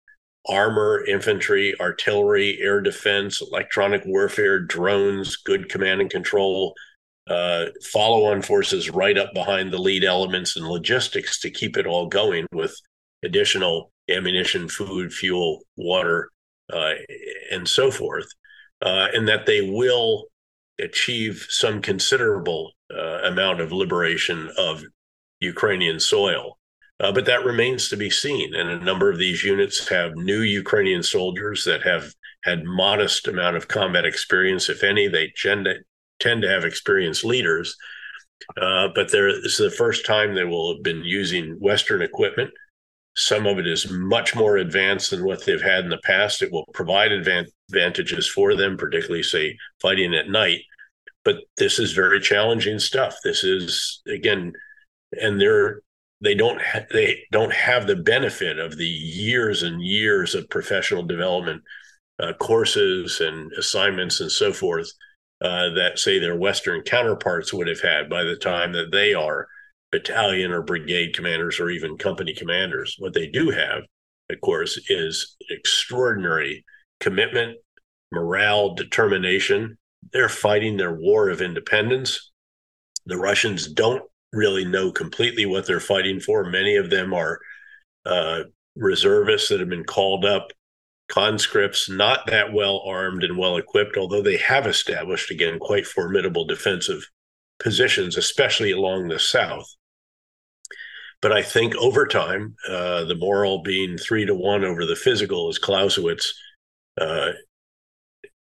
armor, 0.48 1.06
infantry, 1.06 1.74
artillery, 1.80 2.60
air 2.62 2.82
defense, 2.82 3.42
electronic 3.42 4.04
warfare, 4.06 4.60
drones, 4.60 5.38
good 5.38 5.70
command 5.70 6.02
and 6.02 6.10
control, 6.10 6.74
uh, 7.30 7.66
follow 7.92 8.26
on 8.26 8.42
forces 8.42 8.90
right 8.90 9.18
up 9.18 9.34
behind 9.34 9.72
the 9.72 9.78
lead 9.78 10.04
elements 10.04 10.58
and 10.58 10.68
logistics 10.68 11.40
to 11.40 11.50
keep 11.50 11.78
it 11.78 11.88
all 11.88 12.08
going 12.08 12.46
with 12.52 12.76
additional 13.24 13.92
ammunition, 14.10 14.68
food, 14.68 15.14
fuel, 15.14 15.62
water, 15.78 16.30
uh, 16.72 16.94
and 17.52 17.68
so 17.68 17.90
forth. 17.90 18.28
Uh, 18.82 19.08
and 19.14 19.28
that 19.30 19.46
they 19.46 19.62
will 19.62 20.26
achieve 20.80 21.46
some 21.48 21.82
considerable 21.82 22.72
uh, 22.94 23.20
amount 23.24 23.62
of 23.62 23.72
liberation 23.72 24.52
of 24.58 24.84
Ukrainian 25.40 26.00
soil. 26.00 26.58
Uh, 27.00 27.12
but 27.12 27.26
that 27.26 27.46
remains 27.46 27.90
to 27.90 27.98
be 27.98 28.10
seen. 28.10 28.54
And 28.54 28.70
a 28.70 28.80
number 28.80 29.12
of 29.12 29.18
these 29.18 29.44
units 29.44 29.88
have 29.90 30.16
new 30.16 30.42
Ukrainian 30.42 31.04
soldiers 31.04 31.64
that 31.66 31.82
have 31.84 32.14
had 32.44 32.64
modest 32.64 33.28
amount 33.28 33.56
of 33.56 33.68
combat 33.68 34.06
experience, 34.06 34.70
if 34.70 34.84
any. 34.84 35.08
They 35.08 35.34
tend 35.36 35.66
to, 35.66 35.76
tend 36.20 36.44
to 36.44 36.50
have 36.50 36.66
experienced 36.66 37.26
leaders. 37.26 37.76
Uh, 38.62 38.90
but 38.94 39.12
there, 39.12 39.32
this 39.42 39.60
is 39.60 39.72
the 39.72 39.78
first 39.78 40.06
time 40.06 40.36
they 40.36 40.44
will 40.44 40.74
have 40.74 40.84
been 40.84 41.04
using 41.04 41.58
Western 41.60 42.02
equipment. 42.02 42.52
Some 43.16 43.46
of 43.46 43.60
it 43.60 43.68
is 43.68 43.92
much 43.92 44.36
more 44.36 44.58
advanced 44.58 45.12
than 45.12 45.24
what 45.24 45.46
they've 45.46 45.62
had 45.62 45.84
in 45.84 45.90
the 45.90 46.02
past. 46.04 46.42
It 46.42 46.52
will 46.52 46.66
provide 46.74 47.12
advantages 47.12 48.28
for 48.28 48.56
them, 48.56 48.76
particularly, 48.76 49.24
say, 49.24 49.58
fighting 49.82 50.16
at 50.16 50.30
night. 50.30 50.62
But 51.24 51.38
this 51.58 51.80
is 51.80 51.94
very 51.94 52.20
challenging 52.20 52.80
stuff. 52.80 53.16
This 53.24 53.44
is 53.44 54.02
again, 54.08 54.54
and 55.22 55.40
they're 55.40 55.82
they 56.24 56.34
don't 56.34 56.62
ha- 56.62 56.86
they 56.92 57.24
don't 57.32 57.54
have 57.54 57.86
the 57.86 57.98
benefit 57.98 58.58
of 58.58 58.78
the 58.78 58.88
years 58.88 59.62
and 59.62 59.84
years 59.84 60.34
of 60.34 60.50
professional 60.50 61.04
development 61.04 61.62
uh, 62.20 62.34
courses 62.34 63.20
and 63.20 63.52
assignments 63.54 64.22
and 64.22 64.32
so 64.32 64.54
forth 64.54 64.90
uh, 65.42 65.70
that 65.72 66.00
say 66.00 66.20
their 66.20 66.38
Western 66.38 66.82
counterparts 66.82 67.54
would 67.54 67.68
have 67.68 67.82
had 67.82 68.10
by 68.10 68.24
the 68.24 68.38
time 68.38 68.72
that 68.72 68.92
they 68.92 69.14
are 69.14 69.48
battalion 69.92 70.52
or 70.52 70.62
brigade 70.62 71.14
commanders 71.14 71.60
or 71.60 71.70
even 71.70 71.98
company 71.98 72.34
commanders. 72.34 72.96
What 72.98 73.14
they 73.14 73.28
do 73.28 73.50
have, 73.50 73.84
of 74.30 74.42
course, 74.42 74.80
is 74.90 75.36
extraordinary 75.50 76.64
commitment, 77.00 77.58
morale, 78.12 78.74
determination. 78.76 79.78
They're 80.14 80.30
fighting 80.30 80.78
their 80.78 80.94
war 80.94 81.30
of 81.30 81.42
independence. 81.42 82.32
The 83.06 83.18
Russians 83.18 83.68
don't 83.68 84.04
really 84.34 84.66
know 84.66 84.92
completely 84.92 85.46
what 85.46 85.66
they're 85.66 85.80
fighting 85.80 86.20
for. 86.20 86.44
Many 86.44 86.76
of 86.76 86.90
them 86.90 87.14
are 87.14 87.40
uh, 88.06 88.44
reservists 88.76 89.50
that 89.50 89.60
have 89.60 89.70
been 89.70 89.86
called 89.86 90.26
up, 90.26 90.52
conscripts, 91.08 91.90
not 91.90 92.26
that 92.28 92.52
well 92.52 92.84
armed 92.86 93.24
and 93.24 93.38
well 93.38 93.58
equipped, 93.58 93.96
although 93.96 94.22
they 94.22 94.38
have 94.38 94.66
established, 94.68 95.32
again, 95.32 95.60
quite 95.60 95.86
formidable 95.86 96.46
defensive 96.46 97.08
positions, 97.60 98.18
especially 98.18 98.72
along 98.72 99.08
the 99.08 99.20
south. 99.20 99.68
But 101.22 101.32
I 101.32 101.42
think 101.42 101.76
over 101.76 102.06
time, 102.06 102.56
uh, 102.68 103.06
the 103.06 103.16
moral 103.16 103.62
being 103.62 103.98
three 103.98 104.26
to 104.26 104.36
one 104.36 104.66
over 104.66 104.86
the 104.86 104.96
physical, 104.96 105.48
as 105.48 105.58
Clausewitz 105.58 106.34
uh, 107.00 107.32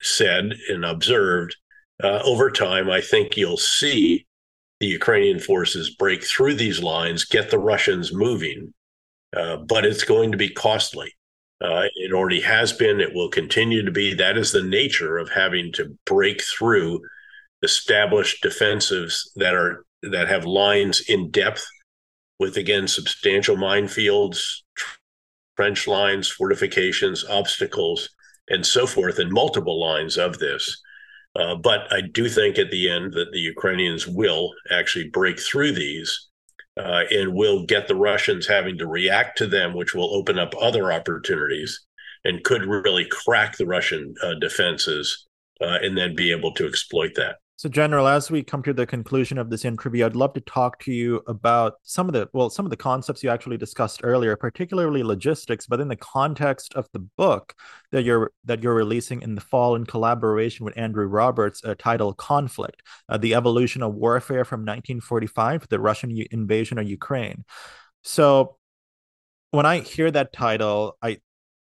said 0.00 0.54
and 0.68 0.84
observed, 0.84 1.56
uh, 2.02 2.20
over 2.24 2.50
time, 2.50 2.88
I 2.88 3.02
think 3.02 3.36
you'll 3.36 3.58
see 3.58 4.26
the 4.80 4.86
Ukrainian 4.86 5.38
forces 5.38 5.94
break 5.94 6.24
through 6.24 6.54
these 6.54 6.82
lines, 6.82 7.24
get 7.24 7.50
the 7.50 7.58
Russians 7.58 8.12
moving. 8.12 8.72
Uh, 9.36 9.58
but 9.58 9.84
it's 9.84 10.02
going 10.02 10.32
to 10.32 10.38
be 10.38 10.48
costly. 10.48 11.14
Uh, 11.62 11.84
it 11.94 12.12
already 12.12 12.40
has 12.40 12.72
been. 12.72 13.00
It 13.00 13.14
will 13.14 13.28
continue 13.28 13.84
to 13.84 13.90
be. 13.92 14.14
That 14.14 14.36
is 14.36 14.50
the 14.50 14.62
nature 14.62 15.18
of 15.18 15.30
having 15.30 15.72
to 15.74 15.96
break 16.06 16.42
through 16.42 17.00
established 17.62 18.42
defensives 18.42 19.28
that 19.36 19.54
are 19.54 19.84
that 20.02 20.28
have 20.28 20.46
lines 20.46 21.02
in 21.08 21.30
depth 21.30 21.64
with 22.38 22.56
again 22.56 22.88
substantial 22.88 23.56
minefields, 23.56 24.40
trench 25.56 25.86
lines, 25.86 26.28
fortifications, 26.28 27.24
obstacles, 27.28 28.08
and 28.48 28.64
so 28.64 28.86
forth, 28.86 29.18
and 29.18 29.30
multiple 29.30 29.78
lines 29.78 30.16
of 30.16 30.38
this. 30.38 30.80
Uh, 31.36 31.54
but 31.54 31.92
I 31.92 32.00
do 32.00 32.28
think 32.28 32.58
at 32.58 32.70
the 32.70 32.90
end 32.90 33.12
that 33.12 33.30
the 33.32 33.38
Ukrainians 33.38 34.06
will 34.06 34.52
actually 34.70 35.08
break 35.08 35.38
through 35.38 35.72
these 35.72 36.28
uh, 36.76 37.04
and 37.10 37.34
will 37.34 37.66
get 37.66 37.86
the 37.86 37.94
Russians 37.94 38.46
having 38.46 38.78
to 38.78 38.86
react 38.86 39.38
to 39.38 39.46
them, 39.46 39.74
which 39.74 39.94
will 39.94 40.14
open 40.14 40.38
up 40.38 40.54
other 40.60 40.92
opportunities 40.92 41.84
and 42.24 42.44
could 42.44 42.62
really 42.62 43.06
crack 43.06 43.56
the 43.56 43.66
Russian 43.66 44.14
uh, 44.22 44.34
defenses 44.40 45.26
uh, 45.60 45.78
and 45.82 45.96
then 45.96 46.14
be 46.14 46.32
able 46.32 46.52
to 46.54 46.66
exploit 46.66 47.12
that. 47.16 47.36
So, 47.60 47.68
General, 47.68 48.08
as 48.08 48.30
we 48.30 48.42
come 48.42 48.62
to 48.62 48.72
the 48.72 48.86
conclusion 48.86 49.36
of 49.36 49.50
this 49.50 49.66
interview, 49.66 50.06
I'd 50.06 50.16
love 50.16 50.32
to 50.32 50.40
talk 50.40 50.82
to 50.84 50.94
you 50.94 51.20
about 51.26 51.74
some 51.82 52.08
of 52.08 52.14
the 52.14 52.26
well, 52.32 52.48
some 52.48 52.64
of 52.64 52.70
the 52.70 52.76
concepts 52.78 53.22
you 53.22 53.28
actually 53.28 53.58
discussed 53.58 54.00
earlier, 54.02 54.34
particularly 54.34 55.02
logistics, 55.02 55.66
but 55.66 55.78
in 55.78 55.88
the 55.88 55.96
context 55.96 56.72
of 56.72 56.88
the 56.94 57.00
book 57.18 57.54
that 57.92 58.02
you're 58.02 58.32
that 58.46 58.62
you're 58.62 58.74
releasing 58.74 59.20
in 59.20 59.34
the 59.34 59.42
fall 59.42 59.74
in 59.74 59.84
collaboration 59.84 60.64
with 60.64 60.72
Andrew 60.78 61.04
Roberts, 61.04 61.62
uh, 61.62 61.74
titled 61.78 62.16
"Conflict: 62.16 62.82
uh, 63.10 63.18
The 63.18 63.34
Evolution 63.34 63.82
of 63.82 63.94
Warfare 63.94 64.46
from 64.46 64.60
1945 64.60 65.60
to 65.60 65.68
the 65.68 65.80
Russian 65.80 66.16
U- 66.16 66.24
Invasion 66.30 66.78
of 66.78 66.88
Ukraine." 66.88 67.44
So, 68.02 68.56
when 69.50 69.66
I 69.66 69.80
hear 69.80 70.10
that 70.10 70.32
title, 70.32 70.96
I 71.02 71.18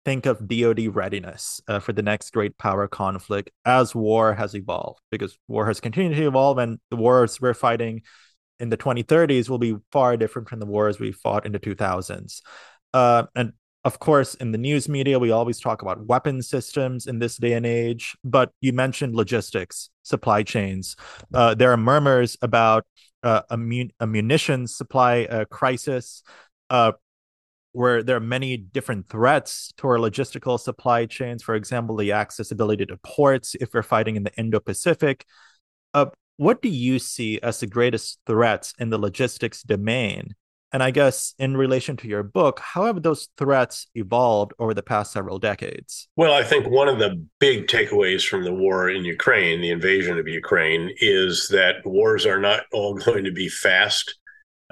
think 0.07 0.25
of 0.25 0.47
DoD 0.47 0.95
readiness 0.95 1.59
uh, 1.67 1.79
for 1.79 1.91
the 1.91 2.01
next 2.01 2.31
great 2.31 2.57
power 2.57 2.87
conflict 2.87 3.49
as 3.65 3.93
war 3.93 4.33
has 4.33 4.55
evolved, 4.55 5.01
because 5.11 5.37
war 5.49 5.67
has 5.67 5.81
continued 5.81 6.15
to 6.15 6.27
evolve, 6.27 6.57
and 6.59 6.79
the 6.89 6.95
wars 6.95 7.41
we're 7.41 7.53
fighting 7.53 8.03
in 8.57 8.69
the 8.69 8.77
2030s 8.77 9.49
will 9.49 9.57
be 9.57 9.75
far 9.91 10.15
different 10.15 10.47
from 10.47 10.61
the 10.61 10.65
wars 10.65 10.97
we 10.97 11.11
fought 11.11 11.45
in 11.45 11.51
the 11.51 11.59
2000s. 11.59 12.41
Uh, 12.93 13.23
and 13.35 13.51
of 13.83 13.99
course, 13.99 14.33
in 14.35 14.53
the 14.53 14.57
news 14.57 14.87
media, 14.87 15.19
we 15.19 15.31
always 15.31 15.59
talk 15.59 15.81
about 15.81 16.05
weapon 16.05 16.41
systems 16.41 17.05
in 17.05 17.19
this 17.19 17.35
day 17.35 17.51
and 17.51 17.65
age. 17.65 18.15
But 18.23 18.53
you 18.61 18.71
mentioned 18.71 19.13
logistics, 19.13 19.89
supply 20.03 20.43
chains. 20.43 20.95
Uh, 21.33 21.53
there 21.53 21.73
are 21.73 21.77
murmurs 21.77 22.37
about 22.41 22.85
uh, 23.23 23.41
a, 23.49 23.57
mun- 23.57 23.91
a 23.99 24.07
munitions 24.07 24.73
supply 24.73 25.25
uh, 25.25 25.43
crisis. 25.45 26.23
Uh, 26.69 26.93
where 27.77 28.01
there 28.01 28.15
are 28.15 28.19
many 28.19 28.57
different 28.57 29.07
threats 29.07 29.71
to 29.77 29.87
our 29.87 29.97
logistical 29.97 30.59
supply 30.59 31.05
chains. 31.05 31.43
For 31.43 31.53
example, 31.53 31.95
the 31.95 32.11
accessibility 32.11 32.87
to 32.87 32.97
ports 32.97 33.55
if 33.61 33.71
we're 33.71 33.83
fighting 33.83 34.15
in 34.15 34.23
the 34.23 34.33
Indo 34.35 34.59
Pacific. 34.59 35.25
Uh, 35.93 36.07
what 36.37 36.63
do 36.63 36.69
you 36.69 36.97
see 36.97 37.39
as 37.41 37.59
the 37.59 37.67
greatest 37.67 38.19
threats 38.25 38.73
in 38.79 38.89
the 38.89 38.97
logistics 38.97 39.61
domain? 39.61 40.33
And 40.73 40.81
I 40.81 40.89
guess 40.89 41.35
in 41.37 41.55
relation 41.55 41.95
to 41.97 42.07
your 42.07 42.23
book, 42.23 42.59
how 42.59 42.85
have 42.85 43.03
those 43.03 43.29
threats 43.37 43.85
evolved 43.93 44.53
over 44.57 44.73
the 44.73 44.81
past 44.81 45.13
several 45.13 45.37
decades? 45.37 46.07
Well, 46.15 46.33
I 46.33 46.43
think 46.43 46.67
one 46.67 46.87
of 46.87 46.97
the 46.97 47.23
big 47.39 47.67
takeaways 47.67 48.27
from 48.27 48.43
the 48.43 48.53
war 48.53 48.89
in 48.89 49.05
Ukraine, 49.05 49.61
the 49.61 49.69
invasion 49.69 50.17
of 50.17 50.27
Ukraine, 50.27 50.89
is 50.97 51.47
that 51.51 51.85
wars 51.85 52.25
are 52.25 52.39
not 52.39 52.63
all 52.73 52.95
going 53.05 53.23
to 53.25 53.31
be 53.31 53.49
fast. 53.49 54.15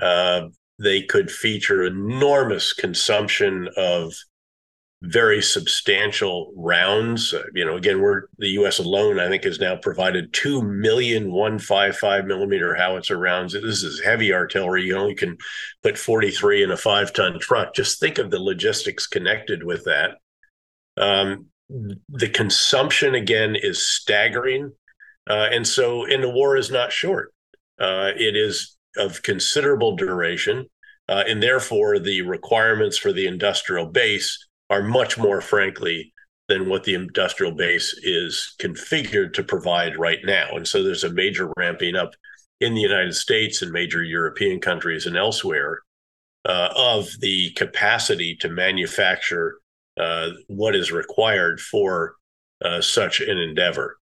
Uh, 0.02 0.48
they 0.80 1.02
could 1.02 1.32
feature 1.32 1.84
enormous 1.84 2.74
consumption 2.74 3.70
of 3.78 4.14
very 5.02 5.42
substantial 5.42 6.52
rounds. 6.56 7.34
Uh, 7.34 7.44
you 7.54 7.66
know, 7.66 7.76
again, 7.76 8.02
we're 8.02 8.24
the 8.38 8.50
U.S. 8.50 8.80
alone. 8.80 9.20
I 9.20 9.28
think 9.28 9.44
has 9.44 9.60
now 9.60 9.76
provided 9.76 10.34
two 10.34 10.62
million 10.62 11.32
155 11.32 12.26
millimeter 12.26 12.74
howitzer 12.76 13.18
rounds. 13.18 13.54
This 13.54 13.84
is 13.84 14.02
heavy 14.04 14.34
artillery. 14.34 14.84
You 14.84 14.98
only 14.98 15.16
can 15.16 15.38
put 15.84 15.98
43 15.98 16.64
in 16.64 16.72
a 16.72 16.78
five 16.78 17.14
ton 17.14 17.40
truck. 17.40 17.74
Just 17.76 18.00
think 18.00 18.18
of 18.18 18.32
the 18.32 18.40
logistics 18.40 19.08
connected 19.08 19.64
with 19.64 19.86
that. 19.86 20.12
Um, 20.98 21.48
the 22.10 22.30
consumption 22.30 23.16
again 23.16 23.56
is 23.56 23.88
staggering, 23.88 24.72
uh, 25.30 25.50
and 25.52 25.68
so 25.68 26.06
and 26.06 26.24
the 26.24 26.30
war 26.30 26.58
is 26.58 26.72
not 26.72 26.92
short. 26.92 27.34
Uh, 27.80 28.12
it 28.16 28.36
is 28.36 28.75
of 28.98 29.22
considerable 29.24 29.96
duration, 29.96 30.66
uh, 31.10 31.24
and 31.28 31.42
therefore 31.42 32.00
the 32.00 32.22
requirements 32.22 32.98
for 32.98 33.14
the 33.14 33.28
industrial 33.28 33.86
base 33.88 34.48
are 34.70 34.84
much 34.84 35.18
more, 35.18 35.42
frankly, 35.42 36.14
than 36.48 36.70
what 36.70 36.84
the 36.84 36.94
industrial 36.94 37.52
base 37.52 37.98
is 38.04 38.56
configured 38.60 39.34
to 39.34 39.44
provide 39.44 39.98
right 39.98 40.20
now. 40.24 40.50
And 40.52 40.68
so 40.68 40.84
there's 40.84 41.04
a 41.04 41.14
major 41.14 41.52
ramping 41.58 41.96
up 41.96 42.12
in 42.60 42.74
the 42.74 42.82
United 42.82 43.16
States 43.16 43.62
and 43.62 43.72
major 43.72 44.04
European 44.04 44.60
countries 44.60 45.06
and 45.06 45.18
elsewhere 45.18 45.82
uh, 46.46 46.70
of 46.76 47.10
the 47.20 47.52
capacity 47.52 48.36
to 48.38 48.50
manufacture 48.50 49.58
uh, 50.00 50.30
what 50.48 50.76
is 50.76 50.92
required 50.92 51.60
for 51.60 52.16
uh, 52.64 52.82
such 52.82 53.20
an 53.22 53.38
endeavor. 53.38 53.98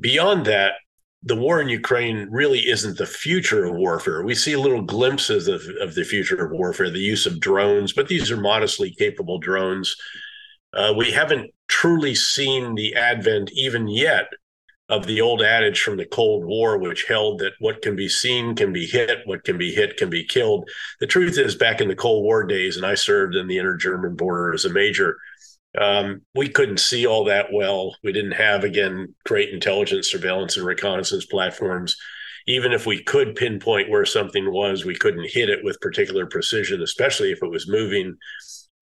Beyond 0.00 0.46
that, 0.46 0.74
the 1.24 1.36
war 1.36 1.60
in 1.60 1.68
Ukraine 1.68 2.28
really 2.30 2.68
isn't 2.68 2.98
the 2.98 3.06
future 3.06 3.64
of 3.64 3.74
warfare. 3.74 4.22
We 4.22 4.34
see 4.34 4.56
little 4.56 4.82
glimpses 4.82 5.48
of, 5.48 5.62
of 5.80 5.94
the 5.94 6.04
future 6.04 6.44
of 6.44 6.52
warfare, 6.52 6.90
the 6.90 6.98
use 6.98 7.24
of 7.24 7.40
drones, 7.40 7.94
but 7.94 8.08
these 8.08 8.30
are 8.30 8.36
modestly 8.36 8.94
capable 8.94 9.38
drones. 9.38 9.96
Uh, 10.74 10.92
we 10.96 11.12
haven't 11.12 11.50
truly 11.68 12.14
seen 12.14 12.74
the 12.74 12.94
advent, 12.94 13.50
even 13.54 13.88
yet, 13.88 14.26
of 14.90 15.06
the 15.06 15.22
old 15.22 15.40
adage 15.40 15.80
from 15.80 15.96
the 15.96 16.04
Cold 16.04 16.44
War, 16.44 16.76
which 16.78 17.06
held 17.08 17.38
that 17.38 17.54
what 17.58 17.80
can 17.80 17.96
be 17.96 18.08
seen 18.08 18.54
can 18.54 18.70
be 18.70 18.84
hit, 18.84 19.20
what 19.24 19.44
can 19.44 19.56
be 19.56 19.72
hit 19.72 19.96
can 19.96 20.10
be 20.10 20.26
killed. 20.26 20.68
The 21.00 21.06
truth 21.06 21.38
is, 21.38 21.54
back 21.54 21.80
in 21.80 21.88
the 21.88 21.96
Cold 21.96 22.22
War 22.22 22.44
days, 22.44 22.76
and 22.76 22.84
I 22.84 22.96
served 22.96 23.34
in 23.34 23.46
the 23.46 23.56
inter 23.56 23.78
German 23.78 24.14
border 24.14 24.52
as 24.52 24.66
a 24.66 24.72
major, 24.72 25.16
um, 25.78 26.22
we 26.34 26.48
couldn't 26.48 26.80
see 26.80 27.06
all 27.06 27.24
that 27.24 27.52
well. 27.52 27.96
We 28.02 28.12
didn't 28.12 28.32
have, 28.32 28.64
again, 28.64 29.14
great 29.24 29.50
intelligence, 29.50 30.10
surveillance, 30.10 30.56
and 30.56 30.66
reconnaissance 30.66 31.26
platforms. 31.26 31.96
even 32.46 32.72
if 32.72 32.86
we 32.86 33.02
could 33.02 33.34
pinpoint 33.34 33.88
where 33.88 34.04
something 34.04 34.52
was, 34.52 34.84
we 34.84 34.94
couldn't 34.96 35.30
hit 35.30 35.48
it 35.48 35.64
with 35.64 35.80
particular 35.80 36.26
precision, 36.26 36.82
especially 36.82 37.32
if 37.32 37.42
it 37.42 37.50
was 37.50 37.68
moving. 37.68 38.16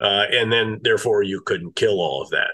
Uh, 0.01 0.25
and 0.33 0.53
then, 0.53 0.81
therefore, 0.83 1.23
you 1.23 1.41
couldn't 1.41 1.77
kill 1.77 2.01
all 2.01 2.23
of 2.23 2.31
that. 2.31 2.51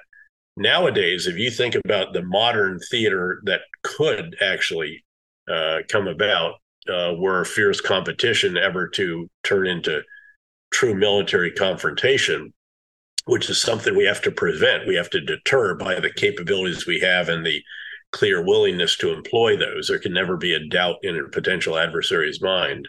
Nowadays, 0.57 1.27
if 1.27 1.37
you 1.37 1.51
think 1.51 1.77
about 1.77 2.13
the 2.13 2.23
modern 2.23 2.79
theater 2.91 3.41
that 3.45 3.63
could 3.83 4.37
actually 4.43 5.05
uh, 5.51 5.79
come 5.89 6.09
about, 6.09 6.55
uh, 6.89 7.15
were 7.17 7.45
fierce 7.45 7.81
competition 7.81 8.57
ever 8.57 8.89
to 8.89 9.29
turn 9.45 9.67
into 9.67 10.03
true 10.71 10.95
military 10.95 11.53
confrontation, 11.53 12.53
which 13.29 13.51
is 13.51 13.61
something 13.61 13.95
we 13.95 14.07
have 14.07 14.23
to 14.23 14.31
prevent. 14.31 14.87
We 14.87 14.95
have 14.95 15.11
to 15.11 15.21
deter 15.21 15.75
by 15.75 16.01
the 16.01 16.11
capabilities 16.11 16.87
we 16.87 17.01
have 17.01 17.29
and 17.29 17.45
the 17.45 17.63
clear 18.11 18.43
willingness 18.43 18.97
to 18.97 19.13
employ 19.13 19.55
those. 19.55 19.89
There 19.89 19.99
can 19.99 20.15
never 20.15 20.39
be 20.39 20.55
a 20.55 20.67
doubt 20.67 20.97
in 21.03 21.15
a 21.15 21.29
potential 21.29 21.77
adversary's 21.77 22.41
mind. 22.41 22.89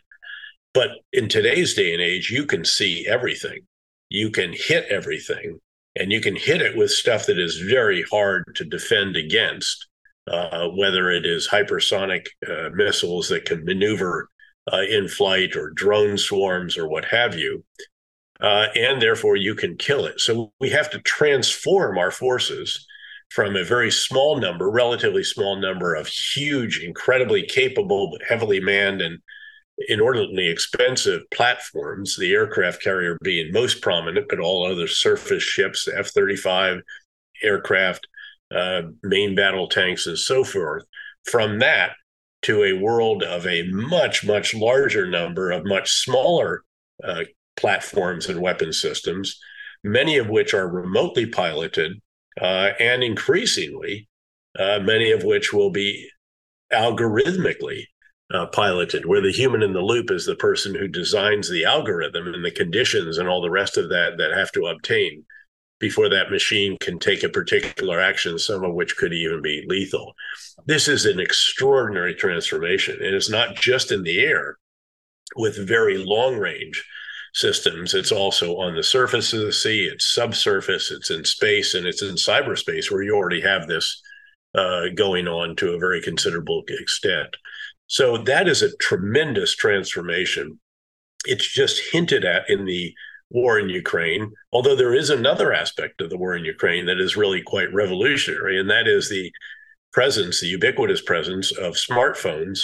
But 0.74 0.92
in 1.12 1.28
today's 1.28 1.74
day 1.74 1.94
and 1.94 2.02
age, 2.02 2.32
you 2.32 2.46
can 2.46 2.64
see 2.64 3.06
everything, 3.06 3.68
you 4.08 4.32
can 4.32 4.54
hit 4.54 4.86
everything, 4.90 5.60
and 5.98 6.10
you 6.10 6.22
can 6.22 6.38
hit 6.38 6.62
it 6.62 6.78
with 6.78 6.92
stuff 6.92 7.26
that 7.26 7.38
is 7.38 7.58
very 7.58 8.04
hard 8.10 8.46
to 8.56 8.64
defend 8.64 9.18
against. 9.18 9.88
Uh, 10.32 10.68
whether 10.76 11.10
it 11.10 11.26
is 11.26 11.50
hypersonic 11.50 12.28
uh, 12.48 12.70
missiles 12.76 13.30
that 13.30 13.46
can 13.46 13.66
maneuver 13.66 14.30
uh, 14.72 14.82
in 14.82 15.08
flight 15.08 15.56
or 15.56 15.72
drone 15.72 16.20
swarms 16.20 16.78
or 16.78 16.88
what 16.88 17.06
have 17.06 17.36
you. 17.36 17.64
Uh, 18.42 18.68
and 18.76 19.02
therefore, 19.02 19.36
you 19.36 19.54
can 19.54 19.76
kill 19.76 20.06
it. 20.06 20.20
So 20.20 20.54
we 20.60 20.70
have 20.70 20.90
to 20.92 21.00
transform 21.00 21.98
our 21.98 22.12
forces 22.12 22.86
from 23.30 23.56
a 23.56 23.64
very 23.64 23.92
small 23.92 24.40
number, 24.40 24.70
relatively 24.70 25.24
small 25.24 25.56
number 25.56 25.94
of 25.94 26.08
huge, 26.08 26.80
incredibly 26.80 27.46
capable, 27.46 28.10
but 28.12 28.28
heavily 28.28 28.60
manned 28.60 29.02
and 29.02 29.20
inordinately 29.88 30.50
expensive 30.50 31.22
platforms, 31.32 32.18
the 32.18 32.34
aircraft 32.34 32.82
carrier 32.82 33.18
being 33.24 33.52
most 33.54 33.82
prominent, 33.82 34.28
but 34.30 34.40
all 34.40 34.66
other 34.66 34.88
surface 34.88 35.44
ships, 35.44 35.88
F 35.88 36.08
35 36.08 36.82
aircraft, 37.44 38.08
uh, 38.54 38.82
main 39.04 39.36
battle 39.36 39.68
tanks, 39.68 40.08
and 40.08 40.18
so 40.18 40.44
forth. 40.44 40.84
From 41.26 41.60
that 41.60 41.92
to 42.44 42.64
a 42.64 42.74
world 42.74 43.24
of 43.24 43.46
a 43.46 43.64
much, 43.70 44.26
much 44.26 44.54
larger 44.54 45.06
number 45.06 45.52
of 45.52 45.66
much 45.66 45.92
smaller 45.92 46.64
uh, 47.04 47.24
platforms 47.60 48.28
and 48.28 48.42
weapon 48.42 48.74
systems, 48.74 49.40
many 49.84 50.18
of 50.18 50.30
which 50.30 50.54
are 50.54 50.68
remotely 50.68 51.26
piloted, 51.26 51.94
uh, 52.42 52.72
and 52.80 53.04
increasingly, 53.04 54.08
uh, 54.58 54.80
many 54.80 55.12
of 55.12 55.24
which 55.24 55.54
will 55.54 55.70
be 55.70 56.10
algorithmically 56.72 57.84
uh, 58.34 58.46
piloted, 58.48 59.06
where 59.06 59.22
the 59.22 59.32
human 59.32 59.62
in 59.62 59.74
the 59.74 59.82
loop 59.82 60.10
is 60.10 60.26
the 60.26 60.36
person 60.36 60.74
who 60.74 60.88
designs 60.88 61.50
the 61.50 61.66
algorithm 61.66 62.28
and 62.28 62.46
the 62.46 62.52
conditions 62.52 63.18
and 63.18 63.28
all 63.28 63.42
the 63.42 63.50
rest 63.50 63.78
of 63.78 63.90
that 63.90 64.18
that 64.18 64.32
have 64.32 64.52
to 64.52 64.68
obtain 64.68 65.26
before 65.80 66.10
that 66.10 66.30
machine 66.30 66.78
can 66.80 67.00
take 67.00 67.24
a 67.24 67.30
particular 67.30 68.00
action, 68.00 68.38
some 68.38 68.64
of 68.64 68.74
which 68.74 68.98
could 68.98 69.14
even 69.14 69.42
be 69.42 69.66
lethal. 69.68 70.14
This 70.66 70.88
is 70.88 71.06
an 71.06 71.20
extraordinary 71.20 72.14
transformation. 72.14 72.96
And 73.02 73.16
it's 73.16 73.30
not 73.30 73.56
just 73.56 73.92
in 73.92 74.04
the 74.04 74.20
air 74.20 74.58
with 75.36 75.68
very 75.68 75.98
long 75.98 76.38
range 76.38 76.86
systems, 77.34 77.94
it's 77.94 78.12
also 78.12 78.58
on 78.58 78.76
the 78.76 78.84
surface 78.84 79.34
of 79.34 79.42
the 79.42 79.54
sea, 79.54 79.90
it's 79.92 80.14
subsurface, 80.14 80.92
it's 80.92 81.12
in 81.12 81.24
space, 81.26 81.74
and 81.74 81.86
it's 81.86 82.02
in 82.02 82.16
cyberspace 82.16 82.92
where 82.92 83.04
you 83.04 83.16
already 83.16 83.42
have 83.42 83.68
this 83.68 84.02
uh, 84.56 84.90
going 84.96 85.28
on 85.28 85.56
to 85.58 85.74
a 85.74 85.80
very 85.80 86.02
considerable 86.02 86.64
extent. 86.68 87.36
So 87.88 88.18
that 88.18 88.48
is 88.48 88.62
a 88.62 88.76
tremendous 88.78 89.56
transformation. 89.56 90.60
It's 91.26 91.52
just 91.52 91.82
hinted 91.92 92.24
at 92.26 92.50
in 92.50 92.66
the 92.66 92.94
war 93.30 93.60
in 93.60 93.70
Ukraine, 93.70 94.32
although 94.52 94.76
there 94.76 94.94
is 94.94 95.10
another 95.10 95.54
aspect 95.54 96.02
of 96.02 96.10
the 96.10 96.18
war 96.18 96.36
in 96.36 96.46
Ukraine 96.46 96.86
that 96.88 97.00
is 97.00 97.18
really 97.18 97.42
quite 97.42 97.74
revolutionary, 97.74 98.60
and 98.60 98.70
that 98.70 98.88
is 98.88 99.10
the 99.10 99.32
presence, 99.94 100.42
the 100.42 100.48
ubiquitous 100.48 101.02
presence 101.02 101.52
of 101.52 101.74
smartphones, 101.74 102.64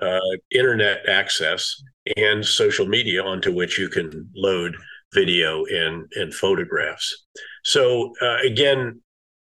uh, 0.00 0.20
internet 0.50 1.08
access, 1.08 1.82
and 2.16 2.44
social 2.44 2.86
media 2.86 3.22
onto 3.22 3.52
which 3.52 3.78
you 3.78 3.88
can 3.88 4.30
load 4.34 4.76
video 5.12 5.64
and, 5.64 6.10
and 6.14 6.34
photographs. 6.34 7.24
So 7.64 8.12
uh, 8.22 8.38
again, 8.44 9.00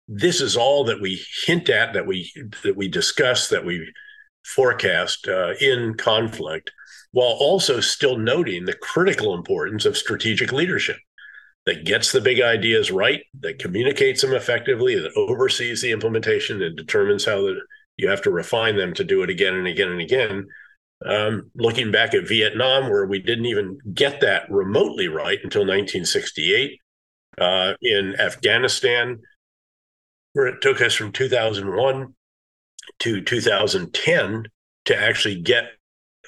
this 0.07 0.41
is 0.41 0.57
all 0.57 0.84
that 0.84 1.01
we 1.01 1.22
hint 1.45 1.68
at, 1.68 1.93
that 1.93 2.07
we 2.07 2.32
that 2.62 2.76
we 2.76 2.89
discuss, 2.89 3.49
that 3.49 3.64
we 3.64 3.93
forecast 4.45 5.28
uh, 5.28 5.53
in 5.61 5.95
conflict 5.95 6.70
while 7.12 7.36
also 7.41 7.80
still 7.80 8.16
noting 8.18 8.64
the 8.64 8.74
critical 8.74 9.34
importance 9.34 9.84
of 9.84 9.97
strategic 9.97 10.53
leadership 10.53 10.97
that 11.66 11.84
gets 11.84 12.12
the 12.12 12.20
big 12.20 12.41
ideas 12.41 12.91
right, 12.91 13.22
that 13.41 13.59
communicates 13.59 14.22
them 14.22 14.32
effectively, 14.32 14.95
that 14.95 15.12
oversees 15.16 15.82
the 15.82 15.91
implementation 15.91 16.62
and 16.62 16.76
determines 16.76 17.24
how 17.24 17.43
the, 17.43 17.61
you 17.99 18.09
have 18.09 18.22
to 18.22 18.30
refine 18.30 18.76
them 18.76 18.94
to 18.94 19.05
do 19.05 19.22
it 19.22 19.28
again 19.28 19.55
and 19.55 19.66
again 19.66 19.90
and 19.90 20.01
again. 20.01 20.46
Um, 21.05 21.51
looking 21.55 21.92
back 21.92 22.14
at 22.14 22.26
Vietnam, 22.26 22.88
where 22.88 23.07
we 23.07 23.20
didn't 23.20 23.46
even 23.46 23.78
get 23.92 24.20
that 24.20 24.51
remotely 24.51 25.09
right 25.09 25.38
until 25.42 25.62
1968, 25.62 26.80
uh, 27.38 27.74
in 27.82 28.18
Afghanistan, 28.18 29.20
where 30.32 30.46
it 30.46 30.61
took 30.61 30.80
us 30.80 30.94
from 30.94 31.12
2001 31.12 32.14
to 33.01 33.20
2010 33.20 34.44
to 34.86 34.96
actually 34.96 35.40
get 35.40 35.64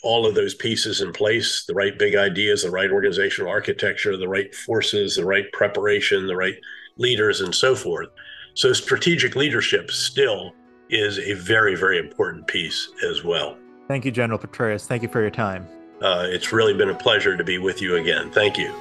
all 0.03 0.27
of 0.27 0.35
those 0.35 0.55
pieces 0.55 1.01
in 1.01 1.13
place 1.13 1.65
the 1.67 1.75
right 1.75 1.99
big 1.99 2.15
ideas 2.15 2.63
the 2.63 2.71
right 2.71 2.91
organizational 2.91 3.51
architecture 3.51 4.17
the 4.17 4.29
right 4.29 4.55
forces 4.55 5.17
the 5.17 5.25
right 5.25 5.51
preparation 5.53 6.27
the 6.27 6.37
right 6.37 6.57
leaders 6.97 7.43
and 7.43 7.55
so 7.55 7.75
forth 7.75 8.09
so 8.55 8.73
strategic 8.73 9.37
leadership 9.37 9.91
still 9.91 10.53
is 10.91 11.19
a 11.19 11.35
very 11.35 11.75
very 11.75 11.99
important 11.99 12.47
piece 12.47 12.91
as 13.09 13.25
well. 13.25 13.57
Thank 13.89 14.05
you 14.05 14.11
general 14.11 14.39
petraeus. 14.39 14.87
Thank 14.87 15.03
you 15.03 15.09
for 15.09 15.21
your 15.21 15.31
time. 15.31 15.67
Uh, 16.01 16.27
it's 16.29 16.53
really 16.53 16.73
been 16.73 16.91
a 16.91 16.95
pleasure 16.95 17.37
to 17.37 17.45
be 17.45 17.59
with 17.59 17.83
you 17.83 17.97
again. 17.97 18.31
Thank 18.31 18.57
you 18.57 18.75